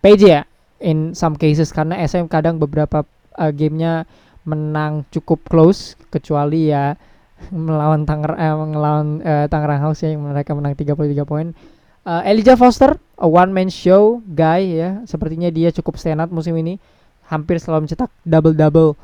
PJ 0.00 0.22
ya 0.24 0.42
in 0.80 1.12
some 1.12 1.36
cases 1.36 1.70
karena 1.70 2.00
SM 2.00 2.26
kadang 2.26 2.56
beberapa 2.56 3.04
uh, 3.36 3.52
gamenya 3.52 4.08
menang 4.48 5.04
cukup 5.12 5.44
close 5.46 5.94
kecuali 6.08 6.72
ya 6.72 6.96
melawan 7.52 8.04
Tanger 8.08 8.36
eh, 8.36 8.52
melawan 8.52 9.20
uh, 9.24 9.46
Tangerang 9.48 9.80
House 9.84 10.04
ya 10.04 10.12
yang 10.12 10.24
mereka 10.24 10.52
menang 10.56 10.76
33 10.76 11.24
poin. 11.24 11.52
Uh, 12.00 12.24
Elijah 12.24 12.56
Foster, 12.56 12.96
a 13.20 13.28
one 13.28 13.52
man 13.52 13.68
show 13.68 14.24
guy 14.24 14.80
ya, 14.80 15.04
sepertinya 15.04 15.52
dia 15.52 15.68
cukup 15.68 16.00
stand 16.00 16.24
musim 16.32 16.56
ini, 16.56 16.80
hampir 17.28 17.60
selalu 17.60 17.84
mencetak 17.84 18.08
double 18.24 18.56
double 18.56 18.96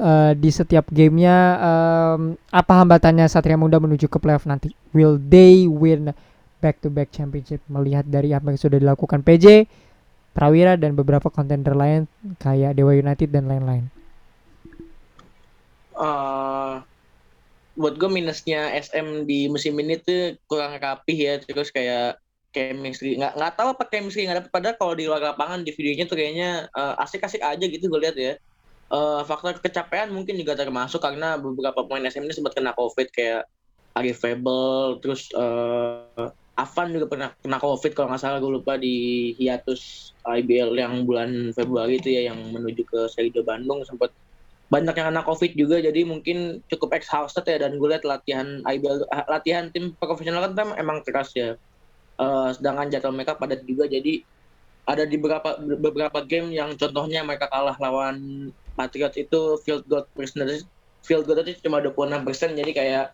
uh, 0.00 0.32
di 0.32 0.48
setiap 0.48 0.88
gamenya. 0.88 1.36
Um, 1.60 2.40
apa 2.48 2.72
hambatannya 2.72 3.28
Satria 3.28 3.60
Muda 3.60 3.76
menuju 3.76 4.08
ke 4.08 4.16
playoff 4.16 4.48
nanti? 4.48 4.72
Will 4.96 5.20
they 5.20 5.68
win 5.68 6.16
back 6.64 6.80
to 6.80 6.88
back 6.88 7.12
championship? 7.12 7.60
Melihat 7.68 8.08
dari 8.08 8.32
apa 8.32 8.48
yang 8.48 8.56
sudah 8.56 8.80
dilakukan 8.80 9.20
PJ, 9.20 9.68
Prawira 10.38 10.78
dan 10.78 10.94
beberapa 10.94 11.26
kontender 11.34 11.74
lain 11.74 12.06
kayak 12.38 12.78
Dewa 12.78 12.94
United 12.94 13.26
dan 13.34 13.50
lain-lain? 13.50 13.90
Uh, 15.98 16.78
buat 17.74 17.98
gue 17.98 18.06
minusnya 18.06 18.70
SM 18.70 19.26
di 19.26 19.50
musim 19.50 19.74
ini 19.82 19.98
tuh 19.98 20.38
kurang 20.46 20.78
rapih 20.78 21.18
ya 21.18 21.34
terus 21.42 21.74
kayak 21.74 22.22
chemistry 22.54 23.18
nggak 23.18 23.34
nggak 23.34 23.52
tahu 23.58 23.74
apa 23.74 23.84
chemistry 23.90 24.30
nggak 24.30 24.46
dapat 24.46 24.50
padahal 24.54 24.76
kalau 24.78 24.94
di 24.94 25.10
luar 25.10 25.34
lapangan 25.34 25.66
di 25.66 25.74
videonya 25.74 26.06
tuh 26.06 26.14
kayaknya 26.14 26.70
uh, 26.70 26.94
asik-asik 27.02 27.42
aja 27.42 27.64
gitu 27.66 27.90
gue 27.90 27.98
lihat 27.98 28.14
ya 28.14 28.38
uh, 28.94 29.26
faktor 29.26 29.58
kecapean 29.58 30.14
mungkin 30.14 30.38
juga 30.38 30.54
termasuk 30.54 31.02
karena 31.02 31.34
beberapa 31.34 31.82
pemain 31.82 32.06
SM 32.06 32.22
ini 32.22 32.34
sempat 32.34 32.54
kena 32.54 32.78
covid 32.78 33.10
kayak 33.10 33.42
Arif 33.98 34.22
Fable 34.22 35.02
terus 35.02 35.34
uh, 35.34 36.30
Avan 36.58 36.90
juga 36.90 37.06
pernah 37.06 37.30
kena 37.38 37.62
COVID 37.62 37.92
kalau 37.94 38.10
nggak 38.10 38.18
salah 38.18 38.42
gue 38.42 38.50
lupa 38.50 38.74
di 38.74 39.30
hiatus 39.38 40.10
IBL 40.26 40.74
yang 40.74 41.06
bulan 41.06 41.54
Februari 41.54 42.02
itu 42.02 42.10
ya 42.10 42.34
yang 42.34 42.50
menuju 42.50 42.82
ke 42.82 43.06
Serido 43.06 43.46
Bandung. 43.46 43.86
Sempat 43.86 44.10
banyak 44.66 44.90
yang 44.98 45.14
kena 45.14 45.22
COVID 45.22 45.54
juga 45.54 45.78
jadi 45.78 46.02
mungkin 46.02 46.58
cukup 46.66 46.98
exhausted 46.98 47.46
ya. 47.46 47.62
Dan 47.62 47.78
gue 47.78 47.86
lihat 47.86 48.02
latihan 48.02 48.58
IBL 48.66 49.06
eh, 49.06 49.26
latihan 49.30 49.70
tim 49.70 49.94
profesional 50.02 50.50
kan 50.50 50.74
emang 50.74 51.06
keras 51.06 51.30
ya. 51.38 51.54
Uh, 52.18 52.50
sedangkan 52.50 52.90
jadwal 52.90 53.14
mereka 53.14 53.38
padat 53.38 53.62
juga 53.62 53.86
jadi 53.86 54.26
ada 54.90 55.06
di 55.06 55.14
beberapa 55.14 55.54
beberapa 55.78 56.18
game 56.26 56.50
yang 56.50 56.74
contohnya 56.74 57.22
mereka 57.22 57.46
kalah 57.46 57.78
lawan 57.78 58.50
Patriots 58.74 59.14
itu 59.14 59.54
field 59.62 59.86
goal 59.86 60.02
percentage 60.18 60.66
field 61.06 61.30
goal 61.30 61.38
itu 61.44 61.54
cuma 61.62 61.78
26% 61.78 62.58
jadi 62.58 62.72
kayak 62.74 63.06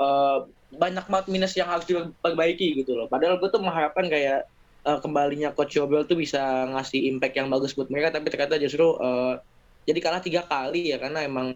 uh, 0.00 0.48
banyak 0.72 1.04
banget 1.04 1.26
minus 1.28 1.52
yang 1.52 1.68
harus 1.68 1.84
diperbaiki 1.84 2.80
gitu 2.80 2.96
loh. 2.96 3.06
Padahal 3.06 3.36
gue 3.36 3.52
tuh 3.52 3.60
mengharapkan 3.60 4.08
kayak 4.08 4.48
uh, 4.88 4.96
kembalinya 5.04 5.52
Coach 5.52 5.76
Yobel 5.76 6.08
tuh 6.08 6.16
bisa 6.16 6.40
ngasih 6.72 7.12
impact 7.12 7.36
yang 7.36 7.52
bagus 7.52 7.76
buat 7.76 7.92
mereka, 7.92 8.16
tapi 8.16 8.32
ternyata 8.32 8.56
justru 8.56 8.96
uh, 8.96 9.36
jadi 9.84 9.98
kalah 10.00 10.22
tiga 10.24 10.42
kali 10.48 10.94
ya 10.94 10.96
karena 10.96 11.26
emang 11.26 11.52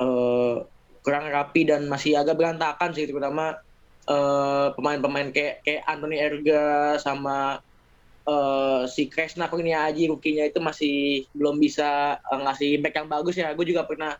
uh, 0.00 0.64
kurang 1.04 1.28
rapi 1.28 1.68
dan 1.68 1.90
masih 1.90 2.16
agak 2.16 2.38
berantakan 2.38 2.94
sih 2.94 3.10
terutama 3.10 3.58
pemain 4.02 4.74
pemain-pemain 4.98 5.30
kayak 5.30 5.62
kayak 5.62 5.82
Anthony 5.86 6.18
Erga 6.18 6.98
sama 6.98 7.62
uh, 8.26 8.82
si 8.86 9.10
Kresna 9.10 9.50
Aji 9.50 10.10
rukinya 10.10 10.44
itu 10.46 10.58
masih 10.62 11.26
belum 11.34 11.58
bisa 11.58 12.18
uh, 12.18 12.40
ngasih 12.42 12.78
impact 12.78 12.96
yang 12.98 13.08
bagus 13.10 13.34
ya. 13.38 13.54
Gue 13.54 13.66
juga 13.66 13.86
pernah 13.86 14.18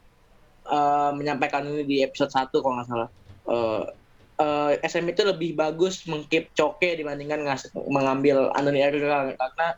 uh, 0.66 1.10
menyampaikan 1.14 1.66
ini 1.66 1.82
di 1.86 1.96
episode 2.02 2.30
1 2.30 2.50
kalau 2.50 2.74
nggak 2.78 2.88
salah. 2.88 3.08
Uh, 3.42 3.84
uh, 4.38 4.70
eh, 4.74 4.86
SM 4.86 5.06
itu 5.10 5.22
lebih 5.26 5.54
bagus 5.58 6.06
mengkeep 6.06 6.54
Coke 6.54 6.98
dibandingkan 6.98 7.46
ngas 7.46 7.70
mengambil 7.74 8.50
Anthony 8.54 8.82
Erga 8.82 9.34
karena 9.34 9.68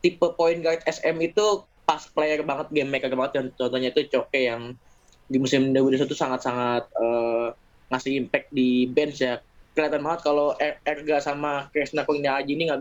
tipe 0.00 0.26
point 0.36 0.60
guard 0.64 0.80
SM 0.88 1.16
itu 1.20 1.64
pas 1.84 2.00
player 2.12 2.40
banget 2.46 2.70
game 2.70 2.90
maker 2.90 3.12
banget. 3.12 3.52
Contohnya 3.58 3.90
itu 3.92 4.06
Coke 4.08 4.40
yang 4.40 4.76
di 5.30 5.38
musim 5.38 5.70
2021 5.70 6.10
sangat-sangat 6.10 6.84
uh, 6.98 7.54
ngasih 7.90 8.12
impact 8.26 8.48
di 8.50 8.86
bench 8.90 9.22
ya. 9.22 9.42
Kelihatan 9.74 10.02
banget 10.02 10.20
kalau 10.26 10.54
er-, 10.58 10.82
Erga 10.82 11.22
sama 11.22 11.70
Krisna 11.70 12.02
Kurniaji 12.06 12.52
ini 12.54 12.70
nggak 12.70 12.80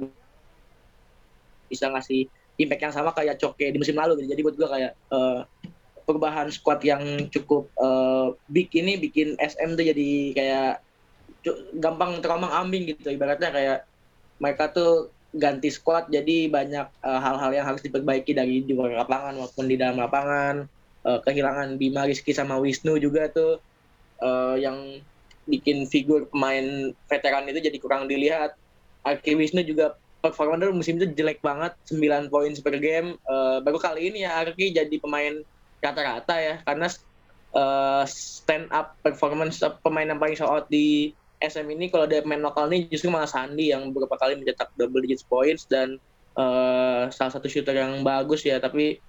bisa 1.70 1.90
ngasih 1.94 2.26
impact 2.60 2.82
yang 2.82 2.94
sama 2.94 3.10
kayak 3.16 3.40
Coke 3.40 3.62
di 3.62 3.78
musim 3.78 3.96
lalu 3.96 4.20
gitu. 4.20 4.36
jadi 4.36 4.42
buat 4.44 4.56
gue 4.60 4.68
kayak 4.68 4.92
uh, 5.14 5.48
perubahan 6.10 6.50
squad 6.50 6.82
yang 6.82 7.30
cukup 7.30 7.70
uh, 7.78 8.34
big 8.50 8.74
ini 8.74 8.98
bikin 8.98 9.38
SM 9.38 9.78
tuh 9.78 9.86
jadi 9.86 10.10
kayak 10.34 10.74
gampang 11.78 12.18
terombang 12.26 12.50
ambing 12.50 12.90
gitu. 12.90 13.14
Ibaratnya 13.14 13.54
kayak 13.54 13.80
mereka 14.42 14.74
tuh 14.74 15.14
ganti 15.30 15.70
squad 15.70 16.10
jadi 16.10 16.50
banyak 16.50 16.90
uh, 17.06 17.20
hal-hal 17.22 17.54
uh, 17.54 17.56
yang 17.62 17.66
harus 17.70 17.86
diperbaiki 17.86 18.34
dari 18.34 18.66
di 18.66 18.74
luar 18.74 19.06
lapangan 19.06 19.38
maupun 19.38 19.70
di 19.70 19.78
dalam 19.78 20.02
lapangan. 20.02 20.66
Uh, 21.06 21.22
kehilangan 21.22 21.78
Bima 21.78 22.10
Rizky 22.10 22.34
sama 22.34 22.58
Wisnu 22.58 22.98
juga 23.00 23.30
tuh 23.30 23.62
uh, 24.20 24.58
yang 24.60 25.00
bikin 25.48 25.88
figur 25.88 26.28
pemain 26.28 26.92
veteran 27.06 27.46
itu 27.46 27.62
jadi 27.62 27.78
kurang 27.78 28.10
dilihat. 28.10 28.58
Aki 29.06 29.38
Wisnu 29.38 29.62
juga 29.64 29.96
performa 30.20 30.60
musim 30.76 31.00
itu 31.00 31.08
jelek 31.16 31.40
banget 31.40 31.72
9 31.88 32.28
poin 32.28 32.52
per 32.60 32.76
game. 32.82 33.16
Uh, 33.24 33.64
baru 33.64 33.80
kali 33.80 34.12
ini 34.12 34.28
ya 34.28 34.44
Aki 34.44 34.76
jadi 34.76 34.96
pemain 35.00 35.40
rata-rata 35.80 36.36
ya 36.40 36.56
karena 36.64 36.88
uh, 37.56 38.04
stand 38.08 38.68
up 38.70 39.00
performance 39.02 39.64
pemain 39.82 40.08
yang 40.08 40.20
paling 40.20 40.36
show 40.36 40.50
out 40.50 40.68
di 40.68 41.16
SM 41.40 41.66
ini 41.72 41.88
kalau 41.88 42.04
dia 42.04 42.20
main 42.28 42.44
lokal 42.44 42.68
ini 42.68 42.92
justru 42.92 43.08
malah 43.08 43.30
Sandi 43.30 43.72
yang 43.72 43.96
beberapa 43.96 44.20
kali 44.20 44.36
mencetak 44.36 44.76
double 44.76 45.00
digit 45.08 45.24
points 45.32 45.64
dan 45.72 45.96
uh, 46.36 47.08
salah 47.10 47.32
satu 47.32 47.48
shooter 47.48 47.76
yang 47.80 48.04
bagus 48.04 48.44
ya 48.44 48.60
tapi 48.60 49.00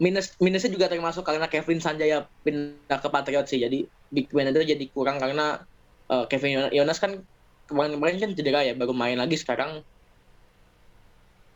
minus 0.00 0.34
minusnya 0.40 0.72
juga 0.72 0.88
termasuk 0.88 1.22
karena 1.22 1.46
Kevin 1.46 1.78
Sanjaya 1.78 2.24
pindah 2.42 2.98
ke 2.98 3.08
Patriot 3.12 3.46
sih 3.46 3.60
jadi 3.60 3.84
big 4.08 4.32
man 4.32 4.50
itu 4.50 4.64
jadi 4.64 4.84
kurang 4.90 5.20
karena 5.20 5.62
uh, 6.08 6.24
Kevin 6.26 6.72
Yonas 6.72 6.98
kan 6.98 7.22
kemarin-kemarin 7.68 8.18
kan 8.18 8.30
cedera 8.34 8.60
ya 8.64 8.74
baru 8.74 8.96
main 8.96 9.20
lagi 9.20 9.36
sekarang 9.36 9.84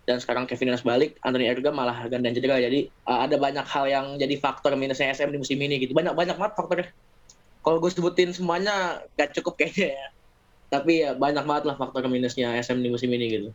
dan 0.06 0.22
sekarang 0.22 0.46
Kevin 0.46 0.70
Yunus 0.70 0.86
balik, 0.86 1.18
Anthony 1.26 1.50
Erga 1.50 1.74
malah 1.74 2.06
ganda 2.06 2.30
cedera. 2.30 2.62
Jadi 2.62 2.86
uh, 3.10 3.26
ada 3.26 3.34
banyak 3.34 3.66
hal 3.66 3.84
yang 3.90 4.06
jadi 4.14 4.38
faktor 4.38 4.78
minusnya 4.78 5.10
SM 5.10 5.34
di 5.34 5.38
musim 5.42 5.58
ini 5.58 5.82
gitu. 5.82 5.98
Banyak 5.98 6.14
banyak 6.14 6.38
banget 6.38 6.54
faktornya. 6.54 6.88
Kalau 7.66 7.82
gue 7.82 7.90
sebutin 7.90 8.30
semuanya 8.30 9.02
gak 9.18 9.34
cukup 9.34 9.58
kayaknya 9.58 9.98
ya. 9.98 10.06
Tapi 10.70 10.92
ya 11.02 11.10
banyak 11.18 11.42
banget 11.42 11.64
lah 11.66 11.74
faktor 11.74 12.06
minusnya 12.06 12.54
SM 12.54 12.78
di 12.78 12.88
musim 12.94 13.10
ini 13.10 13.26
gitu. 13.34 13.48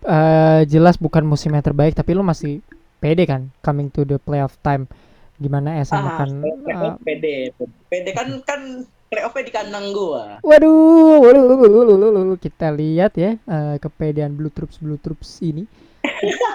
Uh, 0.00 0.64
jelas 0.64 0.96
bukan 0.96 1.28
musim 1.28 1.52
yang 1.52 1.60
terbaik, 1.60 1.92
tapi 1.92 2.16
lo 2.16 2.24
masih 2.24 2.64
pede 3.04 3.28
kan 3.28 3.52
coming 3.60 3.92
to 3.92 4.08
the 4.08 4.16
playoff 4.16 4.56
time. 4.64 4.88
Gimana 5.36 5.76
SM 5.84 5.92
ah, 5.92 6.08
akan 6.16 6.28
uh, 6.72 6.96
pede. 7.04 7.52
Pede 7.92 8.10
kan 8.16 8.40
kan 8.48 8.88
playoffnya 9.12 9.44
di 9.44 9.52
kandang 9.52 9.92
gua. 9.92 10.40
Waduh, 10.40 11.20
waduh, 11.20 11.44
waduh, 11.52 11.84
waduh, 11.84 12.10
waduh, 12.16 12.38
kita 12.40 12.72
lihat 12.72 13.12
ya 13.20 13.36
uh, 13.44 13.76
kepedean 13.76 14.32
Blue 14.32 14.52
Troops 14.52 14.80
Blue 14.80 14.96
Troops 14.96 15.44
ini 15.44 15.68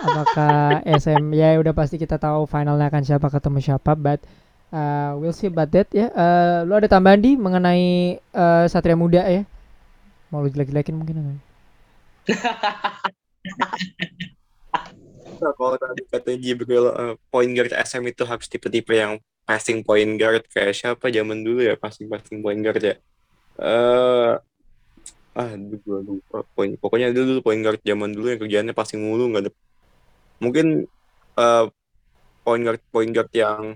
apakah 0.04 0.84
SM 0.86 1.24
ya 1.34 1.56
udah 1.60 1.74
pasti 1.74 1.96
kita 1.96 2.20
tahu 2.20 2.46
finalnya 2.46 2.92
akan 2.92 3.04
siapa 3.04 3.28
ketemu 3.32 3.60
siapa 3.64 3.96
but 3.96 4.20
uh, 4.74 5.16
we'll 5.22 5.36
see 5.36 5.48
about 5.48 5.70
that 5.72 5.88
ya. 5.94 6.10
Uh, 6.12 6.66
lo 6.66 6.78
ada 6.82 6.90
tambahan 6.90 7.22
di 7.22 7.38
mengenai 7.38 8.18
uh, 8.34 8.66
Satria 8.66 8.98
Muda 8.98 9.24
ya? 9.30 9.46
Mau 10.34 10.42
lu 10.42 10.50
jelek-jelekin 10.50 10.98
mungkin 10.98 11.38
nah, 15.44 15.54
kalau 15.60 15.76
tadi 15.76 16.02
katanya 16.08 16.56
uh, 16.96 17.14
point 17.30 17.52
guard 17.54 17.72
SM 17.76 18.04
itu 18.10 18.24
harus 18.26 18.48
tipe-tipe 18.50 18.96
yang 18.96 19.20
passing 19.44 19.84
point 19.84 20.16
guard 20.16 20.48
kayak 20.50 20.74
siapa 20.74 21.12
zaman 21.12 21.44
dulu 21.44 21.62
ya 21.68 21.76
passing 21.76 22.08
passing 22.10 22.42
point 22.42 22.64
guard 22.64 22.82
ya. 22.82 22.96
Uh, 23.60 24.42
ah 25.34 25.54
gue 25.58 26.00
lupa 26.06 26.46
poin. 26.54 26.78
Pokoknya 26.78 27.10
dulu 27.10 27.42
point 27.42 27.62
guard 27.62 27.82
zaman 27.82 28.14
dulu 28.14 28.28
yang 28.30 28.42
kerjaannya 28.42 28.74
passing 28.78 29.02
mulu 29.02 29.34
nggak 29.34 29.50
ada 29.50 29.52
mungkin 30.38 30.86
uh, 31.38 31.66
point 32.46 32.62
guard 32.62 32.82
point 32.94 33.12
guard 33.12 33.30
yang 33.34 33.76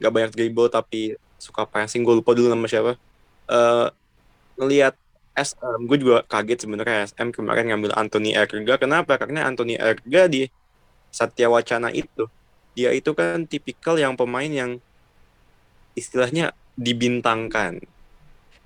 nggak 0.00 0.12
banyak 0.12 0.30
dribble 0.36 0.68
tapi 0.68 1.16
suka 1.40 1.64
passing 1.64 2.04
gue 2.04 2.20
lupa 2.20 2.36
dulu 2.36 2.52
nama 2.52 2.68
siapa. 2.68 3.00
Uh, 3.48 3.88
ngelihat 4.60 4.94
SM 5.32 5.88
gue 5.88 5.96
juga 5.96 6.20
kaget 6.28 6.68
sebenarnya 6.68 7.08
SM 7.08 7.32
kemarin 7.32 7.72
ngambil 7.72 7.96
Anthony 7.96 8.36
Erga. 8.36 8.76
Kenapa? 8.76 9.16
Karena 9.16 9.48
Anthony 9.48 9.80
Erga 9.80 10.28
di 10.28 10.44
Satya 11.08 11.48
Wacana 11.48 11.88
itu 11.90 12.28
dia 12.76 12.92
itu 12.94 13.10
kan 13.16 13.48
tipikal 13.48 13.98
yang 13.98 14.14
pemain 14.14 14.46
yang 14.46 14.78
istilahnya 15.96 16.52
dibintangkan. 16.78 17.82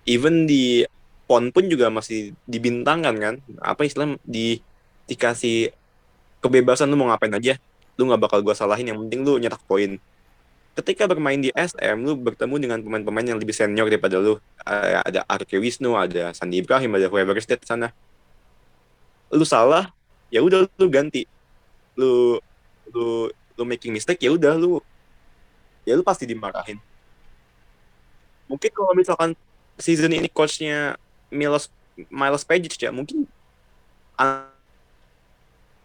Even 0.05 0.45
di 0.45 0.85
pon 1.25 1.49
pun 1.51 1.65
juga 1.67 1.89
masih 1.89 2.37
dibintangkan 2.45 3.15
kan? 3.17 3.35
Apa 3.61 3.89
istilah 3.89 4.17
di 4.25 4.61
dikasih 5.05 5.73
kebebasan 6.41 6.89
lu 6.89 6.97
mau 6.97 7.09
ngapain 7.13 7.33
aja 7.33 7.57
lu 7.95 8.11
nggak 8.11 8.21
bakal 8.27 8.39
gua 8.43 8.57
salahin 8.57 8.91
yang 8.91 8.99
penting 9.07 9.23
lu 9.23 9.39
nyetak 9.39 9.63
poin. 9.65 9.97
Ketika 10.75 11.07
bermain 11.07 11.39
di 11.39 11.55
SM 11.55 12.03
lu 12.03 12.19
bertemu 12.19 12.55
dengan 12.59 12.79
pemain-pemain 12.83 13.27
yang 13.31 13.39
lebih 13.39 13.55
senior 13.55 13.87
daripada 13.87 14.19
lu. 14.19 14.43
Ada 14.67 15.23
Arke 15.31 15.55
Wisnu 15.63 15.95
ada 15.95 16.35
Sandi 16.35 16.59
Ibrahim 16.59 16.99
ada 16.99 17.07
Weber 17.07 17.39
State 17.39 17.63
sana. 17.63 17.95
Lu 19.31 19.47
salah 19.47 19.95
ya 20.35 20.43
udah 20.43 20.67
lu 20.67 20.87
ganti. 20.91 21.31
Lu 21.95 22.43
lu 22.91 23.31
lu 23.31 23.63
making 23.63 23.95
mistake 23.95 24.19
ya 24.27 24.35
udah 24.35 24.59
lu 24.59 24.83
ya 25.87 25.95
lu 25.95 26.03
pasti 26.03 26.27
dimarahin. 26.27 26.83
Mungkin 28.51 28.71
kalau 28.75 28.93
misalkan 28.99 29.39
season 29.79 30.11
ini 30.11 30.27
coachnya 30.27 30.99
Milos 31.35 31.69
Miles 32.09 32.47
Pagic 32.47 32.79
ya 32.79 32.95
mungkin 32.95 33.27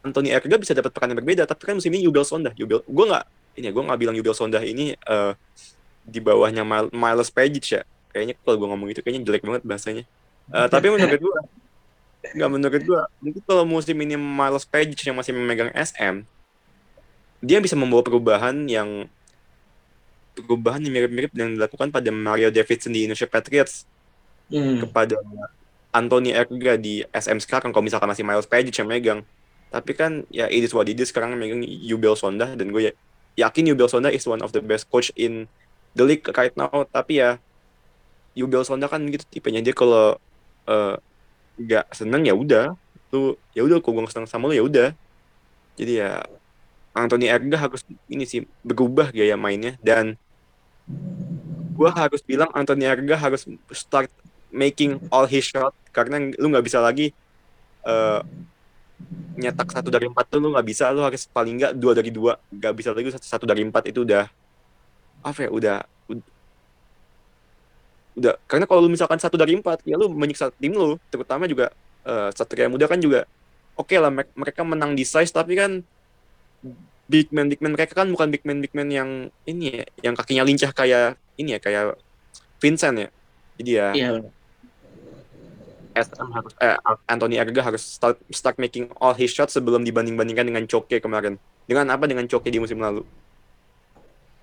Anthony 0.05 0.29
Erga 0.29 0.55
bisa 0.61 0.77
dapat 0.77 0.93
peran 0.93 1.11
yang 1.11 1.19
berbeda 1.19 1.49
tapi 1.49 1.65
kan 1.65 1.75
musim 1.75 1.89
ini 1.91 2.05
Yubel 2.05 2.23
Sonda 2.23 2.53
Yubel 2.53 2.85
gue 2.85 3.05
nggak 3.09 3.25
ini 3.59 3.67
gue 3.73 3.83
nggak 3.83 3.99
bilang 3.99 4.15
Yubel 4.15 4.37
Sonda 4.37 4.61
ini 4.61 4.95
uh, 5.09 5.33
di 6.09 6.19
bawahnya 6.23 6.63
Miles 6.89 7.29
Pagic 7.29 7.65
ya. 7.79 7.81
Kayaknya 8.09 8.35
kalau 8.41 8.55
gue 8.57 8.67
ngomong 8.73 8.87
itu 8.89 8.99
kayaknya 9.05 9.21
jelek 9.27 9.43
banget 9.45 9.61
bahasanya. 9.67 10.03
Uh, 10.49 10.65
tapi 10.65 10.89
menurut 10.89 11.21
gue 11.21 11.37
nggak 12.19 12.49
menurut 12.51 12.81
gue 12.83 13.01
mungkin 13.23 13.41
kalau 13.45 13.63
musim 13.63 13.95
ini 14.01 14.17
Miles 14.17 14.65
Pagic 14.65 14.97
yang 15.07 15.15
masih 15.15 15.31
memegang 15.31 15.71
SM 15.71 16.25
dia 17.39 17.63
bisa 17.63 17.79
membawa 17.79 18.03
perubahan 18.03 18.67
yang 18.67 19.07
perubahan 20.35 20.83
yang 20.83 20.91
mirip-mirip 20.91 21.31
yang 21.31 21.55
dilakukan 21.55 21.95
pada 21.95 22.11
Mario 22.11 22.51
Davidson 22.51 22.91
di 22.91 23.07
Indonesia 23.07 23.23
Patriots 23.23 23.87
hmm. 24.49 24.85
kepada 24.85 25.15
Anthony 25.89 26.33
Erga 26.33 26.77
di 26.77 27.01
SM 27.09 27.41
sekarang 27.41 27.73
kalau 27.73 27.81
misalkan 27.81 28.09
masih 28.09 28.21
Miles 28.21 28.45
Pagic 28.45 28.73
yang 28.77 28.89
megang. 28.89 29.19
Tapi 29.69 29.91
kan 29.93 30.25
ya 30.33 30.49
it 30.49 30.65
is 30.65 30.73
what 30.73 30.89
it 30.89 30.97
is 30.97 31.09
sekarang 31.09 31.33
megang 31.37 31.61
Yubel 31.65 32.17
Sonda 32.17 32.53
dan 32.53 32.73
gue 32.73 32.89
ya, 32.89 32.93
yakin 33.49 33.73
Yubel 33.73 33.89
Sonda 33.89 34.09
is 34.09 34.25
one 34.25 34.41
of 34.41 34.53
the 34.53 34.61
best 34.61 34.89
coach 34.89 35.13
in 35.17 35.49
the 35.97 36.05
league 36.05 36.25
right 36.33 36.53
now. 36.53 36.69
Tapi 36.89 37.21
ya 37.21 37.41
Yubel 38.37 38.65
Sonda 38.65 38.85
kan 38.85 39.01
gitu 39.09 39.25
tipenya. 39.29 39.65
Dia 39.65 39.73
kalau 39.73 40.17
uh, 40.69 40.95
nggak 41.57 41.89
seneng 41.93 42.25
ya 42.25 42.37
udah. 42.37 42.77
Lu 43.09 43.33
ya 43.57 43.65
udah 43.65 43.81
kok 43.81 43.89
gue 43.89 44.05
seneng 44.13 44.29
sama 44.29 44.49
lu 44.49 44.57
ya 44.57 44.65
udah. 44.65 44.89
Jadi 45.77 46.05
ya 46.05 46.21
Anthony 46.93 47.29
Erga 47.29 47.57
harus 47.69 47.81
ini 48.05 48.29
sih 48.29 48.45
berubah 48.61 49.09
gaya 49.09 49.33
mainnya. 49.33 49.73
Dan 49.81 50.17
gue 51.73 51.89
harus 51.89 52.21
bilang 52.21 52.49
Anthony 52.53 52.85
Erga 52.85 53.17
harus 53.17 53.49
start 53.73 54.09
making 54.49 54.99
all 55.13 55.25
his 55.25 55.45
shot. 55.45 55.73
Karena 55.89 56.21
lu 56.37 56.47
nggak 56.53 56.65
bisa 56.65 56.79
lagi 56.83 57.11
uh, 57.85 58.21
nyetak 59.39 59.71
satu 59.71 59.89
dari 59.89 60.05
empat 60.05 60.27
tuh 60.29 60.39
lu 60.41 60.53
nggak 60.53 60.67
bisa. 60.67 60.91
Lu 60.93 61.01
harus 61.01 61.25
paling 61.29 61.57
nggak 61.57 61.73
dua 61.77 61.93
dari 61.97 62.11
dua. 62.13 62.37
Nggak 62.53 62.73
bisa 62.75 62.89
lagi 62.93 63.09
satu, 63.13 63.25
satu 63.25 63.45
dari 63.47 63.63
empat 63.65 63.89
itu 63.89 64.03
udah 64.05 64.27
apa 65.19 65.39
ya 65.43 65.49
udah 65.51 65.77
udah, 68.19 68.35
karena 68.51 68.67
kalau 68.67 68.83
lu 68.83 68.91
misalkan 68.91 69.15
satu 69.15 69.39
dari 69.39 69.55
empat 69.55 69.79
ya 69.87 69.95
lu 69.95 70.11
menyiksa 70.11 70.51
tim 70.59 70.75
lu. 70.75 70.99
Terutama 71.07 71.47
juga 71.47 71.71
uh, 72.03 72.29
Satria 72.35 72.67
Muda 72.67 72.85
kan 72.85 72.99
juga 72.99 73.25
oke 73.79 73.95
okay 73.95 73.97
lah 73.97 74.11
mereka 74.11 74.61
menang 74.67 74.91
di 74.91 75.07
size 75.07 75.31
tapi 75.31 75.55
kan 75.55 75.79
big 77.09 77.31
man 77.31 77.47
big 77.47 77.63
man 77.63 77.73
mereka 77.73 77.95
kan 77.95 78.11
bukan 78.11 78.27
big 78.29 78.43
man 78.43 78.59
big 78.59 78.75
man 78.75 78.91
yang 78.91 79.09
ini 79.47 79.81
ya 79.81 80.11
yang 80.11 80.13
kakinya 80.19 80.43
lincah 80.43 80.75
kayak 80.75 81.15
ini 81.39 81.55
ya 81.55 81.59
kayak 81.63 81.95
Vincent 82.59 82.95
ya. 82.99 83.09
Jadi 83.59 83.71
ya 83.71 83.87
iya, 83.95 84.07
SM 85.99 86.29
harus 86.31 86.51
eh, 86.63 86.75
Anthony 87.05 87.35
Erga 87.35 87.61
harus 87.61 87.83
start 87.83 88.17
start 88.31 88.55
making 88.55 88.87
all 89.03 89.11
his 89.11 89.29
shots 89.29 89.59
sebelum 89.59 89.83
dibanding-bandingkan 89.83 90.47
dengan 90.47 90.63
Choke 90.65 90.97
kemarin. 91.03 91.35
Dengan 91.67 91.91
apa 91.91 92.07
dengan 92.07 92.25
Choke 92.25 92.47
di 92.47 92.57
musim 92.57 92.79
lalu? 92.79 93.03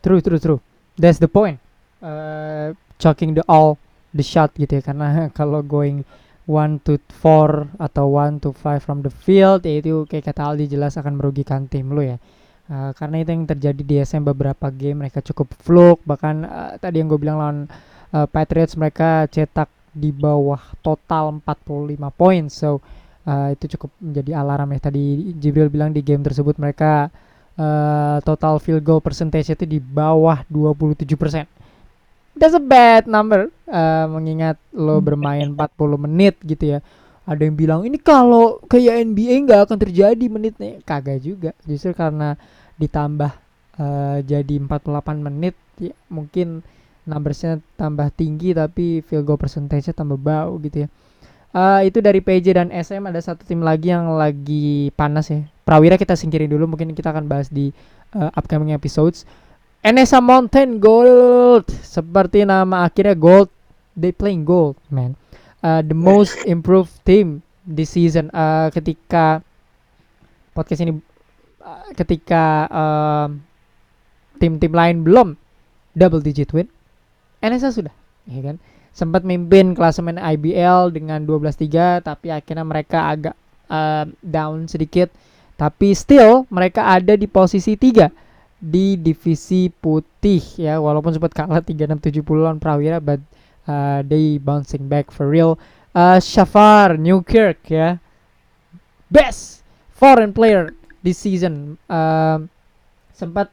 True, 0.04 0.22
true, 0.22 0.38
true. 0.38 0.60
That's 0.94 1.18
the 1.18 1.26
point. 1.26 1.58
Uh, 1.98 2.76
choking 3.00 3.34
the 3.34 3.44
all 3.48 3.80
the 4.12 4.24
shot 4.24 4.52
gitu 4.56 4.80
ya 4.80 4.82
karena 4.84 5.08
kalau 5.38 5.60
going 5.64 6.04
one 6.46 6.78
to 6.86 6.96
four 7.10 7.66
atau 7.76 8.06
one 8.06 8.38
to 8.38 8.54
five 8.54 8.80
from 8.80 9.02
the 9.02 9.10
field 9.10 9.66
ya 9.66 9.82
itu 9.82 10.06
kayak 10.06 10.30
kata 10.30 10.46
Aldi 10.46 10.78
jelas 10.78 10.94
akan 10.94 11.18
merugikan 11.18 11.66
tim 11.66 11.90
lo 11.90 12.00
ya. 12.00 12.16
Uh, 12.66 12.90
karena 12.98 13.22
itu 13.22 13.30
yang 13.30 13.46
terjadi 13.46 13.82
di 13.82 13.94
SM 14.02 14.26
beberapa 14.26 14.66
game 14.74 15.06
mereka 15.06 15.22
cukup 15.22 15.54
fluke 15.62 16.02
bahkan 16.02 16.42
uh, 16.42 16.74
tadi 16.82 16.98
yang 16.98 17.06
gue 17.06 17.20
bilang 17.22 17.38
lawan 17.38 17.58
uh, 18.10 18.26
Patriots 18.26 18.74
mereka 18.74 19.30
cetak 19.30 19.70
di 19.96 20.12
bawah 20.12 20.60
total 20.84 21.40
45 21.40 21.96
poin. 22.12 22.44
So 22.52 22.84
uh, 23.24 23.48
itu 23.56 23.76
cukup 23.76 23.90
menjadi 23.96 24.36
alarm 24.36 24.76
ya. 24.76 24.92
Tadi 24.92 25.32
Jibril 25.40 25.72
bilang 25.72 25.96
di 25.96 26.04
game 26.04 26.20
tersebut 26.20 26.60
mereka 26.60 27.08
uh, 27.56 28.20
total 28.20 28.60
field 28.60 28.84
goal 28.84 29.00
percentage 29.00 29.48
itu 29.48 29.64
di 29.64 29.80
bawah 29.80 30.44
27%. 30.52 31.48
That's 32.36 32.52
a 32.52 32.60
bad 32.60 33.08
number 33.08 33.48
uh, 33.64 34.06
mengingat 34.12 34.60
lo 34.76 35.00
bermain 35.00 35.48
40 35.56 36.04
menit 36.04 36.36
gitu 36.44 36.76
ya. 36.76 36.78
Ada 37.26 37.42
yang 37.48 37.56
bilang 37.56 37.80
ini 37.82 37.98
kalau 37.98 38.60
kayak 38.70 39.02
NBA 39.02 39.48
nggak 39.48 39.60
akan 39.66 39.78
terjadi 39.80 40.26
menitnya. 40.28 40.78
Kagak 40.84 41.24
juga. 41.24 41.50
Justru 41.64 41.96
karena 41.96 42.36
ditambah 42.76 43.32
uh, 43.80 44.20
jadi 44.20 44.54
48 44.60 44.84
menit 45.16 45.56
ya 45.80 45.92
mungkin 46.12 46.60
numbersnya 47.06 47.62
tambah 47.78 48.10
tinggi 48.12 48.52
tapi 48.52 49.00
field 49.06 49.24
goal 49.24 49.38
percentage-nya 49.38 49.94
tambah 49.94 50.18
bau 50.18 50.58
gitu 50.60 50.84
ya. 50.84 50.88
Uh, 51.56 51.80
itu 51.88 52.04
dari 52.04 52.20
PJ 52.20 52.52
dan 52.52 52.68
SM 52.68 53.00
ada 53.08 53.16
satu 53.22 53.46
tim 53.48 53.64
lagi 53.64 53.88
yang 53.88 54.12
lagi 54.18 54.92
panas 54.92 55.32
ya. 55.32 55.46
Prawira 55.64 55.96
kita 55.96 56.12
singkirin 56.12 56.52
dulu 56.52 56.76
mungkin 56.76 56.92
kita 56.92 57.14
akan 57.14 57.30
bahas 57.30 57.48
di 57.48 57.72
uh, 58.12 58.28
upcoming 58.36 58.76
episodes. 58.76 59.24
NSA 59.80 60.20
Mountain 60.20 60.82
Gold 60.82 61.70
seperti 61.80 62.42
nama 62.44 62.84
akhirnya 62.84 63.14
Gold 63.16 63.48
they 63.96 64.12
playing 64.12 64.44
gold 64.44 64.76
man 64.92 65.16
uh, 65.64 65.80
the 65.80 65.96
most 65.96 66.36
improved 66.44 66.92
team 67.08 67.40
this 67.64 67.96
season 67.96 68.28
uh, 68.36 68.68
ketika 68.68 69.40
podcast 70.52 70.84
ini 70.84 71.00
uh, 71.64 71.88
ketika 71.96 72.68
tim 74.36 74.60
tim-tim 74.60 74.72
lain 74.76 75.00
belum 75.00 75.28
double 75.96 76.20
digit 76.20 76.52
win 76.52 76.68
NSA 77.40 77.70
sudah 77.72 77.94
ya 78.26 78.40
kan? 78.42 78.56
Sempat 78.96 79.22
mimpin 79.28 79.76
klasemen 79.76 80.16
IBL 80.16 80.88
dengan 80.92 81.22
12-3 81.28 82.00
tapi 82.00 82.32
akhirnya 82.32 82.64
mereka 82.64 83.12
agak 83.12 83.36
uh, 83.68 84.08
down 84.24 84.66
sedikit. 84.66 85.12
Tapi 85.56 85.96
still 85.96 86.44
mereka 86.52 86.84
ada 86.84 87.16
di 87.16 87.24
posisi 87.24 87.76
3 87.76 88.08
di 88.60 88.96
divisi 88.96 89.68
putih 89.68 90.40
ya. 90.56 90.80
Walaupun 90.80 91.12
sempat 91.12 91.32
kalah 91.36 91.60
3670 91.60 92.24
lawan 92.40 92.58
Prawira 92.60 93.00
but 93.00 93.20
uh, 93.68 94.00
they 94.04 94.40
bouncing 94.40 94.88
back 94.88 95.12
for 95.12 95.28
real. 95.28 95.60
Uh, 95.96 96.20
Shafar 96.20 96.96
Newkirk 96.96 97.60
ya. 97.68 98.00
Best 99.12 99.64
foreign 99.92 100.32
player 100.32 100.72
this 101.04 101.20
season. 101.20 101.76
Uh, 101.88 102.48
sempat 103.12 103.52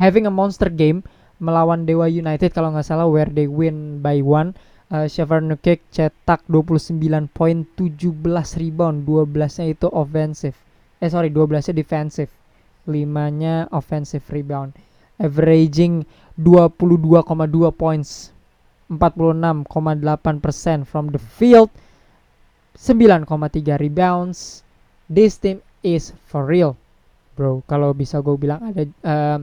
having 0.00 0.24
a 0.24 0.32
monster 0.32 0.68
game 0.72 1.04
melawan 1.38 1.86
Dewa 1.86 2.10
United 2.10 2.50
kalau 2.50 2.74
nggak 2.74 2.86
salah 2.86 3.06
where 3.06 3.30
they 3.30 3.46
win 3.46 4.02
by 4.02 4.22
one. 4.22 4.54
Uh, 4.88 5.04
Shafar 5.04 5.44
Newkirk 5.44 5.84
cetak 5.92 6.48
29 6.48 6.96
poin 7.28 7.68
17 7.76 8.24
rebound 8.56 9.04
12 9.04 9.60
nya 9.60 9.64
itu 9.68 9.86
offensive. 9.92 10.56
Eh 10.98 11.12
sorry 11.12 11.28
12 11.28 11.60
nya 11.60 11.74
defensive. 11.76 12.32
Limanya 12.88 13.68
offensive 13.68 14.24
rebound. 14.32 14.72
Averaging 15.20 16.08
22,2 16.40 17.20
points 17.74 18.32
46,8% 18.88 20.88
from 20.88 21.12
the 21.12 21.20
field 21.20 21.68
9,3 22.78 23.76
rebounds. 23.76 24.64
This 25.10 25.36
team 25.36 25.60
is 25.82 26.14
for 26.24 26.46
real. 26.46 26.78
Bro 27.36 27.62
kalau 27.68 27.94
bisa 27.94 28.18
gue 28.24 28.34
bilang 28.34 28.58
ada 28.62 28.82
uh, 29.04 29.38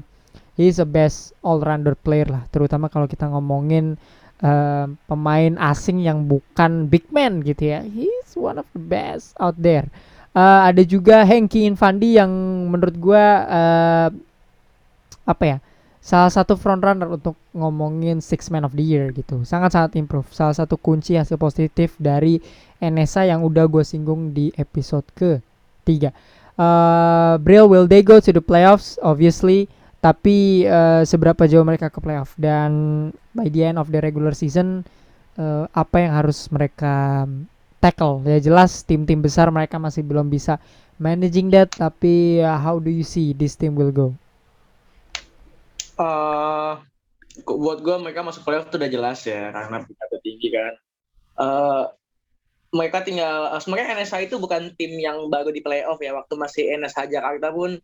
he 0.56 0.72
is 0.72 0.80
a 0.80 0.88
best 0.88 1.36
all 1.44 1.60
rounder 1.60 1.94
player 1.94 2.28
lah 2.28 2.44
terutama 2.50 2.88
kalau 2.88 3.06
kita 3.06 3.28
ngomongin 3.28 4.00
uh, 4.44 4.88
pemain 5.08 5.56
asing 5.62 6.04
yang 6.04 6.26
bukan 6.28 6.90
big 6.92 7.08
man 7.14 7.46
gitu 7.46 7.72
ya. 7.72 7.86
He's 7.86 8.36
one 8.36 8.60
of 8.60 8.68
the 8.76 8.82
best 8.82 9.38
out 9.40 9.56
there. 9.56 9.88
Uh, 10.36 10.68
ada 10.68 10.84
juga 10.84 11.24
Hengki 11.24 11.64
Infandi 11.64 12.20
yang 12.20 12.32
menurut 12.68 12.96
gue 13.00 13.26
uh, 13.48 14.12
apa 15.26 15.44
ya 15.48 15.58
salah 16.04 16.30
satu 16.30 16.54
frontrunner 16.54 17.10
untuk 17.10 17.34
ngomongin 17.56 18.20
six 18.20 18.52
man 18.52 18.68
of 18.68 18.76
the 18.76 18.84
year 18.84 19.16
gitu. 19.16 19.48
Sangat 19.48 19.74
sangat 19.74 19.96
improve. 19.96 20.28
Salah 20.36 20.54
satu 20.54 20.76
kunci 20.76 21.16
hasil 21.16 21.40
positif 21.40 21.96
dari 21.96 22.44
NSA 22.84 23.32
yang 23.32 23.48
udah 23.48 23.66
gue 23.72 23.82
singgung 23.88 24.36
di 24.36 24.52
episode 24.60 25.08
ke 25.16 25.40
tiga 25.88 26.12
uh, 26.60 27.38
Brill 27.40 27.70
will 27.72 27.88
they 27.88 28.04
go 28.04 28.20
to 28.20 28.32
the 28.36 28.44
playoffs? 28.44 29.00
Obviously 29.00 29.72
tapi 30.06 30.70
uh, 30.70 31.02
seberapa 31.02 31.50
jauh 31.50 31.66
mereka 31.66 31.90
ke 31.90 31.98
playoff 31.98 32.38
dan 32.38 33.10
by 33.34 33.50
the 33.50 33.66
end 33.66 33.82
of 33.82 33.90
the 33.90 33.98
regular 33.98 34.38
season 34.38 34.86
uh, 35.42 35.66
apa 35.74 36.06
yang 36.06 36.14
harus 36.14 36.46
mereka 36.54 37.26
tackle 37.82 38.22
ya 38.22 38.38
jelas 38.38 38.86
tim-tim 38.86 39.26
besar 39.26 39.50
mereka 39.50 39.82
masih 39.82 40.06
belum 40.06 40.30
bisa 40.30 40.62
managing 41.02 41.50
that 41.50 41.74
tapi 41.74 42.38
uh, 42.38 42.54
how 42.54 42.78
do 42.78 42.94
you 42.94 43.02
see 43.02 43.34
this 43.34 43.58
team 43.58 43.74
will 43.74 43.90
go? 43.90 44.14
Uh, 45.98 46.78
buat 47.50 47.82
gue 47.82 47.96
mereka 47.98 48.22
masuk 48.22 48.46
playoff 48.46 48.70
itu 48.70 48.78
udah 48.78 48.92
jelas 48.94 49.26
ya 49.26 49.50
karena 49.50 49.82
peringkat 49.82 50.22
tinggi 50.22 50.48
kan. 50.54 50.74
Uh, 51.36 51.84
mereka 52.70 53.02
tinggal 53.02 53.58
sebenarnya 53.58 54.06
NSA 54.06 54.30
itu 54.30 54.38
bukan 54.38 54.70
tim 54.78 54.94
yang 55.02 55.34
baru 55.34 55.50
di 55.50 55.66
playoff 55.66 55.98
ya 55.98 56.14
waktu 56.14 56.34
masih 56.38 56.64
NSA 56.78 57.10
Jakarta 57.10 57.50
pun 57.50 57.82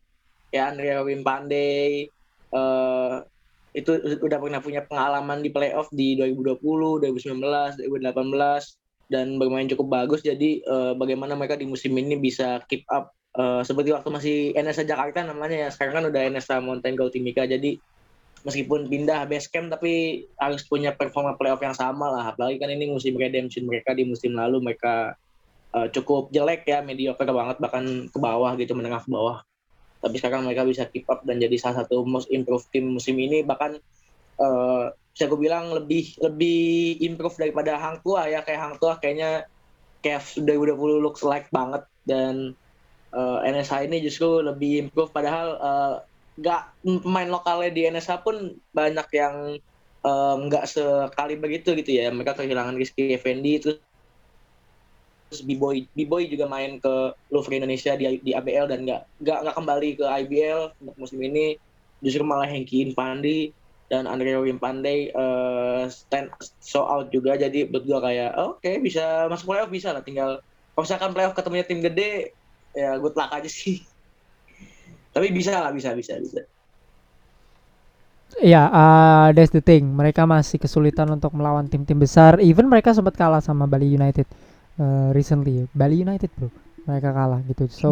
ya 0.52 0.70
Andrea 0.70 1.02
Wimpande 1.02 2.08
uh, 2.52 3.24
itu 3.72 3.92
udah 4.20 4.38
pernah 4.40 4.60
punya 4.60 4.84
pengalaman 4.84 5.40
di 5.40 5.50
playoff 5.50 5.88
di 5.96 6.20
2020, 6.20 6.60
2019, 7.08 7.80
2018 7.88 9.12
dan 9.12 9.40
bermain 9.40 9.68
cukup 9.72 9.88
bagus. 9.88 10.24
Jadi 10.24 10.60
uh, 10.68 10.92
bagaimana 10.96 11.40
mereka 11.40 11.56
di 11.56 11.68
musim 11.68 11.96
ini 11.96 12.20
bisa 12.20 12.60
keep 12.68 12.84
up? 12.92 13.16
Uh, 13.32 13.64
seperti 13.64 13.96
waktu 13.96 14.12
masih 14.12 14.38
NSA 14.60 14.84
Jakarta 14.84 15.24
namanya 15.24 15.56
ya 15.56 15.70
sekarang 15.72 16.04
kan 16.04 16.06
udah 16.12 16.22
NSA 16.36 16.60
Mountain 16.60 17.00
Gold 17.00 17.16
Timika 17.16 17.48
jadi 17.48 17.80
meskipun 18.44 18.92
pindah 18.92 19.24
base 19.24 19.48
camp 19.48 19.72
tapi 19.72 20.28
harus 20.36 20.68
punya 20.68 20.92
performa 20.92 21.40
playoff 21.40 21.64
yang 21.64 21.72
sama 21.72 22.12
lah. 22.12 22.36
Apalagi 22.36 22.60
kan 22.60 22.68
ini 22.68 22.92
musim 22.92 23.16
redemption 23.16 23.64
mereka 23.64 23.96
di 23.96 24.04
musim 24.04 24.36
lalu 24.36 24.60
mereka 24.60 25.16
uh, 25.72 25.88
cukup 25.88 26.28
jelek 26.36 26.68
ya 26.68 26.84
mediocre 26.84 27.24
banget 27.24 27.56
bahkan 27.64 28.12
ke 28.12 28.18
bawah 28.20 28.52
gitu 28.60 28.76
menengah 28.76 29.00
ke 29.00 29.08
bawah 29.08 29.40
tapi 30.02 30.18
sekarang 30.18 30.50
mereka 30.50 30.66
bisa 30.66 30.90
keep 30.90 31.06
up 31.06 31.22
dan 31.22 31.38
jadi 31.38 31.54
salah 31.62 31.86
satu 31.86 32.02
most 32.02 32.28
improved 32.34 32.66
tim 32.74 32.90
musim 32.90 33.22
ini. 33.22 33.46
Bahkan 33.46 33.72
uh, 34.42 34.90
bisa 35.14 35.30
bilang 35.38 35.70
lebih 35.78 36.18
lebih 36.18 36.98
improve 37.06 37.38
daripada 37.38 37.78
Hang 37.78 38.02
Tua 38.02 38.26
ya. 38.26 38.42
Kayak 38.42 38.62
Hang 38.66 38.76
Tua 38.82 38.98
kayaknya 38.98 39.46
kayak 40.02 40.26
2020 40.42 41.06
looks 41.06 41.22
like 41.22 41.46
banget. 41.54 41.86
Dan 42.02 42.58
uh, 43.14 43.46
eh, 43.46 43.54
NSH 43.54 43.86
ini 43.86 44.02
justru 44.02 44.42
lebih 44.42 44.90
improve 44.90 45.14
padahal 45.14 45.48
uh, 45.62 45.96
nggak 46.42 46.62
main 47.06 47.30
lokalnya 47.30 47.70
di 47.70 47.82
NSH 47.86 48.26
pun 48.26 48.58
banyak 48.74 49.08
yang 49.14 49.36
nggak 50.50 50.66
uh, 50.66 50.70
sekali 51.14 51.38
begitu 51.38 51.78
gitu 51.78 52.02
ya. 52.02 52.10
Mereka 52.10 52.42
kehilangan 52.42 52.74
Rizky 52.74 53.14
Effendi 53.14 53.62
terus 53.62 53.78
B-boy 55.40 55.88
B-boy 55.96 56.28
juga 56.28 56.44
main 56.52 56.76
ke 56.84 57.16
Louvre 57.32 57.56
Indonesia 57.56 57.96
di 57.96 58.20
di 58.20 58.36
ABL 58.36 58.68
dan 58.68 58.84
nggak 58.84 59.24
nggak 59.24 59.56
kembali 59.56 59.90
ke 59.96 60.06
IBL 60.28 60.76
untuk 60.84 60.96
musim 61.00 61.24
ini. 61.24 61.56
Justru 62.04 62.28
malah 62.28 62.52
Hengki 62.52 62.84
Infandi 62.84 63.56
dan 63.88 64.12
Andrea 64.12 64.44
Wimpande 64.44 65.16
uh, 65.16 65.88
stand 65.88 66.28
show 66.60 66.84
out 66.84 67.08
juga. 67.16 67.40
Jadi 67.40 67.72
buat 67.72 67.88
gue 67.88 68.00
kayak 68.04 68.36
oh, 68.36 68.60
oke 68.60 68.60
okay, 68.60 68.84
bisa 68.84 69.32
masuk 69.32 69.56
playoff 69.56 69.72
bisa 69.72 69.96
lah. 69.96 70.04
Tinggal 70.04 70.44
kalau 70.76 70.84
misalkan 70.84 71.12
playoff 71.16 71.36
ketemunya 71.36 71.64
tim 71.64 71.80
gede 71.80 72.36
ya 72.76 73.00
good 73.00 73.16
luck 73.16 73.32
aja 73.32 73.48
sih. 73.48 73.80
Tapi 75.16 75.32
bisa 75.32 75.56
lah 75.64 75.72
bisa 75.72 75.96
bisa 75.96 76.20
bisa. 76.20 76.44
Ya, 78.40 78.64
yeah, 78.64 78.68
uh, 78.72 79.28
that's 79.36 79.52
the 79.52 79.60
thing. 79.60 79.92
Mereka 79.92 80.24
masih 80.24 80.56
kesulitan 80.56 81.04
untuk 81.12 81.36
melawan 81.36 81.68
tim-tim 81.68 82.00
besar. 82.00 82.40
Even 82.40 82.72
mereka 82.72 82.96
sempat 82.96 83.20
kalah 83.20 83.44
sama 83.44 83.68
Bali 83.68 83.92
United 83.92 84.24
uh, 84.78 85.10
recently. 85.12 85.68
Bali 85.74 86.04
United, 86.04 86.32
bro. 86.38 86.48
Mereka 86.86 87.10
kalah 87.12 87.42
gitu. 87.48 87.66
So, 87.72 87.90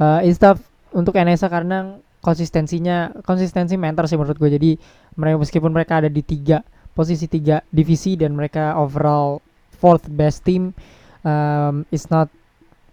uh, 0.00 0.20
it's 0.24 0.40
tough 0.40 0.60
untuk 0.90 1.14
NSA 1.14 1.46
karena 1.48 2.00
konsistensinya 2.20 3.16
konsistensi 3.24 3.80
mentor 3.80 4.04
sih 4.04 4.20
menurut 4.20 4.36
gue 4.36 4.50
jadi 4.60 4.70
mereka 5.16 5.36
meskipun 5.40 5.72
mereka 5.72 6.04
ada 6.04 6.10
di 6.12 6.20
tiga 6.20 6.60
posisi 6.92 7.24
tiga 7.24 7.64
divisi 7.72 8.12
dan 8.12 8.36
mereka 8.36 8.76
overall 8.76 9.40
fourth 9.72 10.04
best 10.12 10.44
team 10.44 10.76
um, 11.24 11.88
it's 11.88 12.12
not 12.12 12.28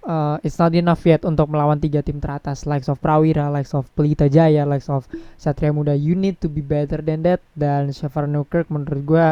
uh, 0.07 0.39
it's 0.47 0.55
not 0.55 0.71
enough 0.71 1.03
yet 1.03 1.28
untuk 1.28 1.51
melawan 1.51 1.75
tiga 1.78 1.99
tim 1.99 2.23
teratas 2.23 2.63
likes 2.63 2.88
of 2.88 3.03
Prawira, 3.03 3.51
likes 3.51 3.75
of 3.75 3.91
Pelita 3.93 4.32
Jaya, 4.32 4.63
likes 4.63 4.88
of 4.88 5.03
Satria 5.36 5.75
Muda. 5.75 5.93
You 5.93 6.15
need 6.15 6.39
to 6.39 6.47
be 6.47 6.63
better 6.63 7.03
than 7.03 7.28
that. 7.28 7.43
Dan 7.51 7.91
Shafar 7.91 8.32
Newkirk 8.32 8.71
menurut 8.71 9.01
gue 9.03 9.28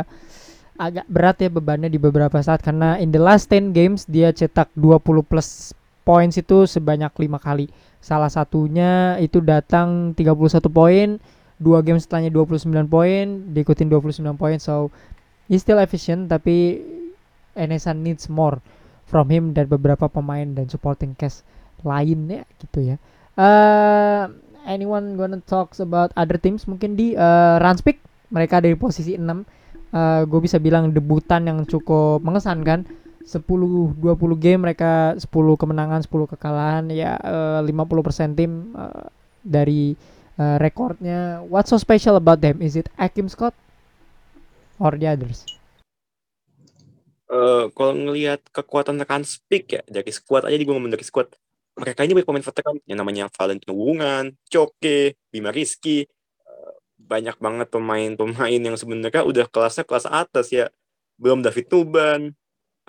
agak 0.76 1.08
berat 1.08 1.38
ya 1.40 1.50
bebannya 1.52 1.88
di 1.88 2.00
beberapa 2.00 2.36
saat 2.44 2.60
karena 2.60 3.00
in 3.00 3.12
the 3.12 3.22
last 3.22 3.48
10 3.48 3.72
games 3.72 4.04
dia 4.06 4.36
cetak 4.36 4.72
20 4.76 5.24
plus 5.24 5.72
points 6.06 6.38
itu 6.38 6.68
sebanyak 6.70 7.12
lima 7.18 7.42
kali. 7.42 7.72
Salah 8.04 8.30
satunya 8.30 9.18
itu 9.18 9.42
datang 9.42 10.14
31 10.14 10.70
poin, 10.70 11.18
dua 11.58 11.82
game 11.82 11.98
setelahnya 11.98 12.30
29 12.30 12.70
poin, 12.86 13.26
diikutin 13.56 13.90
29 13.90 14.38
poin. 14.38 14.58
So 14.62 14.94
he's 15.50 15.66
still 15.66 15.82
efficient 15.82 16.30
tapi 16.30 16.86
NSA 17.58 17.98
needs 17.98 18.30
more 18.30 18.62
from 19.10 19.32
him 19.32 19.56
dan 19.58 19.66
beberapa 19.72 20.06
pemain 20.12 20.54
dan 20.54 20.70
supporting 20.70 21.18
cast 21.18 21.42
lainnya 21.82 22.46
gitu 22.62 22.94
ya. 22.94 22.96
Uh, 23.36 24.32
anyone 24.68 25.18
gonna 25.18 25.42
talks 25.44 25.82
about 25.82 26.14
other 26.14 26.38
teams 26.38 26.66
mungkin 26.70 26.98
di 26.98 27.14
uh, 27.18 27.58
Ranspik 27.62 28.02
mereka 28.34 28.60
dari 28.60 28.74
posisi 28.76 29.16
6 29.16 29.24
uh, 29.96 30.22
gue 30.28 30.40
bisa 30.44 30.60
bilang 30.60 30.92
debutan 30.92 31.48
yang 31.48 31.64
cukup 31.64 32.20
mengesankan 32.20 32.84
10 33.26 33.42
20 33.42 33.98
game 34.38 34.62
mereka 34.62 35.18
10 35.18 35.26
kemenangan 35.32 36.06
10 36.06 36.32
kekalahan 36.38 36.84
ya 36.94 37.18
uh, 37.18 37.66
50% 37.66 38.38
tim 38.38 38.76
uh, 38.78 39.10
dari 39.42 39.98
uh, 40.38 40.58
rekornya. 40.62 41.42
What's 41.48 41.72
so 41.72 41.78
special 41.80 42.20
about 42.20 42.44
them? 42.44 42.62
Is 42.62 42.78
it 42.78 42.92
Akim 43.00 43.26
Scott 43.32 43.58
or 44.78 44.94
the 44.94 45.10
others? 45.10 45.48
Uh, 47.26 47.74
kalau 47.74 47.98
ngelihat 47.98 48.46
kekuatan 48.54 49.02
rekan 49.02 49.26
speak 49.26 49.74
ya 49.74 49.82
dari 49.90 50.14
squad 50.14 50.46
aja 50.46 50.54
di 50.54 50.62
gue 50.62 50.76
ngomong 50.76 50.94
dari 50.94 51.02
squad. 51.02 51.34
Mereka 51.76 52.08
ini 52.08 52.16
banyak 52.16 52.28
pemain 52.30 52.46
veteran 52.46 52.78
yang 52.88 53.00
namanya 53.04 53.26
Valentino 53.36 53.76
Wungan, 53.76 54.32
Coke, 54.48 55.20
Bima 55.28 55.52
Rizky, 55.52 56.08
eh, 56.08 56.15
banyak 57.06 57.38
banget 57.38 57.68
pemain-pemain 57.70 58.62
yang 58.62 58.76
sebenarnya 58.76 59.24
udah 59.24 59.46
kelasnya 59.50 59.86
kelas 59.86 60.06
atas 60.10 60.50
ya. 60.52 60.68
Belum 61.16 61.40
David 61.40 61.66
Tuban, 61.72 62.22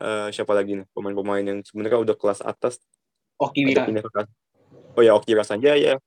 uh, 0.00 0.28
siapa 0.32 0.56
lagi 0.56 0.82
nih 0.82 0.86
pemain-pemain 0.96 1.44
yang 1.44 1.58
sebenarnya 1.62 2.00
udah 2.02 2.16
kelas 2.16 2.40
atas. 2.42 2.80
Oki 3.36 3.68
Wira. 3.68 3.84
Oh 4.96 5.02
ya 5.04 5.12
Oki 5.12 5.36
ya. 5.36 6.00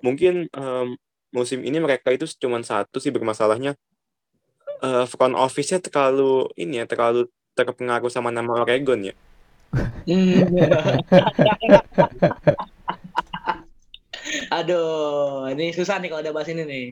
Mungkin 0.00 0.46
um, 0.54 0.94
musim 1.34 1.66
ini 1.66 1.82
mereka 1.82 2.14
itu 2.14 2.24
cuma 2.38 2.62
satu 2.62 3.02
sih 3.02 3.10
bermasalahnya. 3.10 3.74
Uh, 4.80 5.08
front 5.08 5.32
office-nya 5.32 5.80
terlalu 5.80 6.52
ini 6.52 6.84
ya 6.84 6.84
terlalu 6.84 7.32
terpengaruh 7.56 8.12
sama 8.12 8.28
nama 8.28 8.60
Oregon 8.60 9.08
ya 9.08 9.16
Aduh, 14.50 15.50
ini 15.54 15.70
susah 15.74 15.98
nih 16.02 16.10
kalau 16.10 16.22
udah 16.22 16.34
bahas 16.34 16.50
ini 16.50 16.62
nih. 16.66 16.84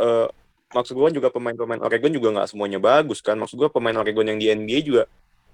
Uh, 0.00 0.26
maksud 0.74 0.98
gue 0.98 1.22
juga 1.22 1.30
pemain-pemain 1.30 1.78
Oregon 1.82 2.10
juga 2.10 2.28
nggak 2.34 2.48
semuanya 2.50 2.78
bagus 2.82 3.22
kan. 3.22 3.38
Maksud 3.38 3.56
gue 3.56 3.68
pemain 3.70 3.94
Oregon 3.94 4.26
yang 4.26 4.38
di 4.38 4.50
NBA 4.50 4.80
juga 4.84 5.02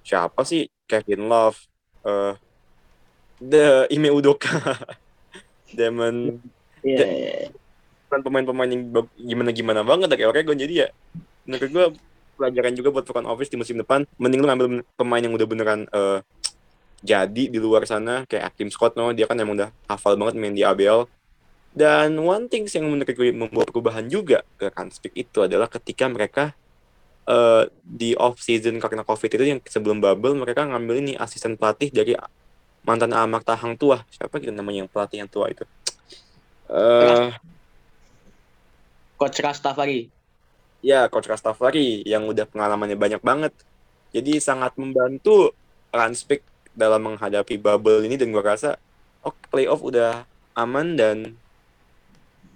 siapa 0.01 0.43
sih? 0.49 0.69
Kevin 0.89 1.29
Love, 1.31 1.59
uh, 2.05 2.35
the 3.39 3.87
Ime 3.93 4.11
Udoka, 4.11 4.51
Demon. 5.77 6.41
Iya. 6.81 7.05
Yeah. 7.05 7.49
Kan 8.11 8.27
pemain-pemain 8.27 8.71
yang 8.71 8.91
gimana-gimana 9.15 9.87
banget 9.87 10.11
dari 10.11 10.27
Oregon 10.27 10.59
jadi 10.59 10.75
ya 10.87 10.89
menurut 11.51 11.71
gue 11.71 11.87
pelajaran 12.39 12.73
juga 12.73 12.89
buat 12.95 13.05
front 13.05 13.29
office 13.29 13.51
di 13.53 13.59
musim 13.61 13.77
depan 13.77 14.07
mending 14.17 14.41
lu 14.41 14.47
ngambil 14.49 14.67
pemain 14.97 15.21
yang 15.21 15.35
udah 15.35 15.47
beneran 15.51 15.81
uh, 15.93 16.23
jadi 17.01 17.49
di 17.49 17.59
luar 17.61 17.85
sana 17.89 18.25
kayak 18.29 18.55
Akim 18.55 18.69
Scott 18.73 18.97
no 18.97 19.13
dia 19.13 19.25
kan 19.25 19.37
emang 19.37 19.57
udah 19.57 19.71
hafal 19.89 20.17
banget 20.17 20.37
main 20.37 20.55
di 20.57 20.65
ABL 20.65 21.09
dan 21.71 22.19
one 22.19 22.51
thing 22.51 22.67
yang 22.67 22.91
menurut 22.91 23.07
gue 23.07 23.31
membuat 23.31 23.71
perubahan 23.71 24.07
juga 24.11 24.43
ke 24.59 24.75
Kanspik 24.75 25.15
itu 25.15 25.47
adalah 25.47 25.71
ketika 25.71 26.11
mereka 26.11 26.45
uh, 27.31 27.71
di 27.87 28.19
off 28.19 28.43
season 28.43 28.83
karena 28.83 29.07
covid 29.07 29.31
itu 29.31 29.45
yang 29.47 29.61
sebelum 29.63 30.03
bubble 30.03 30.35
mereka 30.35 30.67
ngambil 30.67 30.99
ini 30.99 31.13
asisten 31.15 31.55
pelatih 31.55 31.95
dari 31.95 32.19
mantan 32.83 33.15
amak 33.15 33.47
tahang 33.47 33.79
tua 33.79 34.03
siapa 34.11 34.43
gitu 34.43 34.51
namanya 34.51 34.83
yang 34.83 34.91
pelatih 34.91 35.23
yang 35.23 35.31
tua 35.31 35.47
itu? 35.53 35.63
Uh, 36.67 37.35
Coach 39.15 39.39
Rastafari. 39.39 40.11
Ya 40.81 41.07
Coach 41.07 41.29
Rastafari 41.31 42.03
yang 42.03 42.27
udah 42.27 42.49
pengalamannya 42.51 42.99
banyak 42.99 43.23
banget. 43.23 43.53
Jadi 44.11 44.43
sangat 44.43 44.75
membantu 44.75 45.55
Ranspik 45.95 46.43
dalam 46.75 47.15
menghadapi 47.15 47.59
bubble 47.59 48.07
ini 48.07 48.19
dan 48.19 48.35
gue 48.35 48.43
rasa 48.43 48.79
oh 49.23 49.35
playoff 49.51 49.83
udah 49.83 50.25
aman 50.57 50.99
dan 50.99 51.37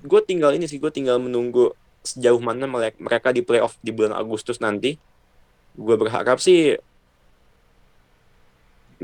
gue 0.04 0.20
tinggal 0.20 0.52
ini 0.52 0.68
sih 0.68 0.76
gue 0.76 0.92
tinggal 0.92 1.16
menunggu 1.16 1.72
sejauh 2.04 2.38
mana 2.38 2.68
mereka 2.68 3.32
di 3.32 3.40
playoff 3.40 3.80
di 3.80 3.88
bulan 3.90 4.12
Agustus 4.12 4.60
nanti. 4.60 5.00
Gue 5.74 5.96
berharap 5.96 6.38
sih 6.38 6.76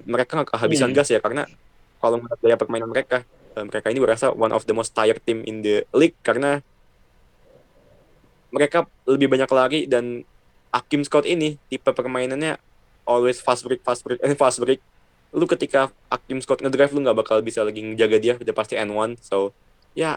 mereka 0.04 0.40
nggak 0.40 0.52
kehabisan 0.54 0.92
hmm. 0.92 0.96
gas 0.96 1.08
ya 1.10 1.18
karena 1.18 1.48
kalau 1.98 2.20
melihat 2.20 2.38
gaya 2.40 2.56
permainan 2.56 2.88
mereka 2.88 3.24
eh, 3.56 3.64
mereka 3.64 3.86
ini 3.90 4.00
berasa 4.00 4.32
one 4.32 4.52
of 4.54 4.64
the 4.68 4.76
most 4.76 4.92
tired 4.92 5.18
team 5.24 5.42
in 5.44 5.64
the 5.64 5.82
league 5.96 6.16
karena 6.22 6.60
mereka 8.54 8.86
lebih 9.08 9.28
banyak 9.28 9.50
lari 9.50 9.80
dan 9.88 10.22
Akim 10.70 11.02
Scott 11.02 11.26
ini 11.26 11.58
tipe 11.66 11.90
permainannya 11.90 12.60
always 13.08 13.42
fast 13.42 13.66
break 13.66 13.82
fast 13.82 14.04
break 14.06 14.20
eh, 14.20 14.36
fast 14.36 14.60
break. 14.62 14.78
Lu 15.32 15.46
ketika 15.48 15.90
Akim 16.12 16.38
Scott 16.44 16.60
ngedrive 16.60 16.92
lu 16.94 17.02
nggak 17.02 17.18
bakal 17.18 17.38
bisa 17.40 17.64
lagi 17.64 17.82
ngejaga 17.82 18.18
dia 18.20 18.34
udah 18.36 18.54
pasti 18.54 18.74
N1 18.78 19.18
so 19.22 19.50
ya 19.94 20.14
yeah, 20.14 20.16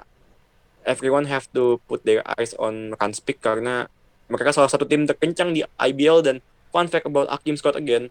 everyone 0.84 1.28
have 1.28 1.48
to 1.52 1.80
put 1.88 2.04
their 2.08 2.24
eyes 2.38 2.56
on 2.60 2.96
Ranspik 3.00 3.40
karena 3.44 3.88
mereka 4.32 4.56
salah 4.56 4.72
satu 4.72 4.88
tim 4.88 5.04
terkencang 5.04 5.52
di 5.52 5.62
IBL 5.66 6.24
dan 6.24 6.40
fun 6.72 6.88
fact 6.88 7.08
about 7.08 7.30
Akim 7.30 7.60
Scott 7.60 7.76
again 7.76 8.08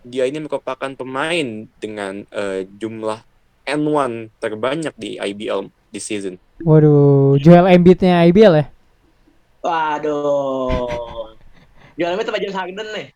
dia 0.00 0.24
ini 0.24 0.40
merupakan 0.40 0.90
pemain 0.96 1.68
dengan 1.76 2.24
uh, 2.32 2.64
jumlah 2.80 3.20
N1 3.68 4.32
terbanyak 4.40 4.94
di 4.96 5.20
IBL 5.20 5.68
di 5.92 6.00
season. 6.00 6.40
Waduh, 6.64 7.36
Joel 7.36 7.68
Embiid-nya 7.68 8.24
IBL 8.32 8.54
ya? 8.56 8.66
Waduh. 9.60 11.36
Joel 12.00 12.16
Embiid 12.16 12.28
apa 12.32 12.40
James 12.40 12.56
Harden 12.56 12.88
nih? 12.96 13.08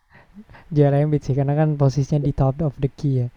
Joel 0.69 1.09
Embiid 1.09 1.25
sih 1.25 1.33
karena 1.33 1.57
kan 1.57 1.73
posisinya 1.73 2.21
di 2.21 2.33
top 2.33 2.61
of 2.61 2.77
the 2.77 2.89
key 2.93 3.25
ya. 3.25 3.27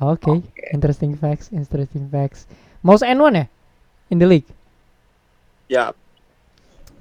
Oke, 0.00 0.26
okay. 0.26 0.36
okay. 0.40 0.74
interesting 0.74 1.12
facts, 1.14 1.52
interesting 1.54 2.08
facts. 2.08 2.48
Most 2.82 3.06
N1 3.06 3.32
ya 3.36 3.46
in 4.10 4.18
the 4.18 4.26
league? 4.26 4.48
Ya. 5.70 5.94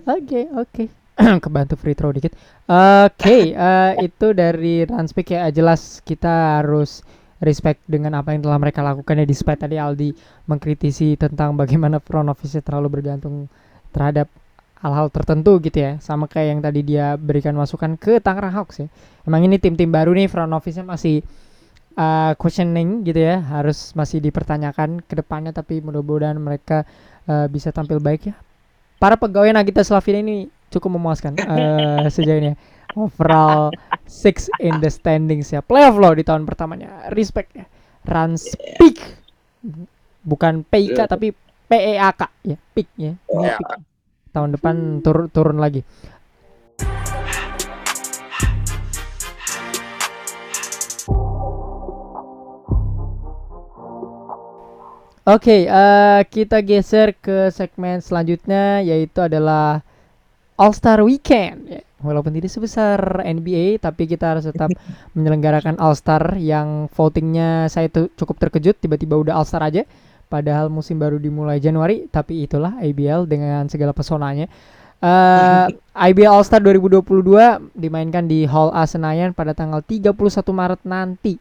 Oke, 0.05 0.21
okay, 0.29 0.43
oke. 0.53 0.69
Okay. 0.69 0.87
Kebantu 1.43 1.73
free 1.73 1.97
throw 1.97 2.13
dikit. 2.13 2.37
Oke, 2.69 3.17
okay, 3.17 3.43
uh, 3.57 3.97
eh, 3.97 4.05
itu 4.05 4.29
dari 4.37 4.85
Ranspik 4.85 5.33
ya 5.33 5.49
jelas 5.49 6.05
kita 6.05 6.61
harus 6.61 7.01
respect 7.41 7.81
dengan 7.89 8.13
apa 8.21 8.35
yang 8.35 8.45
telah 8.45 8.61
mereka 8.61 8.85
lakukan 8.85 9.17
ya 9.17 9.25
despite 9.25 9.57
tadi 9.57 9.81
Aldi 9.81 10.13
mengkritisi 10.45 11.17
tentang 11.17 11.57
bagaimana 11.57 11.97
front 11.97 12.29
office 12.29 12.61
terlalu 12.61 13.01
bergantung 13.01 13.49
terhadap 13.89 14.29
hal-hal 14.79 15.11
tertentu 15.11 15.59
gitu 15.59 15.75
ya 15.79 15.91
sama 15.99 16.27
kayak 16.27 16.47
yang 16.55 16.61
tadi 16.63 16.79
dia 16.83 17.15
berikan 17.19 17.55
masukan 17.55 17.95
ke 17.99 18.19
Tangerang 18.23 18.55
Hawks 18.55 18.83
ya 18.83 18.87
emang 19.27 19.43
ini 19.43 19.59
tim-tim 19.59 19.91
baru 19.91 20.11
nih 20.15 20.27
front 20.31 20.51
office-nya 20.51 20.87
masih 20.87 21.23
uh, 21.99 22.35
questioning 22.35 23.03
gitu 23.07 23.19
ya 23.23 23.43
harus 23.43 23.91
masih 23.95 24.23
dipertanyakan 24.23 25.03
ke 25.03 25.19
depannya 25.19 25.51
tapi 25.55 25.79
mudah-mudahan 25.83 26.39
mereka 26.39 26.87
uh, 27.27 27.47
bisa 27.51 27.71
tampil 27.75 27.99
baik 28.03 28.31
ya 28.31 28.35
para 28.99 29.15
pegawai 29.15 29.55
Nagita 29.55 29.81
Slavina 29.81 30.19
ini 30.21 30.51
cukup 30.69 30.99
memuaskan 30.99 31.39
uh, 31.39 32.05
sejauh 32.13 32.39
ini. 32.39 32.53
Overall 32.97 33.69
six 34.09 34.49
in 34.59 34.81
the 34.83 34.91
standings 34.91 35.49
ya. 35.49 35.63
Playoff 35.63 35.95
loh 35.95 36.13
di 36.13 36.25
tahun 36.25 36.43
pertamanya. 36.43 37.07
Respect 37.15 37.49
ya. 37.55 37.65
Run 38.05 38.35
speak 38.35 38.99
bukan 40.23 40.67
PIK 40.67 40.99
tapi 41.07 41.31
PEAK 41.69 42.21
ya. 42.43 42.57
Pick 42.75 42.89
ya, 42.97 43.13
ya 43.29 43.55
tahun 44.31 44.55
depan 44.55 45.01
tur 45.01 45.27
turun 45.29 45.57
lagi. 45.57 45.81
Oke, 55.29 55.45
okay, 55.45 55.61
uh, 55.69 55.77
eh, 55.77 56.21
kita 56.25 56.57
geser 56.65 57.13
ke 57.13 57.53
segmen 57.53 58.01
selanjutnya 58.01 58.81
yaitu 58.81 59.21
adalah 59.21 59.85
All 60.57 60.73
Star 60.73 61.05
Weekend. 61.05 61.69
Ya, 61.69 61.85
walaupun 62.01 62.33
tidak 62.33 62.49
sebesar 62.49 62.97
NBA, 63.21 63.77
tapi 63.77 64.09
kita 64.09 64.33
harus 64.33 64.49
tetap 64.49 64.73
menyelenggarakan 65.13 65.77
All 65.77 65.93
Star 65.93 66.33
yang 66.41 66.89
votingnya 66.97 67.69
saya 67.69 67.93
tuh 67.93 68.09
cukup 68.17 68.41
terkejut 68.41 68.81
tiba-tiba 68.81 69.21
udah 69.21 69.37
All 69.37 69.45
Star 69.45 69.61
aja. 69.69 69.85
Padahal 70.33 70.73
musim 70.73 70.97
baru 70.97 71.21
dimulai 71.21 71.61
Januari, 71.61 72.09
tapi 72.09 72.49
itulah 72.49 72.81
IBL 72.81 73.29
dengan 73.29 73.69
segala 73.69 73.93
pesonanya. 73.93 74.49
Uh, 74.97 75.69
IBL 75.93 76.41
All 76.41 76.41
Star 76.41 76.57
2022 76.65 77.05
dimainkan 77.77 78.25
di 78.25 78.49
Hall 78.49 78.73
A 78.73 78.89
Senayan 78.89 79.37
pada 79.37 79.53
tanggal 79.53 79.85
31 79.85 80.09
Maret 80.49 80.81
nanti. 80.89 81.37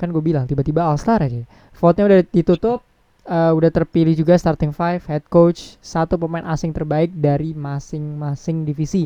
Kan 0.00 0.16
gue 0.16 0.24
bilang 0.24 0.48
tiba-tiba 0.48 0.88
All 0.88 0.96
Star 0.96 1.20
aja. 1.20 1.44
Vote-nya 1.76 2.08
udah 2.08 2.20
ditutup, 2.32 2.87
uh, 3.28 3.52
udah 3.52 3.70
terpilih 3.70 4.16
juga 4.16 4.34
starting 4.34 4.72
five, 4.72 5.04
head 5.04 5.22
coach, 5.28 5.76
satu 5.84 6.16
pemain 6.16 6.48
asing 6.48 6.72
terbaik 6.72 7.12
dari 7.12 7.52
masing-masing 7.52 8.64
divisi. 8.64 9.04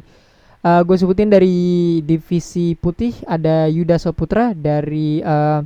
Uh, 0.62 0.80
gue 0.86 0.94
sebutin 0.94 1.26
dari 1.26 1.98
divisi 2.06 2.78
putih 2.78 3.10
ada 3.26 3.66
Yuda 3.66 3.98
Soputra 3.98 4.54
dari 4.54 5.18
uh, 5.18 5.58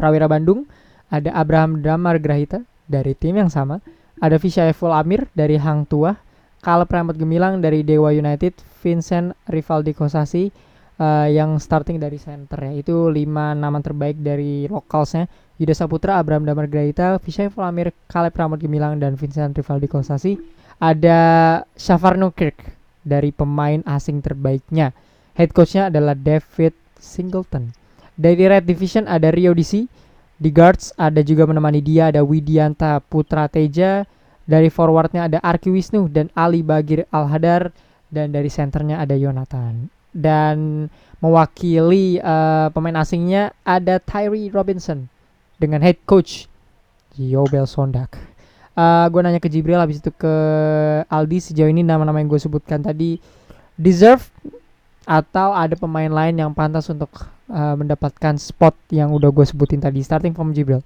Prawira 0.00 0.24
Bandung 0.24 0.64
ada 1.10 1.30
Abraham 1.38 1.82
Damar 1.82 2.18
Grahita 2.18 2.62
dari 2.86 3.14
tim 3.14 3.38
yang 3.38 3.50
sama, 3.50 3.78
ada 4.18 4.38
Vishaiful 4.38 4.94
Amir 4.94 5.30
dari 5.34 5.58
Hang 5.58 5.86
Tua, 5.86 6.14
Kaleb 6.62 6.90
Rahmat 6.90 7.14
Gemilang 7.18 7.62
dari 7.62 7.86
Dewa 7.86 8.10
United, 8.10 8.58
Vincent 8.82 9.34
Rivaldi 9.46 9.94
Kosasi 9.94 10.50
uh, 10.98 11.26
yang 11.30 11.58
starting 11.62 12.02
dari 12.02 12.18
center 12.18 12.58
ya. 12.58 12.72
Itu 12.74 13.10
lima 13.10 13.54
nama 13.54 13.78
terbaik 13.78 14.18
dari 14.18 14.66
lokalsnya. 14.66 15.30
Yuda 15.56 15.72
Saputra, 15.72 16.20
Abraham 16.20 16.44
Damar 16.44 16.68
Graita, 16.68 17.16
Vishay 17.16 17.48
Flamir, 17.48 17.88
Caleb 18.12 18.36
Ramad 18.36 18.60
Gemilang, 18.60 19.00
dan 19.00 19.16
Vincent 19.16 19.56
Rivaldi 19.56 19.88
Kosasi. 19.88 20.36
Ada 20.76 21.18
Shafar 21.72 22.20
Nukirk 22.20 22.60
dari 23.00 23.32
pemain 23.32 23.80
asing 23.88 24.20
terbaiknya. 24.20 24.92
Head 25.32 25.56
coachnya 25.56 25.88
adalah 25.88 26.12
David 26.12 26.76
Singleton. 27.00 27.72
Dari 28.12 28.44
Red 28.44 28.68
Division 28.68 29.08
ada 29.08 29.32
Rio 29.32 29.56
DC. 29.56 29.88
Di 30.36 30.52
guards 30.52 30.92
ada 31.00 31.24
juga 31.24 31.48
menemani 31.48 31.80
dia 31.80 32.12
ada 32.12 32.20
Widianta 32.20 33.00
Putra 33.00 33.48
Teja. 33.48 34.04
Dari 34.44 34.68
forwardnya 34.68 35.24
ada 35.24 35.40
Arki 35.40 35.72
Wisnu 35.72 36.12
dan 36.12 36.28
Ali 36.36 36.60
Bagir 36.60 37.08
Al-Hadar. 37.08 37.72
Dan 38.12 38.36
dari 38.36 38.52
centernya 38.52 39.00
ada 39.00 39.16
Yonatan. 39.16 39.88
Dan 40.12 40.88
mewakili 41.24 42.20
uh, 42.20 42.68
pemain 42.76 43.00
asingnya 43.00 43.56
ada 43.64 43.96
Tyree 43.96 44.52
Robinson 44.52 45.08
dengan 45.56 45.80
head 45.84 46.00
coach 46.04 46.48
Yobel 47.16 47.64
Sondak. 47.64 48.16
Uh, 48.76 49.08
gue 49.08 49.20
nanya 49.24 49.40
ke 49.40 49.48
Jibril 49.48 49.80
habis 49.80 50.04
itu 50.04 50.12
ke 50.12 50.34
Aldi 51.08 51.40
sejauh 51.40 51.72
ini 51.72 51.80
nama-nama 51.80 52.20
yang 52.20 52.28
gue 52.28 52.36
sebutkan 52.36 52.84
tadi 52.84 53.16
deserve 53.72 54.28
atau 55.08 55.56
ada 55.56 55.72
pemain 55.78 56.12
lain 56.12 56.36
yang 56.36 56.52
pantas 56.52 56.92
untuk 56.92 57.08
uh, 57.48 57.72
mendapatkan 57.78 58.36
spot 58.36 58.76
yang 58.92 59.14
udah 59.16 59.32
gue 59.32 59.46
sebutin 59.48 59.80
tadi 59.80 60.04
starting 60.04 60.36
from 60.36 60.52
Jibril. 60.52 60.84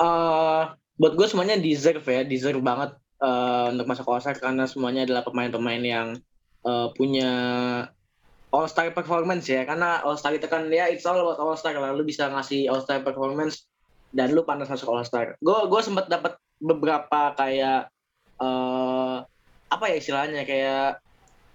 Uh, 0.00 0.74
buat 0.98 1.14
gue 1.14 1.26
semuanya 1.28 1.60
deserve 1.60 2.02
ya, 2.02 2.26
deserve 2.26 2.58
banget 2.58 2.96
uh, 3.20 3.70
untuk 3.70 3.86
masuk 3.86 4.08
All 4.08 4.24
karena 4.24 4.64
semuanya 4.66 5.04
adalah 5.06 5.22
pemain-pemain 5.22 5.82
yang 5.84 6.08
uh, 6.64 6.88
punya 6.96 7.30
All 8.50 8.66
Star 8.66 8.90
performance 8.90 9.46
ya 9.46 9.62
karena 9.62 10.02
All 10.02 10.18
Star 10.18 10.34
itu 10.34 10.50
kan 10.50 10.66
ya 10.70 10.90
it's 10.90 11.06
all 11.06 11.18
about 11.18 11.38
All 11.38 11.54
Star 11.54 11.74
lalu 11.74 12.10
bisa 12.10 12.26
ngasih 12.26 12.66
All 12.66 12.82
Star 12.82 13.02
performance 13.02 13.66
dan 14.10 14.34
lu 14.34 14.42
pantas 14.42 14.66
masuk 14.66 14.90
All 14.90 15.06
Star. 15.06 15.38
Gue 15.38 15.58
gue 15.70 15.80
sempat 15.82 16.10
dapat 16.10 16.34
beberapa 16.58 17.32
kayak 17.38 17.88
uh, 18.42 19.22
apa 19.70 19.84
ya 19.86 19.96
istilahnya 19.96 20.42
kayak 20.42 20.98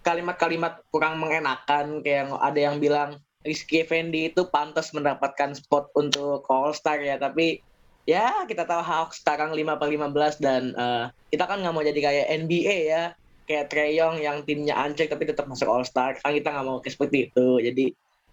kalimat-kalimat 0.08 0.86
kurang 0.94 1.20
mengenakan 1.20 2.00
kayak 2.00 2.32
ada 2.40 2.60
yang 2.60 2.80
bilang 2.80 3.20
Rizky 3.46 3.86
Fendi 3.86 4.34
itu 4.34 4.48
pantas 4.50 4.90
mendapatkan 4.96 5.54
spot 5.54 5.92
untuk 6.00 6.48
All 6.48 6.72
Star 6.72 7.04
ya. 7.04 7.20
Tapi 7.20 7.60
ya 8.08 8.48
kita 8.48 8.64
tahu 8.64 8.82
Hawks 8.82 9.22
sekarang 9.22 9.52
5 9.54 9.82
per 9.82 9.88
15 9.92 10.40
dan 10.42 10.64
uh, 10.78 11.06
kita 11.30 11.44
kan 11.46 11.60
nggak 11.62 11.74
mau 11.74 11.84
jadi 11.84 12.00
kayak 12.00 12.26
NBA 12.46 12.78
ya 12.90 13.04
kayak 13.46 13.70
Treyong 13.70 14.20
yang 14.20 14.42
timnya 14.44 14.76
ancek 14.78 15.10
tapi 15.10 15.30
tetap 15.30 15.46
masuk 15.46 15.70
All 15.70 15.86
Star 15.86 16.18
kan 16.18 16.34
kita 16.34 16.50
nggak 16.52 16.66
mau 16.66 16.78
kayak 16.82 16.94
seperti 16.98 17.18
itu. 17.32 17.48
Jadi 17.62 17.86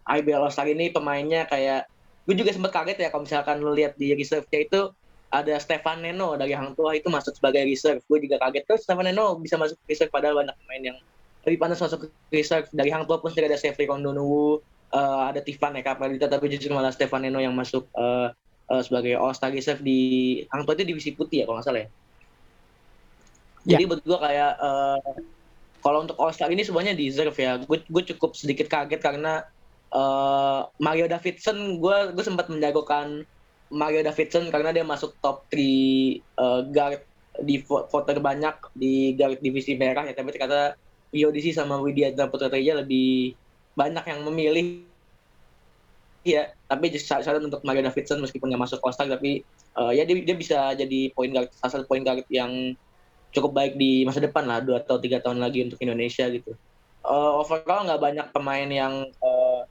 IBL 0.08 0.42
All 0.42 0.52
Star 0.52 0.68
ini 0.68 0.88
pemainnya 0.88 1.44
kayak 1.46 1.88
gue 2.24 2.34
juga 2.38 2.50
sempat 2.54 2.72
kaget 2.72 2.98
ya 3.02 3.08
kalau 3.12 3.28
misalkan 3.28 3.60
lu 3.60 3.74
lihat 3.76 3.98
di 3.98 4.14
reserve-nya 4.16 4.60
itu 4.64 4.80
ada 5.32 5.56
Stefan 5.56 6.04
Neno 6.04 6.36
dari 6.36 6.52
Hang 6.52 6.76
Tua 6.76 6.92
itu 6.92 7.08
masuk 7.08 7.36
sebagai 7.36 7.64
reserve. 7.64 8.04
Gue 8.04 8.20
juga 8.20 8.36
kaget. 8.40 8.68
Terus 8.68 8.80
Stefan 8.84 9.08
Neno 9.08 9.36
bisa 9.40 9.56
masuk 9.56 9.80
reserve 9.88 10.12
padahal 10.12 10.44
banyak 10.44 10.56
pemain 10.64 10.82
yang 10.92 10.98
lebih 11.48 11.58
panas 11.58 11.80
masuk 11.80 12.12
reserve. 12.28 12.68
Dari 12.72 12.90
Hang 12.92 13.08
Tua 13.08 13.20
pun 13.20 13.32
sudah 13.32 13.48
ada 13.48 13.58
Sefri 13.60 13.88
Kondonuwu 13.88 14.60
uh, 14.92 15.22
ada 15.32 15.40
Tifan 15.40 15.74
Eka 15.80 15.96
Pradita 15.96 16.28
tapi 16.28 16.52
justru 16.52 16.70
malah 16.72 16.92
Stefan 16.92 17.24
Neno 17.24 17.40
yang 17.40 17.56
masuk 17.56 17.88
uh, 17.96 18.30
uh, 18.68 18.82
sebagai 18.84 19.16
All 19.16 19.32
Star 19.32 19.50
reserve 19.50 19.80
di 19.80 20.40
Hang 20.52 20.68
Tua 20.68 20.76
itu 20.76 20.84
divisi 20.84 21.16
putih 21.16 21.42
ya 21.42 21.44
kalau 21.48 21.58
nggak 21.58 21.66
salah 21.66 21.82
ya 21.84 21.88
Ya. 23.62 23.78
Jadi 23.78 23.82
buat 23.86 24.02
gue 24.02 24.18
kayak 24.18 24.52
uh, 24.58 24.98
kalau 25.82 26.02
untuk 26.02 26.18
All 26.18 26.34
Star 26.34 26.50
ini 26.50 26.66
semuanya 26.66 26.94
deserve 26.94 27.34
ya. 27.38 27.58
Gue 27.62 28.02
cukup 28.02 28.34
sedikit 28.34 28.66
kaget 28.66 28.98
karena 28.98 29.46
uh, 29.92 30.66
Mario 30.80 31.06
Davidson 31.06 31.78
gue 31.78 31.96
gue 32.16 32.24
sempat 32.24 32.48
menjagokan 32.48 33.28
Mario 33.72 34.04
Davidson 34.04 34.52
karena 34.52 34.72
dia 34.72 34.84
masuk 34.84 35.16
top 35.24 35.48
3 35.48 35.56
uh, 35.56 35.62
eh, 35.62 36.60
guard 36.68 37.02
di 37.40 37.64
voter 37.64 38.20
banyak 38.20 38.76
di 38.76 39.16
guard 39.16 39.40
divisi 39.40 39.72
merah 39.72 40.04
ya 40.04 40.12
tapi 40.12 40.36
ternyata 40.36 40.76
Rio 41.12 41.32
DC 41.32 41.56
sama 41.56 41.80
Widya 41.80 42.12
Putra 42.28 42.52
Teja 42.52 42.76
lebih 42.76 43.32
banyak 43.72 44.04
yang 44.04 44.20
memilih 44.28 44.84
ya 46.28 46.52
tapi 46.68 46.92
saat 47.00 47.24
untuk 47.40 47.64
Mario 47.64 47.88
Davidson 47.88 48.20
meskipun 48.20 48.52
nggak 48.52 48.62
masuk 48.68 48.84
All 48.84 48.92
Star 48.92 49.08
tapi 49.08 49.40
uh, 49.80 49.88
ya 49.88 50.04
dia, 50.04 50.20
dia 50.20 50.36
bisa 50.36 50.76
jadi 50.76 51.08
point 51.16 51.32
guard 51.32 51.48
salah 51.56 51.80
satu 51.80 51.84
point 51.88 52.04
guard 52.04 52.28
yang 52.28 52.76
cukup 53.33 53.57
baik 53.57 53.74
di 53.80 54.05
masa 54.05 54.20
depan 54.20 54.45
lah 54.45 54.61
dua 54.61 54.85
atau 54.85 55.01
tiga 55.01 55.18
tahun 55.18 55.41
lagi 55.41 55.64
untuk 55.64 55.80
Indonesia 55.80 56.28
gitu. 56.28 56.53
Uh, 57.03 57.43
overall 57.43 57.83
nggak 57.83 57.99
banyak 57.99 58.26
pemain 58.30 58.68
yang 58.68 59.11
uh, 59.18 59.66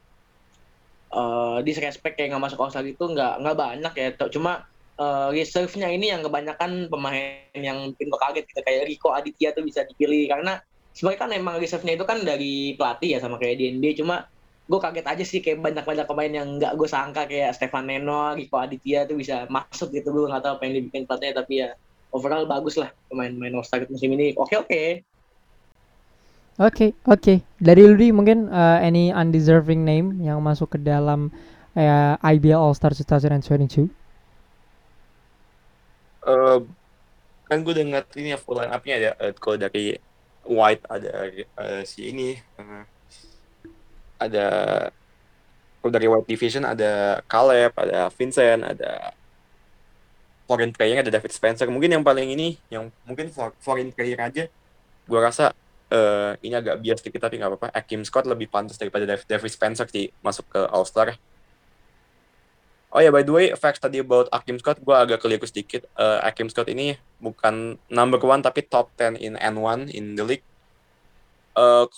uh, 1.14 1.56
disrespect 1.64 2.18
kayak 2.18 2.34
nggak 2.34 2.44
masuk 2.50 2.60
All 2.60 2.74
itu 2.84 3.00
nggak 3.00 3.40
nggak 3.40 3.56
banyak 3.56 3.92
ya. 3.96 4.08
Cuma 4.28 4.66
uh, 4.98 5.28
reserve-nya 5.32 5.88
ini 5.88 6.12
yang 6.12 6.20
kebanyakan 6.26 6.90
pemain 6.90 7.48
yang 7.56 7.94
bikin 7.96 8.12
kaget 8.12 8.44
gitu 8.50 8.60
kayak 8.60 8.82
Rico 8.90 9.08
Aditya 9.14 9.54
tuh 9.56 9.64
bisa 9.64 9.86
dipilih 9.86 10.28
karena 10.28 10.60
sebenarnya 10.92 11.20
kan 11.24 11.30
emang 11.32 11.54
reserve-nya 11.56 11.94
itu 11.96 12.04
kan 12.04 12.18
dari 12.20 12.76
pelatih 12.76 13.16
ya 13.16 13.18
sama 13.22 13.40
kayak 13.40 13.56
di 13.60 13.64
NBA 13.78 14.04
cuma 14.04 14.28
gue 14.62 14.78
kaget 14.78 15.06
aja 15.08 15.24
sih 15.26 15.40
kayak 15.42 15.58
banyak-banyak 15.60 16.06
pemain 16.06 16.32
yang 16.32 16.48
nggak 16.56 16.72
gue 16.78 16.88
sangka 16.88 17.26
kayak 17.26 17.52
Stefan 17.56 17.90
Neno, 17.90 18.32
Rico 18.32 18.56
Aditya 18.56 19.04
tuh 19.04 19.18
bisa 19.18 19.44
masuk 19.50 19.90
gitu 19.92 20.12
gue 20.14 20.30
nggak 20.30 20.42
tahu 20.44 20.52
apa 20.60 20.62
yang 20.68 20.74
dibikin 20.80 21.02
pelatihnya 21.04 21.34
tapi 21.42 21.54
ya 21.66 21.68
overall 22.12 22.44
bagus 22.44 22.76
lah 22.76 22.92
pemain-pemain 23.08 23.56
All 23.56 23.66
Star 23.66 23.82
musim 23.88 24.12
ini. 24.12 24.36
Oke 24.36 24.54
oke. 24.60 24.82
Oke 26.60 26.86
oke. 27.08 27.34
Dari 27.58 27.82
Ludi 27.88 28.12
mungkin 28.12 28.52
uh, 28.52 28.78
any 28.78 29.10
undeserving 29.10 29.82
name 29.82 30.20
yang 30.20 30.38
masuk 30.44 30.76
ke 30.76 30.78
dalam 30.78 31.32
uh, 31.74 32.14
IBL 32.20 32.60
All 32.60 32.76
Star 32.76 32.92
2022? 32.92 33.88
Uh, 36.22 36.62
kan 37.50 37.58
gue 37.66 37.74
dengar 37.74 38.06
ini 38.14 38.32
ya 38.32 38.38
full 38.38 38.54
line 38.54 38.70
up-nya 38.70 38.94
ada 38.94 39.10
uh, 39.18 39.32
kalau 39.34 39.58
dari 39.58 39.98
White 40.46 40.86
ada 40.86 41.10
uh, 41.58 41.82
si 41.82 42.14
ini 42.14 42.38
uh, 42.62 42.86
ada 44.22 44.46
kalau 45.82 45.92
dari 45.92 46.06
White 46.06 46.30
Division 46.30 46.62
ada 46.62 47.18
Caleb, 47.26 47.74
ada 47.74 48.06
Vincent, 48.14 48.62
ada 48.62 49.10
foreign 50.46 50.74
player 50.74 51.00
ada 51.00 51.10
David 51.10 51.32
Spencer 51.32 51.66
mungkin 51.70 51.90
yang 51.94 52.04
paling 52.04 52.28
ini 52.34 52.58
yang 52.68 52.90
mungkin 53.06 53.30
foreign 53.62 53.94
player 53.94 54.18
aja 54.18 54.44
gue 55.06 55.20
rasa 55.20 55.54
uh, 55.92 56.32
ini 56.40 56.54
agak 56.56 56.80
bias 56.82 56.98
sedikit 57.04 57.28
tapi 57.28 57.38
nggak 57.38 57.50
apa-apa 57.56 57.68
Akim 57.76 58.02
Scott 58.02 58.26
lebih 58.26 58.48
pantas 58.48 58.80
daripada 58.80 59.04
David, 59.04 59.50
Spencer 59.52 59.86
sih 59.86 60.10
masuk 60.24 60.48
ke 60.50 60.60
All 60.72 60.86
Star 60.88 61.14
Oh 62.92 63.00
ya, 63.00 63.08
by 63.08 63.24
the 63.24 63.32
way, 63.32 63.48
facts 63.56 63.80
tadi 63.80 64.04
about 64.04 64.28
Akim 64.28 64.60
Scott, 64.60 64.76
gue 64.76 64.92
agak 64.92 65.24
keliru 65.24 65.48
sedikit. 65.48 65.88
Uh, 65.96 66.20
Akim 66.20 66.52
Scott 66.52 66.68
ini 66.68 67.00
bukan 67.24 67.80
number 67.88 68.20
one, 68.20 68.44
tapi 68.44 68.68
top 68.68 68.92
10 69.00 69.16
in 69.16 69.32
N1 69.40 69.88
in 69.96 70.12
the 70.12 70.20
league. 70.20 70.44
Uh, 71.56 71.88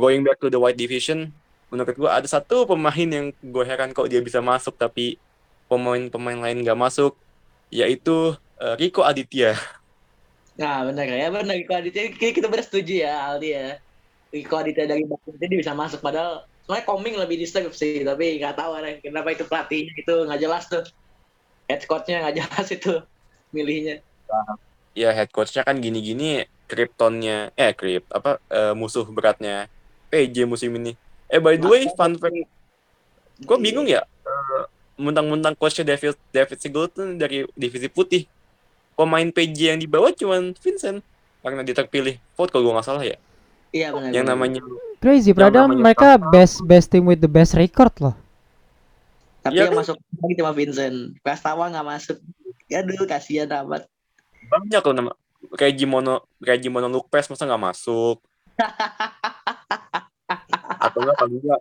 going 0.00 0.24
back 0.24 0.40
to 0.40 0.48
the 0.48 0.56
white 0.56 0.80
division, 0.80 1.28
menurut 1.68 1.92
gue 1.92 2.08
ada 2.08 2.24
satu 2.24 2.64
pemain 2.64 3.04
yang 3.04 3.36
gue 3.36 3.64
heran 3.68 3.92
kok 3.92 4.08
dia 4.08 4.24
bisa 4.24 4.40
masuk, 4.40 4.80
tapi 4.80 5.20
pemain-pemain 5.68 6.40
lain 6.40 6.64
gak 6.64 6.80
masuk 6.80 7.12
yaitu 7.68 8.36
uh, 8.60 8.74
Riko 8.76 9.04
Aditya. 9.04 9.56
Nah 10.58 10.84
benar 10.88 11.06
ya 11.06 11.28
benar 11.30 11.54
Riko 11.54 11.74
Aditya 11.74 12.10
kita 12.12 12.46
benar 12.50 12.64
setuju 12.66 13.06
ya 13.06 13.32
Aldi 13.32 13.48
ya. 13.52 13.68
Riko 14.28 14.54
Aditya 14.60 14.84
dari 14.84 15.04
Bakti 15.08 15.40
dia 15.40 15.48
bisa 15.48 15.72
masuk 15.72 16.04
padahal 16.04 16.44
sebenarnya 16.68 16.84
Koming 16.84 17.16
lebih 17.16 17.36
diserve 17.40 17.72
sih 17.72 18.04
tapi 18.04 18.36
nggak 18.36 18.60
tahu 18.60 18.76
ada 18.76 19.00
kenapa 19.00 19.32
itu 19.32 19.44
pelatihnya 19.48 19.92
itu 19.96 20.14
nggak 20.28 20.40
jelas 20.40 20.68
tuh 20.68 20.84
head 21.64 21.80
coachnya 21.88 22.24
nggak 22.24 22.36
jelas 22.44 22.66
itu 22.68 22.94
milihnya. 23.56 24.04
Ya 24.92 25.16
head 25.16 25.32
coachnya 25.32 25.64
kan 25.64 25.80
gini-gini 25.80 26.44
Kryptonnya 26.68 27.56
eh 27.56 27.72
Krypt 27.72 28.12
apa 28.12 28.36
uh, 28.52 28.76
musuh 28.76 29.08
beratnya 29.08 29.72
PJ 30.12 30.44
musim 30.44 30.76
ini. 30.76 30.92
Eh 31.32 31.40
by 31.40 31.56
the 31.56 31.68
way 31.68 31.88
fun 31.96 32.20
fact 32.20 32.36
gue 33.38 33.58
bingung 33.62 33.86
ya 33.86 34.02
mentang-mentang 34.98 35.54
coachnya 35.54 35.94
David 35.94 36.18
David 36.34 36.58
Singleton 36.58 37.16
dari 37.16 37.46
divisi 37.54 37.88
putih. 37.88 38.26
Pemain 38.98 39.30
PJ 39.30 39.58
yang 39.72 39.78
dibawa 39.78 40.10
cuman 40.10 40.52
Vincent. 40.58 41.00
Karena 41.38 41.62
dia 41.62 41.76
terpilih. 41.78 42.18
Vote 42.34 42.50
kalau 42.50 42.66
gue 42.66 42.74
nggak 42.74 42.86
salah 42.86 43.04
ya. 43.06 43.16
Iya 43.70 43.94
benar. 43.94 44.10
Yang 44.10 44.26
namanya 44.26 44.60
crazy 44.98 45.30
padahal 45.30 45.70
mereka 45.70 46.18
best 46.18 46.66
best 46.66 46.90
team 46.90 47.06
with 47.06 47.22
the 47.22 47.30
best 47.30 47.54
record 47.54 47.94
loh. 48.02 48.18
Tapi 49.46 49.54
ya, 49.54 49.70
yang 49.70 49.78
kan? 49.78 49.86
masuk 49.86 49.96
lagi 50.18 50.34
cuma 50.34 50.52
Vincent. 50.52 51.14
Prastawa 51.22 51.70
nggak 51.70 51.86
masuk. 51.86 52.18
Ya 52.66 52.82
dulu 52.82 53.06
kasihan 53.06 53.48
amat. 53.64 53.86
Banyak 54.50 54.82
loh 54.82 54.94
nama 54.98 55.12
kayak 55.54 55.78
Jimono 55.78 56.26
kayak 56.42 56.58
Jimono 56.58 56.90
Lupes 56.90 57.30
masa 57.30 57.46
nggak 57.46 57.64
masuk? 57.70 58.18
Atau 60.82 60.98
enggak 61.06 61.16
paling 61.22 61.38
enggak 61.38 61.60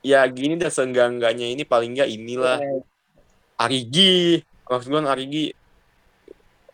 ya 0.00 0.24
gini 0.28 0.56
dah 0.56 0.72
seenggak-enggaknya 0.72 1.52
ini 1.52 1.62
paling 1.64 1.96
enggak 1.96 2.10
inilah. 2.10 2.58
Arigi 3.60 4.40
maksud 4.64 4.88
gue 4.88 5.00
Arigi 5.04 5.44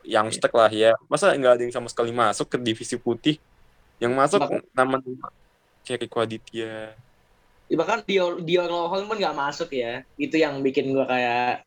yang 0.06 0.30
stuck 0.30 0.54
lah 0.54 0.70
ya. 0.70 0.94
Masa 1.10 1.34
nggak 1.34 1.58
ada 1.58 1.62
yang 1.66 1.74
sama 1.74 1.90
sekali 1.90 2.14
masuk 2.14 2.46
ke 2.46 2.56
divisi 2.62 2.94
putih? 2.94 3.42
Yang 3.98 4.12
masuk 4.14 4.40
Bak 4.44 4.62
nama 4.76 5.02
kayak 5.82 6.10
Aditya 6.10 6.94
bahkan 7.74 7.98
Dior 8.06 8.38
Dior 8.46 8.70
Lohol 8.70 9.10
pun 9.10 9.18
nggak 9.18 9.34
masuk 9.34 9.74
ya. 9.74 10.06
Itu 10.14 10.38
yang 10.38 10.62
bikin 10.62 10.94
gue 10.94 11.02
kayak 11.02 11.66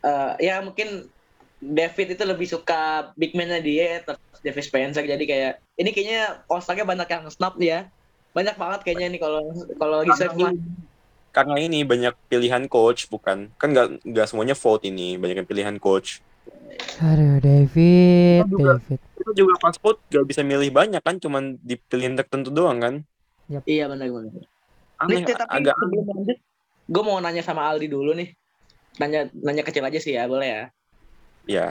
eh, 0.00 0.32
ya 0.40 0.64
mungkin 0.64 1.12
David 1.60 2.16
itu 2.16 2.24
lebih 2.24 2.48
suka 2.48 3.12
big 3.18 3.36
man-nya 3.36 3.60
dia 3.60 4.00
terus 4.00 4.40
David 4.40 4.64
Spencer. 4.64 5.04
Jadi 5.04 5.24
kayak 5.28 5.60
ini 5.76 5.92
kayaknya 5.92 6.40
all 6.48 6.64
banyak 6.64 7.08
yang 7.12 7.28
snap 7.28 7.60
ya 7.60 7.92
banyak 8.36 8.54
banget 8.60 8.80
kayaknya 8.84 9.06
nih 9.16 9.20
kalau 9.20 9.42
kalau 9.80 9.98
reserve 10.04 10.36
mah 10.38 10.52
karena 11.32 11.54
ini 11.60 11.84
banyak 11.84 12.14
pilihan 12.26 12.64
coach 12.66 13.06
bukan? 13.12 13.52
Kan 13.60 13.70
nggak 13.76 14.02
nggak 14.04 14.26
semuanya 14.26 14.56
vote 14.56 14.84
ini 14.88 15.14
banyak 15.20 15.44
yang 15.44 15.48
pilihan 15.48 15.76
coach. 15.78 16.24
Aduh, 16.98 17.38
David, 17.38 18.42
juga- 18.50 18.82
David. 18.82 19.00
itu 19.18 19.30
juga 19.34 19.54
pas 19.62 19.74
vote 19.78 20.02
gak 20.10 20.26
bisa 20.26 20.42
milih 20.42 20.70
banyak 20.74 21.02
kan 21.02 21.18
cuman 21.18 21.54
di 21.62 21.78
pilihan 21.78 22.18
tertentu 22.18 22.50
doang 22.50 22.78
kan? 22.82 22.94
Iya 23.66 23.86
benar 23.86 24.10
benar. 24.10 24.34
Aneh 24.98 25.22
Nih, 25.22 25.30
tapi 25.30 25.46
agak 25.62 25.74
sebelum 25.78 26.06
lanjut, 26.10 26.38
gue 26.90 27.02
mau 27.06 27.22
nanya 27.22 27.42
sama 27.46 27.70
Aldi 27.70 27.86
dulu 27.86 28.18
nih. 28.18 28.34
Nanya 28.98 29.30
nanya 29.30 29.62
kecil 29.62 29.86
aja 29.86 29.98
sih 30.02 30.18
ya, 30.18 30.26
boleh 30.26 30.48
ya. 30.48 30.62
ya 31.46 31.66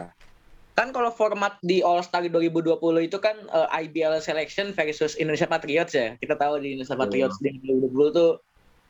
Kan 0.78 0.94
kalau 0.94 1.10
format 1.10 1.58
di 1.66 1.82
All 1.82 2.06
Star 2.06 2.22
2020 2.22 2.78
itu 3.10 3.18
kan 3.18 3.34
eh, 3.50 3.68
IBL 3.82 4.22
Selection 4.22 4.78
versus 4.78 5.18
Indonesia 5.18 5.50
Patriots 5.50 5.98
ya. 5.98 6.14
Kita 6.22 6.38
tahu 6.38 6.62
di 6.62 6.78
Indonesia 6.78 6.94
Patriots 6.94 7.42
di 7.42 7.50
2020 7.66 8.14
tuh 8.14 8.38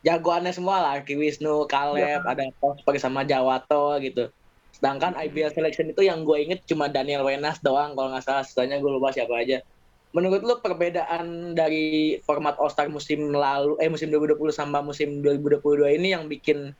jagoannya 0.04 0.52
semua 0.52 0.84
lah, 0.84 1.00
Ki 1.00 1.16
Wisnu, 1.16 1.64
Caleb, 1.64 2.28
ada 2.28 2.44
Prosper 2.60 3.00
sama 3.00 3.24
Jawato 3.24 3.96
gitu. 4.04 4.28
Sedangkan 4.76 5.16
IBL 5.16 5.56
Selection 5.56 5.88
itu 5.88 6.04
yang 6.04 6.28
gue 6.28 6.36
inget 6.36 6.60
cuma 6.68 6.92
Daniel 6.92 7.24
Wenas 7.24 7.56
doang 7.64 7.96
kalau 7.96 8.12
nggak 8.12 8.24
salah. 8.28 8.44
Sisanya 8.44 8.76
gue 8.84 8.90
lupa 8.92 9.08
siapa 9.08 9.32
aja. 9.40 9.64
Menurut 10.12 10.44
lu 10.44 10.60
perbedaan 10.60 11.56
dari 11.56 12.20
format 12.20 12.60
All 12.60 12.68
Star 12.68 12.92
musim 12.92 13.32
lalu, 13.32 13.80
eh 13.80 13.88
musim 13.88 14.12
2020 14.12 14.36
sama 14.52 14.84
musim 14.84 15.24
2022 15.24 15.96
ini 15.96 16.12
yang 16.12 16.28
bikin 16.28 16.76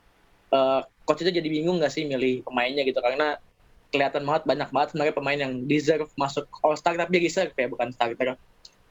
eh, 0.53 0.81
coach 1.09 1.25
itu 1.25 1.33
jadi 1.33 1.49
bingung 1.49 1.81
nggak 1.81 1.89
sih 1.89 2.05
milih 2.05 2.45
pemainnya 2.45 2.85
gitu 2.85 3.01
karena 3.01 3.41
kelihatan 3.89 4.23
banget 4.25 4.43
banyak 4.45 4.69
banget 4.69 4.87
sebenarnya 4.93 5.15
pemain 5.17 5.39
yang 5.39 5.53
deserve 5.65 6.09
masuk 6.13 6.45
All 6.61 6.77
Star 6.77 6.93
tapi 6.93 7.21
reserve 7.21 7.53
ya 7.57 7.67
bukan 7.69 7.89
starter 7.93 8.37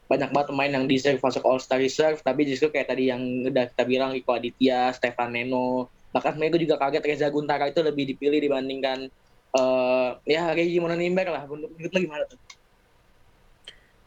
banyak 0.08 0.30
banget 0.32 0.46
pemain 0.50 0.72
yang 0.72 0.84
deserve 0.88 1.20
masuk 1.20 1.42
All 1.46 1.62
Star 1.62 1.78
reserve 1.78 2.18
tapi 2.24 2.48
justru 2.48 2.72
kayak 2.72 2.90
tadi 2.90 3.12
yang 3.12 3.22
udah 3.46 3.68
kita 3.70 3.84
bilang 3.86 4.16
Iko 4.16 4.34
Aditya, 4.34 4.90
Stefan 4.96 5.36
Neno 5.36 5.92
bahkan 6.08 6.34
gue 6.34 6.60
juga 6.64 6.80
kaget 6.80 7.04
Reza 7.04 7.28
Guntara 7.28 7.68
itu 7.68 7.84
lebih 7.84 8.08
dipilih 8.16 8.40
dibandingkan 8.40 9.12
eh 9.48 10.10
ya 10.24 10.52
Reggie 10.52 10.80
Mononimber 10.80 11.28
lah 11.28 11.44
menurut 11.44 11.72
lu 11.72 11.98
gimana 12.00 12.24
tuh? 12.28 12.40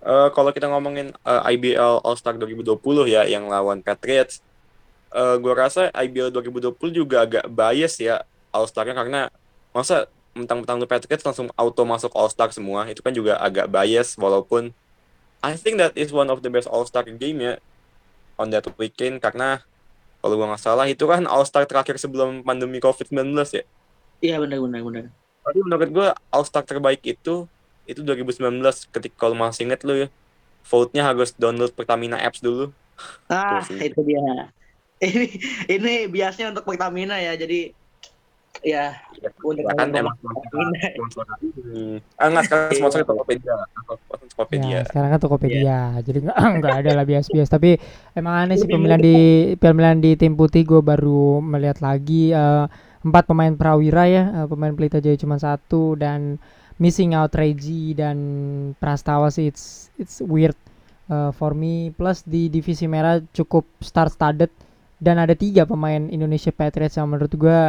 Eh, 0.01 0.29
kalau 0.33 0.49
kita 0.49 0.65
ngomongin 0.65 1.13
eh, 1.13 1.41
IBL 1.53 2.01
All 2.01 2.17
Star 2.17 2.33
2020 2.33 2.81
ya 3.05 3.21
yang 3.29 3.45
lawan 3.45 3.85
Patriots, 3.85 4.41
eh 5.13 5.37
gue 5.37 5.53
rasa 5.53 5.93
IBL 5.93 6.33
2020 6.33 6.73
juga 6.89 7.21
agak 7.21 7.45
bias 7.45 8.01
ya 8.01 8.25
All 8.49 8.65
Star-nya 8.65 8.97
karena 8.97 9.29
masa 9.69 10.09
mentang-mentang 10.31 10.79
lu 10.79 10.87
Patriots 10.87 11.27
langsung 11.27 11.51
auto 11.59 11.83
masuk 11.83 12.11
All 12.15 12.31
Star 12.31 12.47
semua 12.55 12.87
itu 12.87 13.03
kan 13.03 13.11
juga 13.11 13.35
agak 13.39 13.67
bias 13.67 14.15
walaupun 14.15 14.71
I 15.43 15.57
think 15.57 15.81
that 15.81 15.97
is 15.97 16.13
one 16.13 16.29
of 16.31 16.39
the 16.39 16.51
best 16.53 16.69
All 16.71 16.87
Star 16.87 17.03
game 17.03 17.39
ya 17.41 17.59
on 18.39 18.53
that 18.55 18.63
weekend 18.79 19.19
karena 19.19 19.65
kalau 20.21 20.37
gue 20.37 20.47
nggak 20.47 20.61
salah 20.61 20.85
itu 20.85 21.03
kan 21.09 21.25
All 21.25 21.43
Star 21.43 21.65
terakhir 21.65 21.97
sebelum 21.97 22.45
pandemi 22.45 22.77
COVID-19 22.77 23.33
ya. 23.51 23.63
Iya 24.21 24.35
benar 24.37 24.61
benar 24.61 24.81
benar. 24.85 25.05
Tapi 25.41 25.59
menurut 25.65 25.89
gue 25.89 26.07
All 26.29 26.45
Star 26.45 26.61
terbaik 26.61 27.01
itu 27.01 27.49
itu 27.89 27.99
2019 28.05 28.61
ketika 28.93 29.15
kalau 29.17 29.33
masih 29.33 29.67
inget 29.67 29.81
lu 29.81 30.05
ya 30.05 30.07
vote-nya 30.61 31.09
harus 31.09 31.33
download 31.33 31.73
Pertamina 31.73 32.21
apps 32.21 32.39
dulu. 32.39 32.69
Ah 33.27 33.65
Tuh 33.65 33.81
itu 33.81 33.99
dia. 34.05 34.21
Ini 35.01 35.27
ini 35.65 35.93
biasnya 36.05 36.53
untuk 36.53 36.61
Pertamina 36.61 37.17
ya 37.17 37.33
jadi 37.33 37.73
ya 38.59 38.93
untuk 39.41 39.63
Ya 39.65 39.73
kan 39.73 39.89
emang 39.95 40.15
ini. 40.21 42.01
Ah 42.19 42.29
enggak 42.29 42.43
sekarang 42.49 42.71
sponsor 42.77 42.99
Tokopedia. 43.05 43.55
Sponsor 43.81 44.27
Tokopedia. 44.29 44.69
Ya, 44.69 44.81
sekarang 44.85 45.09
kan 45.09 45.19
Tokopedia. 45.21 45.79
Jadi 46.05 46.17
nggak 46.27 46.37
nggak 46.61 46.75
ada 46.85 46.91
lah 46.97 47.05
bias-bias. 47.05 47.49
Tapi 47.49 47.77
emang 48.13 48.35
aneh 48.47 48.57
sih 48.57 48.69
pemilihan 48.69 49.01
di 49.01 49.17
pemilihan 49.57 49.97
di 49.97 50.11
tim 50.17 50.33
putih 50.37 50.65
gue 50.65 50.81
baru 50.81 51.41
melihat 51.41 51.81
lagi 51.81 52.33
eh, 52.33 52.65
empat 53.01 53.23
pemain 53.25 53.53
prawira 53.57 54.05
ya, 54.05 54.23
eh, 54.43 54.47
pemain 54.49 54.73
Pelita 54.73 55.01
Jaya 55.01 55.17
cuma 55.17 55.41
satu 55.41 55.97
dan 55.97 56.37
missing 56.77 57.13
out 57.17 57.33
Reggie 57.37 57.93
dan 57.93 58.17
Prastawa 58.77 59.29
sih 59.29 59.49
it's 59.49 59.89
it's 59.97 60.21
weird 60.21 60.57
eh, 61.09 61.31
for 61.33 61.57
me. 61.57 61.89
Plus 61.93 62.21
di 62.25 62.49
divisi 62.49 62.85
merah 62.85 63.21
cukup 63.33 63.65
star 63.81 64.09
studded 64.09 64.53
dan 65.01 65.17
ada 65.17 65.33
tiga 65.33 65.65
pemain 65.65 66.09
Indonesia 66.13 66.53
Patriots 66.53 66.97
yang 66.97 67.09
menurut 67.09 67.33
gue 67.33 67.59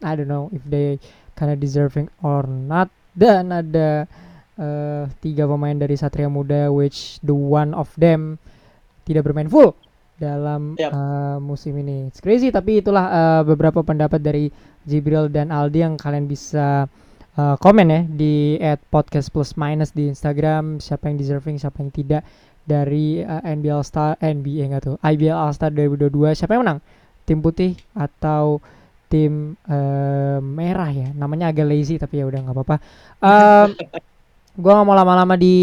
I 0.00 0.16
don't 0.16 0.30
know 0.30 0.48
if 0.52 0.62
they 0.66 1.00
kinda 1.36 1.56
deserving 1.56 2.08
or 2.20 2.44
not. 2.46 2.88
Dan 3.10 3.50
ada 3.50 4.06
eh, 4.60 5.04
tiga 5.24 5.48
pemain 5.48 5.74
dari 5.74 5.96
Satria 5.96 6.30
Muda 6.30 6.68
which 6.70 7.18
the 7.24 7.34
one 7.34 7.72
of 7.72 7.90
them 7.96 8.36
tidak 9.08 9.26
bermain 9.26 9.48
full 9.48 9.74
dalam 10.20 10.76
Yap. 10.76 10.92
eh, 10.92 11.36
musim 11.40 11.74
ini. 11.80 12.12
It's 12.12 12.20
crazy 12.20 12.52
tapi 12.52 12.84
itulah 12.84 13.06
eh, 13.08 13.42
beberapa 13.48 13.80
pendapat 13.80 14.20
dari 14.20 14.52
Jibril 14.84 15.28
dan 15.32 15.48
Aldi 15.52 15.80
yang 15.80 15.94
kalian 15.96 16.28
bisa 16.28 16.88
eh, 17.36 17.56
komen 17.56 17.88
ya 17.88 18.00
di 18.04 18.56
at 18.60 18.80
podcast 18.92 19.32
plus 19.32 19.56
minus 19.56 19.92
di 19.96 20.08
Instagram 20.08 20.78
siapa 20.78 21.08
yang 21.08 21.16
deserving 21.16 21.56
siapa 21.56 21.80
yang 21.80 21.92
tidak 21.92 22.22
dari 22.64 23.24
eh, 23.24 23.42
NBL 23.42 23.82
Star 23.82 24.14
NBA 24.20 24.70
enggak 24.70 24.82
tuh 24.86 24.96
IBL 25.00 25.36
All 25.36 25.52
Star 25.56 25.72
2022 25.72 26.36
siapa 26.36 26.54
yang 26.54 26.62
menang 26.68 26.80
tim 27.24 27.40
putih 27.40 27.74
atau 27.96 28.60
tim 29.10 29.58
eh, 29.66 30.38
merah 30.38 30.88
ya. 30.94 31.10
Namanya 31.10 31.50
agak 31.50 31.66
lazy 31.66 31.98
tapi 31.98 32.22
ya 32.22 32.30
udah 32.30 32.40
nggak 32.46 32.54
apa-apa. 32.54 32.76
Em, 33.18 33.68
gua 34.62 34.72
nggak 34.78 34.86
mau 34.86 34.96
lama-lama 34.96 35.34
di 35.34 35.56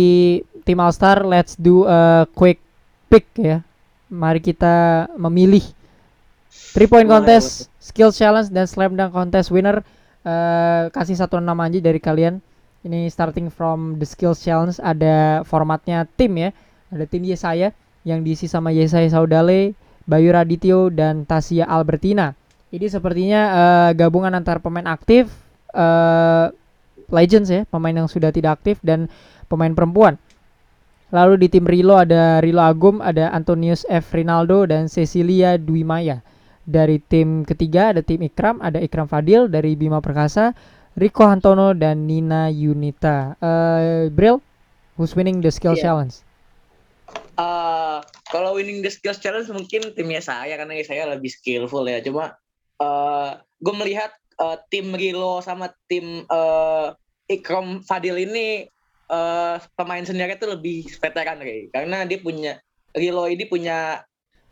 tim 0.68 0.78
All 0.84 0.92
Star 0.92 1.24
let's 1.24 1.56
do 1.56 1.88
a 1.88 2.28
quick 2.36 2.60
pick 3.08 3.26
ya. 3.40 3.64
Mari 4.12 4.44
kita 4.44 5.08
memilih 5.16 5.64
three 6.76 6.92
point 6.92 7.08
contest 7.08 7.72
skill 7.80 8.12
challenge 8.12 8.52
dan 8.52 8.68
slam 8.68 9.00
dunk 9.00 9.16
contest 9.16 9.48
winner. 9.50 9.80
Eh, 10.28 10.84
kasih 10.92 11.16
satu 11.16 11.40
nama 11.40 11.72
aja 11.72 11.80
dari 11.80 12.04
kalian. 12.04 12.44
Ini 12.84 13.08
starting 13.08 13.48
from 13.48 13.96
the 13.96 14.08
skills 14.08 14.44
challenge. 14.44 14.76
Ada 14.84 15.48
formatnya 15.48 16.04
tim 16.20 16.36
ya. 16.36 16.52
Ada 16.92 17.08
tim 17.08 17.24
Yesaya 17.24 17.72
yang 18.04 18.24
diisi 18.24 18.48
sama 18.48 18.72
Yesaya 18.72 19.08
Saudale 19.12 19.76
Bayu 20.08 20.32
Radityo 20.32 20.88
dan 20.88 21.28
Tasia 21.28 21.68
Albertina 21.68 22.32
ini 22.72 22.88
sepertinya 22.88 23.42
eh, 23.52 23.90
gabungan 23.96 24.34
antara 24.36 24.60
pemain 24.60 24.86
aktif 24.88 25.32
eh 25.72 26.48
legends 27.08 27.48
ya 27.48 27.64
pemain 27.72 27.96
yang 27.96 28.10
sudah 28.12 28.36
tidak 28.36 28.60
aktif 28.60 28.84
dan 28.84 29.08
pemain 29.48 29.72
perempuan. 29.72 30.20
Lalu 31.08 31.40
di 31.40 31.48
tim 31.48 31.64
Rilo 31.64 31.96
ada 31.96 32.44
Rilo 32.44 32.60
Agum 32.60 33.00
ada 33.00 33.32
Antonius 33.32 33.88
F. 33.88 34.12
Rinaldo 34.12 34.68
dan 34.68 34.92
Cecilia 34.92 35.56
Dwi 35.56 35.88
Maya 35.88 36.20
dari 36.68 37.00
tim 37.00 37.48
ketiga 37.48 37.96
ada 37.96 38.04
tim 38.04 38.20
Ikram 38.20 38.60
ada 38.60 38.84
Ikram 38.84 39.08
Fadil 39.08 39.48
dari 39.48 39.80
Bima 39.80 40.04
Perkasa 40.04 40.52
Riko 41.00 41.24
Hantono 41.24 41.72
dan 41.72 42.04
Nina 42.04 42.52
Yunita. 42.52 43.40
Eh 43.40 44.12
Bril 44.12 44.44
who's 45.00 45.16
winning 45.16 45.40
the 45.40 45.48
skill 45.54 45.80
Iya. 45.80 45.88
challenge? 45.88 46.20
Eh, 47.38 47.98
kalau 48.28 48.58
winning 48.58 48.84
the 48.84 48.92
skills 48.92 49.22
challenge 49.22 49.48
mungkin 49.48 49.94
timnya 49.96 50.20
saya 50.20 50.58
karena 50.60 50.76
saya 50.84 51.08
lebih 51.08 51.32
skillful 51.32 51.86
ya. 51.88 52.04
Cuma 52.04 52.36
eh 52.78 53.32
gue 53.62 53.74
melihat 53.74 54.14
eh, 54.42 54.58
tim 54.70 54.94
Rilo 54.94 55.42
sama 55.42 55.74
tim 55.90 56.26
eh 56.26 56.88
Ikram 57.28 57.84
Fadil 57.84 58.24
ini 58.24 58.70
eh 59.08 59.58
pemain 59.76 60.04
seniornya 60.04 60.38
itu 60.38 60.48
lebih 60.48 60.80
veteran 61.00 61.40
Rey. 61.40 61.72
karena 61.72 62.04
dia 62.04 62.20
punya 62.20 62.60
Rilo 62.92 63.28
ini 63.28 63.48
punya 63.48 64.04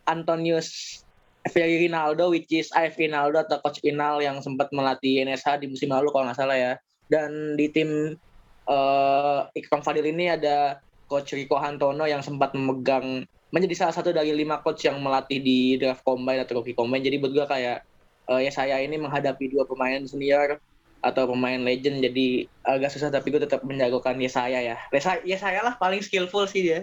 Antonius 0.06 1.02
Ferry 1.46 1.86
Rinaldo 1.86 2.34
which 2.34 2.50
is 2.50 2.74
AF 2.74 2.98
Rinaldo 2.98 3.46
atau 3.46 3.62
coach 3.62 3.82
Inal 3.86 4.22
yang 4.22 4.42
sempat 4.42 4.74
melatih 4.74 5.22
NSH 5.26 5.62
di 5.62 5.68
musim 5.70 5.94
lalu 5.94 6.10
kalau 6.10 6.26
nggak 6.30 6.38
salah 6.38 6.58
ya. 6.58 6.74
Dan 7.06 7.54
di 7.54 7.70
tim 7.70 8.18
eh 8.66 9.40
Ikram 9.54 9.86
Fadil 9.86 10.10
ini 10.10 10.34
ada 10.34 10.82
coach 11.06 11.38
Rico 11.38 11.62
Hantono 11.62 12.10
yang 12.10 12.26
sempat 12.26 12.58
memegang 12.58 13.30
menjadi 13.54 13.86
salah 13.86 13.94
satu 13.94 14.10
dari 14.10 14.34
lima 14.34 14.60
coach 14.66 14.90
yang 14.90 14.98
melatih 15.00 15.38
di 15.40 15.78
draft 15.78 16.02
combine 16.02 16.42
atau 16.42 16.60
rookie 16.60 16.74
combine. 16.74 17.06
Jadi 17.06 17.22
buat 17.22 17.32
gue 17.32 17.46
kayak 17.46 17.86
eh, 18.32 18.40
ya 18.46 18.52
saya 18.54 18.76
ini 18.86 18.96
menghadapi 19.02 19.46
dua 19.54 19.64
pemain 19.70 20.02
senior 20.08 20.60
atau 21.06 21.24
pemain 21.30 21.60
legend 21.62 22.02
jadi 22.02 22.50
agak 22.66 22.90
susah 22.94 23.10
tapi 23.14 23.30
gue 23.34 23.42
tetap 23.46 23.62
menjagokan 23.62 24.18
ya 24.18 24.32
saya 24.32 24.60
ya. 24.66 24.76
Ya 24.90 25.02
saya, 25.06 25.20
ya 25.26 25.38
saya 25.38 25.60
lah 25.66 25.78
paling 25.78 26.02
skillful 26.02 26.46
sih 26.50 26.62
dia. 26.66 26.80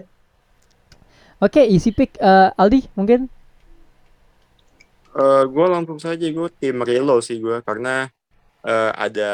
oke 1.43 1.61
easy 1.67 1.91
pick 1.91 2.15
Eh, 2.21 2.49
Aldi 2.61 2.87
mungkin 2.97 3.27
Eh 5.13 5.43
gue 5.45 5.65
langsung 5.69 5.99
saja 6.01 6.25
gue 6.25 6.49
tim 6.57 6.77
Relo 6.81 7.21
sih 7.21 7.37
gue 7.37 7.61
karena 7.67 8.09
eh, 8.65 8.91
ada 8.97 9.31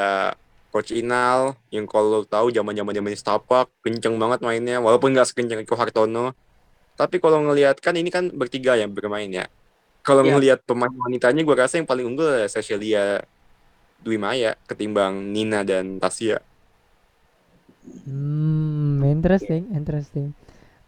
Coach 0.74 0.92
Inal 0.94 1.56
yang 1.74 1.86
kalau 1.90 2.22
tahu 2.28 2.52
zaman 2.54 2.76
zaman 2.78 2.94
zaman 2.98 3.14
Stapak 3.16 3.66
kenceng 3.84 4.16
banget 4.22 4.40
mainnya 4.46 4.78
walaupun 4.84 5.16
nggak 5.16 5.28
sekenceng 5.32 5.64
Iko 5.66 5.76
Hartono 5.80 6.36
tapi 7.00 7.18
kalau 7.24 7.40
ngelihat 7.48 7.80
kan 7.80 7.96
ini 7.96 8.10
kan 8.12 8.28
bertiga 8.34 8.76
yang 8.76 8.92
bermain 8.92 9.32
ya 9.32 9.46
Kalau 10.02 10.24
Iya. 10.26 10.32
ngelihat 10.36 10.60
pemain 10.66 10.90
wanitanya 10.90 11.42
gue 11.44 11.56
rasa 11.56 11.78
yang 11.78 11.88
paling 11.88 12.06
unggul 12.08 12.26
adalah 12.26 12.50
Cecilia 12.50 13.22
Dwi 14.00 14.18
Maya 14.18 14.56
ketimbang 14.66 15.32
Nina 15.32 15.62
dan 15.62 16.00
Tasya. 16.00 16.40
Hmm, 18.06 19.04
interesting, 19.06 19.70
interesting. 19.76 20.32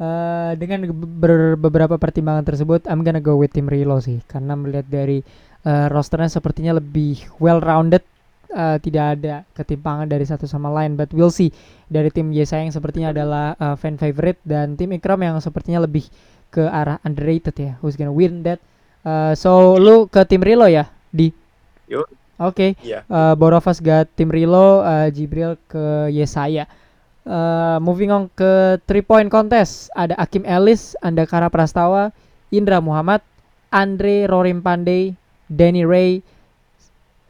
Eh, 0.01 0.51
dengan 0.57 0.89
ber- 0.95 1.59
beberapa 1.61 1.95
pertimbangan 2.01 2.41
tersebut, 2.41 2.89
I'm 2.89 3.05
gonna 3.05 3.21
go 3.21 3.37
with 3.37 3.53
tim 3.53 3.69
Rilo 3.69 4.01
sih, 4.01 4.17
karena 4.25 4.57
melihat 4.57 4.87
dari 4.89 5.21
eh, 5.61 5.87
rosternya 5.93 6.25
sepertinya 6.33 6.81
lebih 6.81 7.21
well 7.37 7.61
rounded, 7.61 8.01
eh, 8.49 8.77
tidak 8.81 9.05
ada 9.21 9.45
ketimpangan 9.53 10.09
dari 10.09 10.25
satu 10.25 10.49
sama 10.49 10.73
lain. 10.73 10.97
But 10.97 11.13
we'll 11.13 11.29
see 11.29 11.53
dari 11.85 12.09
tim 12.09 12.33
Yesa 12.33 12.57
yang 12.57 12.73
sepertinya 12.73 13.13
adalah 13.13 13.53
eh, 13.53 13.75
fan 13.77 14.01
favorite 14.01 14.41
dan 14.41 14.73
tim 14.73 14.89
Ikram 14.97 15.21
yang 15.21 15.37
sepertinya 15.37 15.85
lebih 15.85 16.09
ke 16.49 16.65
arah 16.65 16.97
underrated 17.05 17.53
ya. 17.53 17.77
Who's 17.85 17.93
gonna 17.93 18.09
win 18.09 18.41
that? 18.49 18.57
Eh, 19.01 19.33
so 19.33 19.81
lu 19.81 20.05
ke 20.05 20.21
tim 20.29 20.45
Rilo 20.45 20.69
ya, 20.69 20.85
di? 21.09 21.33
Yuk. 21.89 22.05
Oke. 22.41 22.73
Iya. 22.81 23.05
Uh, 23.05 23.33
both 23.37 23.53
of 23.53 23.65
us 23.69 23.77
got 23.77 24.09
tim 24.17 24.29
Rilo, 24.33 24.81
uh, 24.81 25.09
Jibril 25.13 25.57
ke 25.69 26.09
Yesaya. 26.09 26.65
Uh, 27.21 27.77
moving 27.77 28.09
on 28.09 28.33
ke 28.33 28.81
three 28.89 29.05
point 29.05 29.29
contest 29.29 29.93
ada 29.93 30.17
Akim 30.17 30.41
Ellis, 30.41 30.97
Andakara 31.05 31.53
Prastawa, 31.53 32.09
Indra 32.49 32.81
Muhammad, 32.81 33.21
Andre 33.69 34.25
Rorim 34.25 34.65
Pandey, 34.65 35.13
Danny 35.45 35.85
Ray, 35.85 36.25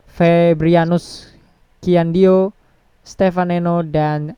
Febrianus 0.08 1.28
Kiandio, 1.84 2.56
Stefaneno 3.04 3.84
dan 3.84 4.36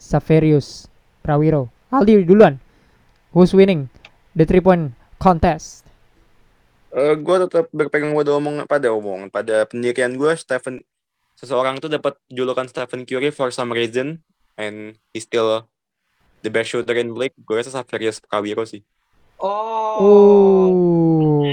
Saverius 0.00 0.88
Prawiro. 1.20 1.68
Aldi 1.92 2.24
duluan. 2.24 2.56
Who's 3.36 3.52
winning 3.52 3.92
the 4.32 4.48
three 4.48 4.64
point 4.64 4.96
contest? 5.20 5.85
Gue 6.96 7.36
tetap 7.44 7.68
berpegang 7.70 8.16
pada 8.16 8.32
omongan 8.32 8.64
pada 8.64 8.88
omongan 8.88 9.28
pada 9.28 9.68
pendirian 9.68 10.16
gue 10.16 10.32
Stephen 10.34 10.80
seseorang 11.36 11.76
tuh 11.76 11.92
dapat 11.92 12.16
julukan 12.32 12.64
Stephen 12.64 13.04
Curry 13.04 13.28
for 13.28 13.52
some 13.52 13.68
reason 13.68 14.24
and 14.56 14.96
he's 15.12 15.28
still 15.28 15.68
the 16.40 16.48
best 16.48 16.72
shooter 16.72 16.96
in 16.96 17.12
the 17.12 17.16
league 17.16 17.36
gue 17.36 17.54
rasa 17.54 17.68
Saverius 17.70 18.18
Prawiro 18.18 18.64
sih 18.64 18.80
Oh. 19.36 20.00
Oh. 20.00 21.44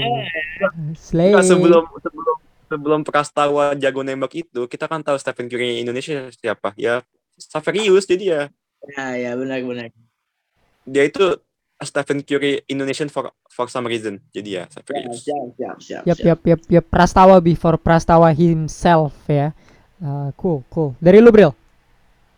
Slay. 0.96 1.36
Nggak, 1.36 1.44
sebelum 1.44 1.84
sebelum 2.00 2.36
sebelum 2.64 3.00
Prastawa 3.04 3.76
jago 3.76 4.00
nembak 4.00 4.32
itu 4.32 4.64
kita 4.64 4.88
kan 4.88 5.04
tahu 5.04 5.20
Stephen 5.20 5.52
Curry 5.52 5.84
Indonesia 5.84 6.32
siapa 6.32 6.72
ya 6.80 7.04
Saverius 7.36 8.08
jadi 8.08 8.24
ya 8.24 8.42
Ya, 8.84 9.16
ya 9.16 9.30
benar 9.32 9.60
benar. 9.60 9.88
dia 10.84 11.04
itu 11.08 11.40
Stephen 11.82 12.22
Curry 12.22 12.62
Indonesian 12.70 13.10
for 13.10 13.34
for 13.50 13.66
some 13.66 13.84
reason 13.84 14.22
jadi 14.30 14.62
ya 14.62 14.64
Siap, 14.70 14.86
Saverius 14.86 15.18
siap, 15.26 15.46
siap, 15.58 15.76
siap. 15.82 16.02
Yap, 16.06 16.16
siap. 16.16 16.26
yap, 16.26 16.40
yap, 16.46 16.60
yap. 16.70 16.84
Prastawa 16.86 17.42
before 17.42 17.74
Prastawa 17.76 18.30
himself 18.30 19.12
ya. 19.26 19.50
Uh, 19.98 20.30
cool, 20.36 20.60
cool. 20.70 20.92
Dari 21.00 21.18
lu, 21.18 21.32
Bril? 21.32 21.54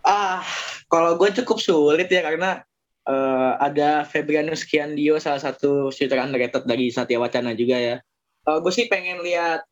Ah, 0.07 0.41
kalau 0.87 1.19
gue 1.19 1.35
cukup 1.43 1.59
sulit 1.59 2.07
ya 2.07 2.23
karena 2.23 2.63
eh, 3.03 3.53
ada 3.59 4.07
Febrianus 4.07 4.63
Kiandio 4.63 5.19
salah 5.19 5.43
satu 5.43 5.91
shooter 5.91 6.23
underrated 6.23 6.63
dari 6.63 6.95
Satya 6.95 7.19
Wacana 7.19 7.59
juga 7.59 7.75
ya. 7.75 7.97
gue 8.47 8.71
sih 8.71 8.87
pengen 8.87 9.19
lihat 9.27 9.67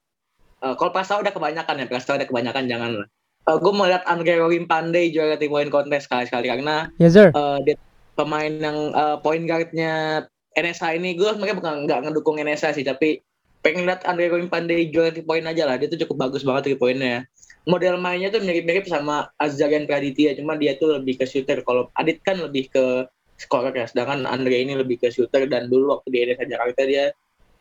eh, 0.59 0.75
kalau 0.75 0.91
Prastawa 0.91 1.23
udah 1.23 1.31
kebanyakan 1.31 1.79
ya, 1.79 1.87
Prastawa 1.87 2.19
udah 2.19 2.29
kebanyakan 2.29 2.65
jangan 2.67 2.91
lah. 2.99 3.09
gue 3.45 3.73
mau 3.77 3.87
lihat 3.87 4.03
Andre 4.11 4.41
Rorim 4.43 4.67
Pandey 4.67 5.15
juara 5.15 5.39
three 5.39 5.53
point 5.53 5.71
contest 5.71 6.11
sekali-sekali 6.11 6.51
karena 6.51 6.91
Yes, 6.99 7.15
sir. 7.15 7.31
eh, 7.31 7.59
dia 7.63 7.77
pemain 8.15 8.51
yang 8.51 8.95
eh, 8.95 9.17
point 9.21 9.45
guardnya 9.45 10.25
NSA 10.55 10.99
ini 10.99 11.19
gue 11.19 11.27
sebenarnya 11.27 11.59
bukan 11.59 11.75
nggak 11.87 12.01
ngedukung 12.09 12.39
NSA 12.39 12.79
sih 12.79 12.87
tapi 12.87 13.23
pengen 13.65 13.89
lihat 13.89 14.07
Andre 14.07 14.31
Rorim 14.31 14.47
Pandey 14.47 14.93
juara 14.93 15.11
three 15.11 15.27
point 15.27 15.45
aja 15.45 15.67
lah. 15.67 15.81
Dia 15.81 15.89
tuh 15.91 15.99
cukup 16.07 16.29
bagus 16.29 16.47
banget 16.47 16.71
three 16.71 16.81
pointnya 16.81 17.27
model 17.65 17.97
mainnya 17.97 18.29
tuh 18.29 18.45
mirip-mirip 18.45 18.85
sama 18.85 19.33
Azarian 19.41 19.89
Praditya 19.89 20.37
cuma 20.37 20.53
dia 20.55 20.77
tuh 20.77 21.01
lebih 21.01 21.17
ke 21.17 21.25
shooter. 21.25 21.65
Kalau 21.65 21.89
Adit 21.97 22.21
kan 22.23 22.39
lebih 22.39 22.69
ke 22.69 23.09
scorer 23.41 23.73
ya 23.75 23.89
sedangkan 23.89 24.29
Andre 24.29 24.63
ini 24.63 24.77
lebih 24.77 25.01
ke 25.01 25.09
shooter. 25.09 25.49
Dan 25.49 25.73
dulu 25.73 25.97
waktu 25.97 26.09
di 26.13 26.19
NSA 26.29 26.45
Jakarta 26.47 26.83
dia 26.85 27.05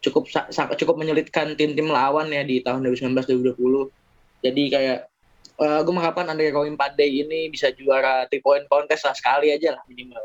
cukup 0.03 0.27
cukup 0.75 0.95
menyulitkan 0.99 1.55
tim-tim 1.55 1.87
lawan 1.87 2.27
ya 2.27 2.43
di 2.43 2.59
tahun 2.59 2.83
2019 2.91 3.55
2020 3.55 3.87
jadi 4.43 4.63
kayak 4.67 4.99
gue 5.87 5.93
mengharapkan 5.95 6.27
Andre 6.27 6.51
Rorim 6.51 6.75
Pandey 6.75 7.23
ini 7.23 7.47
bisa 7.47 7.71
juara 7.71 8.27
three 8.27 8.43
point 8.43 8.67
contest 8.67 9.07
lah 9.07 9.15
sekali 9.15 9.55
aja 9.55 9.79
lah 9.79 9.83
minimal 9.87 10.19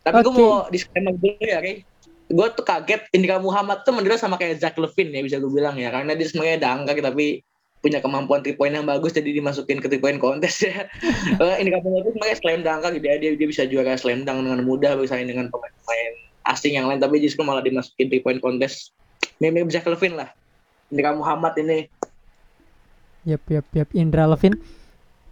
tapi 0.00 0.24
gue 0.24 0.32
Oke. 0.32 0.40
mau 0.40 0.64
disclaimer 0.72 1.14
dulu 1.16 1.44
ya 1.44 1.58
Rey. 1.60 1.84
Gue 2.30 2.46
tuh 2.54 2.62
kaget 2.62 3.10
Indra 3.10 3.42
Muhammad 3.42 3.82
tuh 3.82 3.90
menurut 3.90 4.16
sama 4.16 4.38
kayak 4.38 4.62
Zach 4.62 4.78
Levine 4.78 5.10
ya 5.10 5.20
bisa 5.26 5.36
gue 5.42 5.50
bilang 5.50 5.76
ya. 5.76 5.90
Karena 5.90 6.14
dia 6.14 6.26
sebenarnya 6.30 6.62
dangkal 6.62 6.96
tapi 7.02 7.42
punya 7.80 7.98
kemampuan 8.04 8.44
three 8.44 8.54
point 8.54 8.76
yang 8.76 8.84
bagus 8.84 9.16
jadi 9.16 9.32
dimasukin 9.40 9.80
ke 9.80 9.88
three 9.88 10.00
point 10.00 10.20
contest 10.20 10.64
ya. 10.64 10.86
Eh, 11.42 11.56
Indra 11.64 11.80
Muhammad 11.80 12.06
itu 12.06 12.10
sebenarnya 12.16 12.36
slam 12.38 12.60
dunk 12.60 12.80
kan 12.84 12.90
dia, 12.96 13.14
dia 13.16 13.30
dia 13.34 13.48
bisa 13.48 13.64
juara 13.64 13.96
slam 13.96 14.22
dunk 14.28 14.44
dengan 14.44 14.60
mudah 14.68 14.94
bersaing 15.00 15.28
dengan 15.28 15.48
pemain-pemain 15.48 16.12
asing 16.48 16.76
yang 16.76 16.88
lain 16.88 17.00
tapi 17.00 17.20
justru 17.20 17.44
malah 17.44 17.64
dimasukin 17.64 18.08
three 18.12 18.20
point 18.20 18.40
contest 18.40 18.92
mirip 19.40 19.72
Zach 19.72 19.88
Levine 19.88 20.16
lah. 20.20 20.28
Indra 20.92 21.16
Muhammad 21.16 21.56
ini. 21.56 21.88
Yap, 23.24 23.44
yap, 23.48 23.66
yap. 23.72 23.88
Indra 23.96 24.28
Levin. 24.28 24.60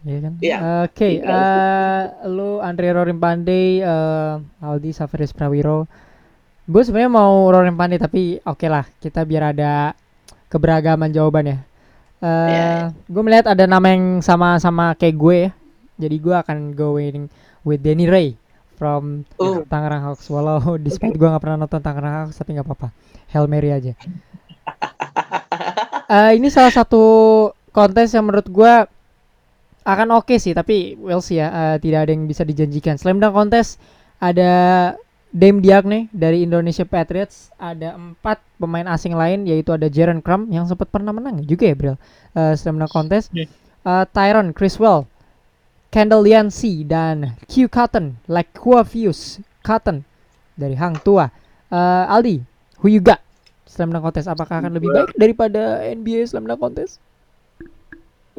Iya 0.07 0.18
kan? 0.22 0.32
Iya. 0.38 0.57
Oke, 0.86 1.09
Indra 1.18 1.34
eh, 1.34 2.03
lu 2.30 2.62
Andre 2.62 2.88
Rorim 2.94 3.18
Pandey, 3.18 3.82
eh, 3.82 4.34
Aldi 4.62 4.90
Safaris 4.94 5.34
Prawiro. 5.34 5.90
Gue 6.68 6.82
sebenarnya 6.84 7.11
mau 7.11 7.49
Rorim 7.49 7.74
Pandey 7.74 7.99
tapi 7.99 8.38
oke 8.38 8.66
lah, 8.68 8.86
kita 9.01 9.26
biar 9.26 9.53
ada 9.53 9.96
keberagaman 10.46 11.11
jawabannya. 11.11 11.59
Eh, 12.18 12.49
Iya, 12.51 12.70
gue 13.07 13.22
melihat 13.22 13.51
ada 13.51 13.64
nama 13.66 13.86
yang 13.90 14.22
sama-sama 14.22 14.94
kayak 14.94 15.16
gue 15.18 15.36
ya. 15.46 15.51
Jadi 15.99 16.16
gue 16.18 16.34
akan 16.34 16.59
going 16.78 17.26
with 17.66 17.82
Danny 17.82 18.07
Ray 18.07 18.38
from 18.78 19.26
Oh. 19.42 19.66
Tangerang 19.66 20.07
Hawks. 20.07 20.30
Walau 20.30 20.62
despite 20.86 21.18
gue 21.18 21.26
nggak 21.26 21.42
pernah 21.42 21.66
nonton 21.66 21.82
Tangerang 21.82 22.14
Hawks 22.22 22.38
tapi 22.38 22.55
nggak 22.55 22.66
apa-apa. 22.66 22.88
Hail 23.28 23.51
Mary 23.51 23.74
aja. 23.74 23.92
Eh, 26.09 26.40
ini 26.40 26.49
salah 26.49 26.72
satu 26.72 27.05
kontes 27.68 28.16
yang 28.16 28.24
menurut 28.24 28.49
gua 28.49 28.88
akan 29.89 30.20
oke 30.20 30.36
sih 30.36 30.53
tapi 30.53 31.01
we'll 31.01 31.24
see 31.24 31.41
ya. 31.41 31.49
Eh, 31.49 31.76
tidak 31.80 32.05
ada 32.05 32.11
yang 32.12 32.28
bisa 32.28 32.45
dijanjikan. 32.45 33.01
Slam 33.01 33.24
dunk 33.24 33.32
kontes 33.32 33.80
ada 34.20 34.51
Dame 35.32 35.64
Diagne 35.64 36.12
dari 36.12 36.45
Indonesia 36.45 36.84
Patriots. 36.84 37.49
Ada 37.57 37.97
empat 37.97 38.41
pemain 38.61 38.84
asing 38.93 39.16
lain 39.16 39.49
yaitu 39.49 39.72
ada 39.72 39.89
Jaren 39.89 40.20
Crum 40.20 40.53
yang 40.53 40.68
sempat 40.68 40.93
pernah 40.93 41.16
menang 41.16 41.41
juga 41.49 41.72
ya 41.72 41.76
Bril? 41.76 41.97
Eh, 42.36 42.53
slam 42.55 42.76
dunk 42.76 42.93
kontes 42.93 43.32
Hmm. 43.32 43.49
Eh, 43.89 44.05
Tyron 44.12 44.53
Criswell 44.53 45.09
Kendall 45.89 46.28
Yancey 46.28 46.84
dan 46.84 47.39
Q 47.49 47.72
Cotton 47.72 48.20
Laquavius 48.28 49.41
Cotton 49.64 50.05
dari 50.53 50.76
Hang 50.76 51.01
Tua 51.01 51.32
Eh, 51.68 52.05
Aldi 52.12 52.41
who 52.80 52.93
you 52.93 53.01
got? 53.01 53.20
Slam 53.64 53.93
dunk 53.93 54.05
kontes 54.05 54.28
apakah 54.28 54.61
akan 54.61 54.72
lebih 54.76 54.93
baik 54.93 55.16
daripada 55.16 55.80
NBA 55.84 56.28
slam 56.28 56.45
dunk 56.45 56.61
kontes 56.61 57.01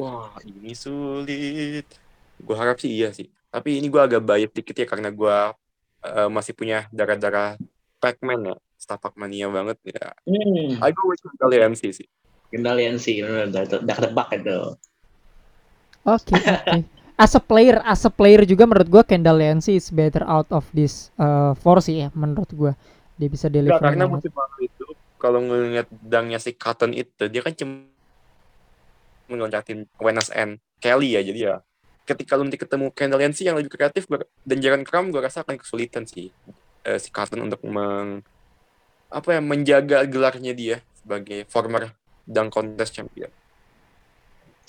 Wah, 0.00 0.32
ini 0.48 0.72
sulit. 0.72 1.84
Gue 2.40 2.56
harap 2.56 2.80
sih 2.80 2.88
iya 2.88 3.12
sih. 3.12 3.28
Tapi 3.52 3.84
ini 3.84 3.92
gue 3.92 4.00
agak 4.00 4.24
bias 4.24 4.48
dikit 4.48 4.72
ya 4.72 4.88
karena 4.88 5.12
gue 5.12 5.36
eh, 6.08 6.28
masih 6.32 6.56
punya 6.56 6.88
darah-darah 6.88 7.60
Pac-Man 8.00 8.40
ya. 8.48 8.56
Stapak 8.80 9.12
mania 9.20 9.52
banget 9.52 9.76
ya. 9.84 10.16
hmm. 10.24 10.80
I 10.80 10.88
go 10.96 11.04
with 11.12 11.20
kali 11.36 11.60
MC 11.60 11.92
sih. 11.92 12.08
Sih 12.96 13.16
bener, 13.22 13.52
udah, 13.52 13.94
ketebak 13.94 14.28
itu 14.34 14.74
Oke, 16.08 16.32
oke. 16.34 16.80
As 17.20 17.36
a 17.36 17.42
player, 17.44 17.84
as 17.84 18.00
a 18.08 18.10
player 18.10 18.48
juga 18.48 18.64
menurut 18.64 18.88
gua 18.88 19.02
Kendall 19.04 19.44
Yancey 19.44 19.76
is 19.76 19.92
better 19.92 20.24
out 20.24 20.48
of 20.48 20.64
this 20.72 21.12
uh, 21.20 21.52
four 21.60 21.84
sih 21.84 22.00
ya 22.00 22.08
menurut 22.16 22.48
gua. 22.56 22.72
Dia 23.20 23.28
bisa 23.28 23.52
deliver. 23.52 23.76
Nggak, 23.76 23.84
karena 23.84 24.04
banget. 24.08 24.24
musim 24.24 24.32
lalu 24.32 24.58
itu 24.72 24.86
kalau 25.20 25.44
ngeliat 25.44 25.88
dangnya 26.00 26.40
si 26.40 26.56
Cotton 26.56 26.96
itu 26.96 27.28
dia 27.28 27.44
kan 27.44 27.52
cuma 27.52 27.89
meloncatin 29.30 29.86
Wenas 30.02 30.28
and 30.34 30.58
Kelly 30.82 31.14
ya 31.14 31.22
jadi 31.22 31.40
ya 31.40 31.54
ketika 32.04 32.34
lu 32.34 32.42
nanti 32.48 32.58
ketemu 32.58 32.90
Kendall 32.90 33.22
Yancey 33.22 33.46
yang 33.46 33.54
lebih 33.54 33.70
kreatif 33.70 34.10
gua- 34.10 34.26
dan 34.42 34.58
Jaren 34.58 34.82
Kram 34.82 35.14
gue 35.14 35.22
rasa 35.22 35.46
akan 35.46 35.54
kesulitan 35.56 36.02
sih 36.04 36.34
eh, 36.82 36.98
si 36.98 37.08
Cotton 37.14 37.46
untuk 37.46 37.62
meng 37.62 38.26
apa 39.10 39.38
ya 39.38 39.40
menjaga 39.42 40.06
gelarnya 40.06 40.54
dia 40.54 40.76
sebagai 40.94 41.46
former 41.50 41.90
dunk 42.26 42.54
contest 42.54 42.94
champion. 42.94 43.30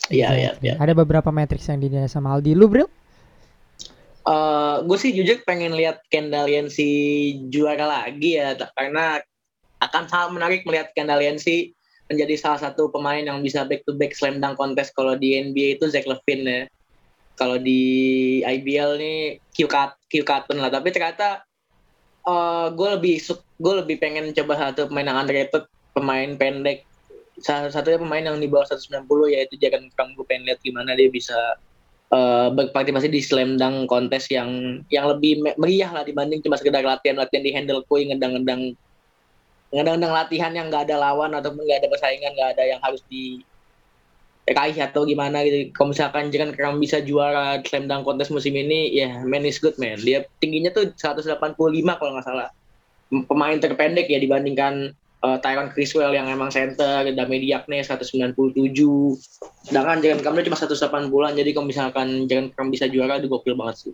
iya 0.10 0.34
iya 0.34 0.52
iya 0.58 0.74
Ada 0.82 0.98
beberapa 0.98 1.30
matrix 1.30 1.70
yang 1.70 1.78
dinilai 1.78 2.10
sama 2.10 2.34
Aldi. 2.34 2.58
Lu, 2.58 2.66
Bril? 2.66 2.90
gue 4.82 4.98
sih 4.98 5.14
jujur 5.14 5.42
pengen 5.46 5.78
lihat 5.78 6.02
Kendall 6.10 6.50
Yancey 6.50 6.92
juara 7.54 7.86
lagi 7.86 8.38
ya 8.38 8.58
karena 8.74 9.22
akan 9.82 10.04
sangat 10.10 10.30
menarik 10.34 10.62
melihat 10.66 10.94
Kendall 10.94 11.22
Yancey 11.22 11.74
menjadi 12.12 12.36
salah 12.36 12.60
satu 12.60 12.92
pemain 12.92 13.24
yang 13.24 13.40
bisa 13.40 13.64
back 13.64 13.88
to 13.88 13.96
back 13.96 14.12
slam 14.12 14.44
dunk 14.44 14.60
contest 14.60 14.92
kalau 14.92 15.16
di 15.16 15.40
NBA 15.40 15.80
itu 15.80 15.88
Zach 15.88 16.04
Levine 16.04 16.44
ya. 16.44 16.62
Kalau 17.40 17.58
di 17.58 17.82
IBL 18.44 19.00
nih 19.00 19.18
Q 19.56 19.66
Q 20.12 20.14
lah. 20.28 20.70
Tapi 20.70 20.92
ternyata 20.92 21.48
uh, 22.28 22.68
gue 22.70 22.90
lebih 23.00 23.16
gue 23.58 23.74
lebih 23.82 23.96
pengen 23.98 24.30
coba 24.36 24.70
satu 24.70 24.92
pemain 24.92 25.08
yang 25.08 25.18
underrated 25.24 25.64
pemain 25.96 26.30
pendek. 26.36 26.86
Salah 27.42 27.74
satunya 27.74 27.98
pemain 27.98 28.22
yang 28.22 28.38
di 28.38 28.46
bawah 28.46 28.68
190 28.70 29.08
yaitu 29.34 29.58
jangan 29.58 29.90
Kram 29.98 30.14
gue 30.14 30.26
pengen 30.28 30.46
lihat 30.46 30.62
gimana 30.62 30.94
dia 30.94 31.10
bisa 31.10 31.58
uh, 32.14 32.54
berpartisipasi 32.54 33.10
di 33.10 33.22
slam 33.24 33.58
dunk 33.58 33.90
kontes 33.90 34.30
yang 34.30 34.84
yang 34.94 35.10
lebih 35.10 35.42
meriah 35.58 35.90
lah 35.90 36.04
dibanding 36.06 36.44
cuma 36.46 36.60
sekedar 36.60 36.86
latihan 36.86 37.18
latihan 37.18 37.42
di 37.42 37.52
handle. 37.56 37.82
Koi 37.90 38.06
ngedang-ngedang 38.12 38.78
ngedang-ngedang 39.72 40.14
latihan 40.14 40.52
yang 40.52 40.68
nggak 40.68 40.92
ada 40.92 41.00
lawan 41.00 41.32
ataupun 41.32 41.64
nggak 41.64 41.80
ada 41.84 41.90
persaingan 41.90 42.36
nggak 42.36 42.50
ada 42.60 42.64
yang 42.68 42.80
harus 42.84 43.00
di 43.08 43.40
raih 44.52 44.76
atau 44.76 45.08
gimana 45.08 45.46
gitu. 45.48 45.72
Kalau 45.72 45.96
misalkan 45.96 46.34
jangan 46.34 46.52
Kram 46.52 46.76
bisa 46.82 47.00
juara 47.00 47.62
slam 47.64 47.88
dunk 47.88 48.04
kontes 48.04 48.34
musim 48.34 48.58
ini, 48.58 48.92
ya 48.92 49.08
yeah, 49.08 49.14
man 49.24 49.48
is 49.48 49.62
good 49.62 49.78
man. 49.80 50.02
Dia 50.02 50.28
tingginya 50.44 50.74
tuh 50.74 50.92
185 50.98 51.40
kalau 51.98 52.12
nggak 52.18 52.28
salah. 52.28 52.50
Pemain 53.12 53.60
terpendek 53.60 54.08
ya 54.08 54.20
dibandingkan 54.20 54.96
uh, 55.24 55.38
Tyron 55.40 55.70
Criswell 55.72 56.16
yang 56.16 56.28
emang 56.28 56.50
center, 56.50 57.06
Dame 57.12 57.38
Diakne 57.40 57.84
197. 57.84 58.36
Sedangkan 59.68 60.02
jangan 60.02 60.20
Kram 60.20 60.36
cuma 60.42 60.58
180 60.58 61.40
jadi 61.40 61.50
kalau 61.54 61.68
misalkan 61.68 62.08
jangan 62.28 62.46
Kram 62.56 62.68
bisa 62.74 62.90
juara, 62.90 63.22
itu 63.22 63.30
gokil 63.30 63.56
banget 63.56 63.90
sih. 63.90 63.94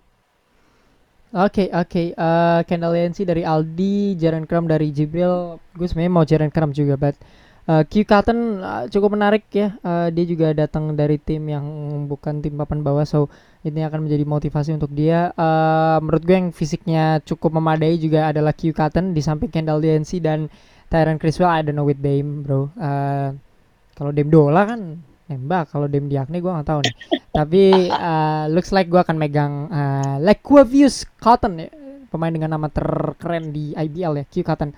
Oke 1.35 1.67
oke, 1.67 1.91
okay. 1.91 2.07
uh, 2.15 2.63
Kendall 2.63 2.95
Yancy 2.95 3.27
dari 3.27 3.43
Aldi, 3.43 4.15
Jaren 4.15 4.47
Kram 4.47 4.63
dari 4.63 4.95
Jibril. 4.95 5.59
Gue 5.75 5.87
sebenarnya 5.87 6.13
mau 6.13 6.23
Jaren 6.23 6.51
Kram 6.51 6.71
juga, 6.71 6.95
but 6.95 7.19
Uh, 7.67 7.83
Q 7.83 8.07
Cotton 8.07 8.63
uh, 8.63 8.87
cukup 8.87 9.19
menarik 9.19 9.43
ya. 9.51 9.75
Uh, 9.83 10.07
dia 10.07 10.23
juga 10.23 10.55
datang 10.55 10.95
dari 10.95 11.19
tim 11.19 11.51
yang 11.51 11.67
bukan 12.07 12.39
tim 12.39 12.55
papan 12.55 12.79
bawah, 12.79 13.03
so 13.03 13.27
ini 13.67 13.83
akan 13.83 14.07
menjadi 14.07 14.23
motivasi 14.23 14.71
untuk 14.71 14.87
dia. 14.95 15.35
Uh, 15.35 15.99
menurut 15.99 16.23
gue 16.23 16.31
yang 16.31 16.49
fisiknya 16.55 17.19
cukup 17.27 17.59
memadai 17.59 17.99
juga 17.99 18.31
adalah 18.31 18.55
Q 18.55 18.71
Cotton 18.71 19.11
di 19.11 19.19
samping 19.19 19.51
Kendall 19.51 19.83
DNC 19.83 20.23
dan 20.23 20.47
Tyron 20.87 21.19
Criswell. 21.19 21.51
I 21.51 21.59
don't 21.59 21.75
know 21.75 21.83
with 21.83 21.99
Dame, 21.99 22.47
bro. 22.47 22.71
Uh, 22.79 23.35
kalau 23.99 24.15
Dame 24.15 24.31
Dola 24.31 24.63
kan 24.63 25.03
nembak, 25.27 25.71
kalau 25.71 25.91
Dame 25.91 26.07
Diakne 26.07 26.39
gue 26.39 26.51
gak 26.51 26.67
tahu 26.67 26.79
nih. 26.83 26.95
Tapi 27.31 27.63
uh, 27.91 28.45
looks 28.49 28.71
like 28.73 28.87
gue 28.87 28.99
akan 28.99 29.15
megang 29.19 29.67
uh, 29.69 30.15
Laquavius 30.23 31.05
Cotton 31.19 31.61
ya 31.61 31.69
pemain 32.07 32.31
dengan 32.31 32.55
nama 32.55 32.71
terkeren 32.71 33.51
di 33.51 33.75
IBL 33.75 34.23
ya, 34.23 34.25
Q 34.25 34.35
Cotton. 34.41 34.71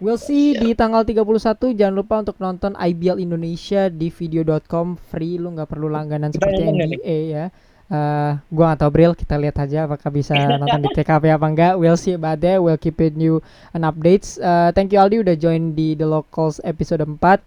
We'll 0.00 0.20
see 0.20 0.54
di 0.56 0.72
tanggal 0.72 1.02
31 1.02 1.74
jangan 1.74 1.94
lupa 1.94 2.22
untuk 2.22 2.38
nonton 2.38 2.78
IBL 2.78 3.18
Indonesia 3.18 3.90
di 3.90 4.08
video.com 4.08 4.96
free 4.96 5.36
lu 5.36 5.52
nggak 5.58 5.68
perlu 5.68 5.90
langganan 5.90 6.30
seperti 6.30 6.62
NBA 6.62 7.18
ya. 7.34 7.46
Uh, 7.86 8.34
gua 8.50 8.74
gak 8.74 8.82
tau 8.82 8.90
Bril, 8.90 9.14
kita 9.14 9.38
lihat 9.38 9.62
aja 9.62 9.86
apakah 9.86 10.10
bisa 10.10 10.34
nonton 10.62 10.82
di 10.82 10.90
TKP 10.90 11.30
apa 11.30 11.46
enggak. 11.46 11.74
We'll 11.78 11.98
see 11.98 12.18
about 12.18 12.42
that. 12.42 12.58
We'll 12.58 12.80
keep 12.80 12.98
it 12.98 13.14
new 13.14 13.38
an 13.74 13.86
updates. 13.86 14.42
Uh, 14.42 14.74
thank 14.74 14.90
you 14.90 14.98
Aldi 14.98 15.22
udah 15.22 15.36
join 15.38 15.74
di 15.74 15.94
The 15.94 16.06
Locals 16.06 16.58
episode 16.66 17.02
4. 17.06 17.42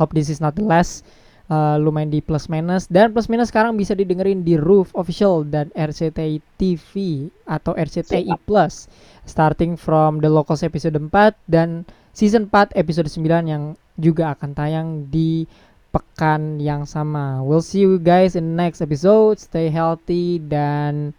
Hope 0.00 0.16
this 0.16 0.32
is 0.32 0.40
not 0.40 0.56
the 0.56 0.66
last 0.66 1.06
uh, 1.52 1.76
lu 1.76 1.92
main 1.92 2.08
di 2.08 2.24
plus 2.24 2.48
minus 2.48 2.88
dan 2.88 3.12
plus 3.12 3.28
minus 3.28 3.52
sekarang 3.52 3.76
bisa 3.76 3.92
didengerin 3.92 4.40
di 4.40 4.56
Roof 4.56 4.88
Official 4.96 5.44
dan 5.44 5.68
RCTI 5.76 6.40
TV 6.56 7.28
atau 7.44 7.76
RCTI 7.76 8.32
Plus 8.48 8.88
starting 9.28 9.76
from 9.76 10.24
the 10.24 10.30
locals 10.32 10.64
episode 10.64 10.96
4 10.96 11.12
dan 11.52 11.84
season 12.16 12.48
4 12.48 12.72
episode 12.72 13.12
9 13.12 13.52
yang 13.52 13.76
juga 14.00 14.32
akan 14.32 14.50
tayang 14.56 14.88
di 15.12 15.44
pekan 15.92 16.56
yang 16.56 16.88
sama. 16.88 17.44
We'll 17.44 17.60
see 17.60 17.84
you 17.84 18.00
guys 18.00 18.32
in 18.32 18.56
the 18.56 18.56
next 18.56 18.80
episode. 18.80 19.36
Stay 19.36 19.68
healthy 19.68 20.40
dan 20.40 21.12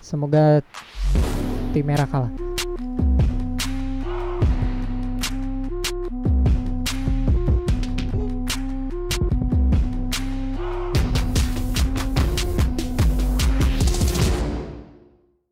semoga 0.00 0.64
tim 1.76 1.84
merah 1.84 2.08
kalah. 2.08 2.45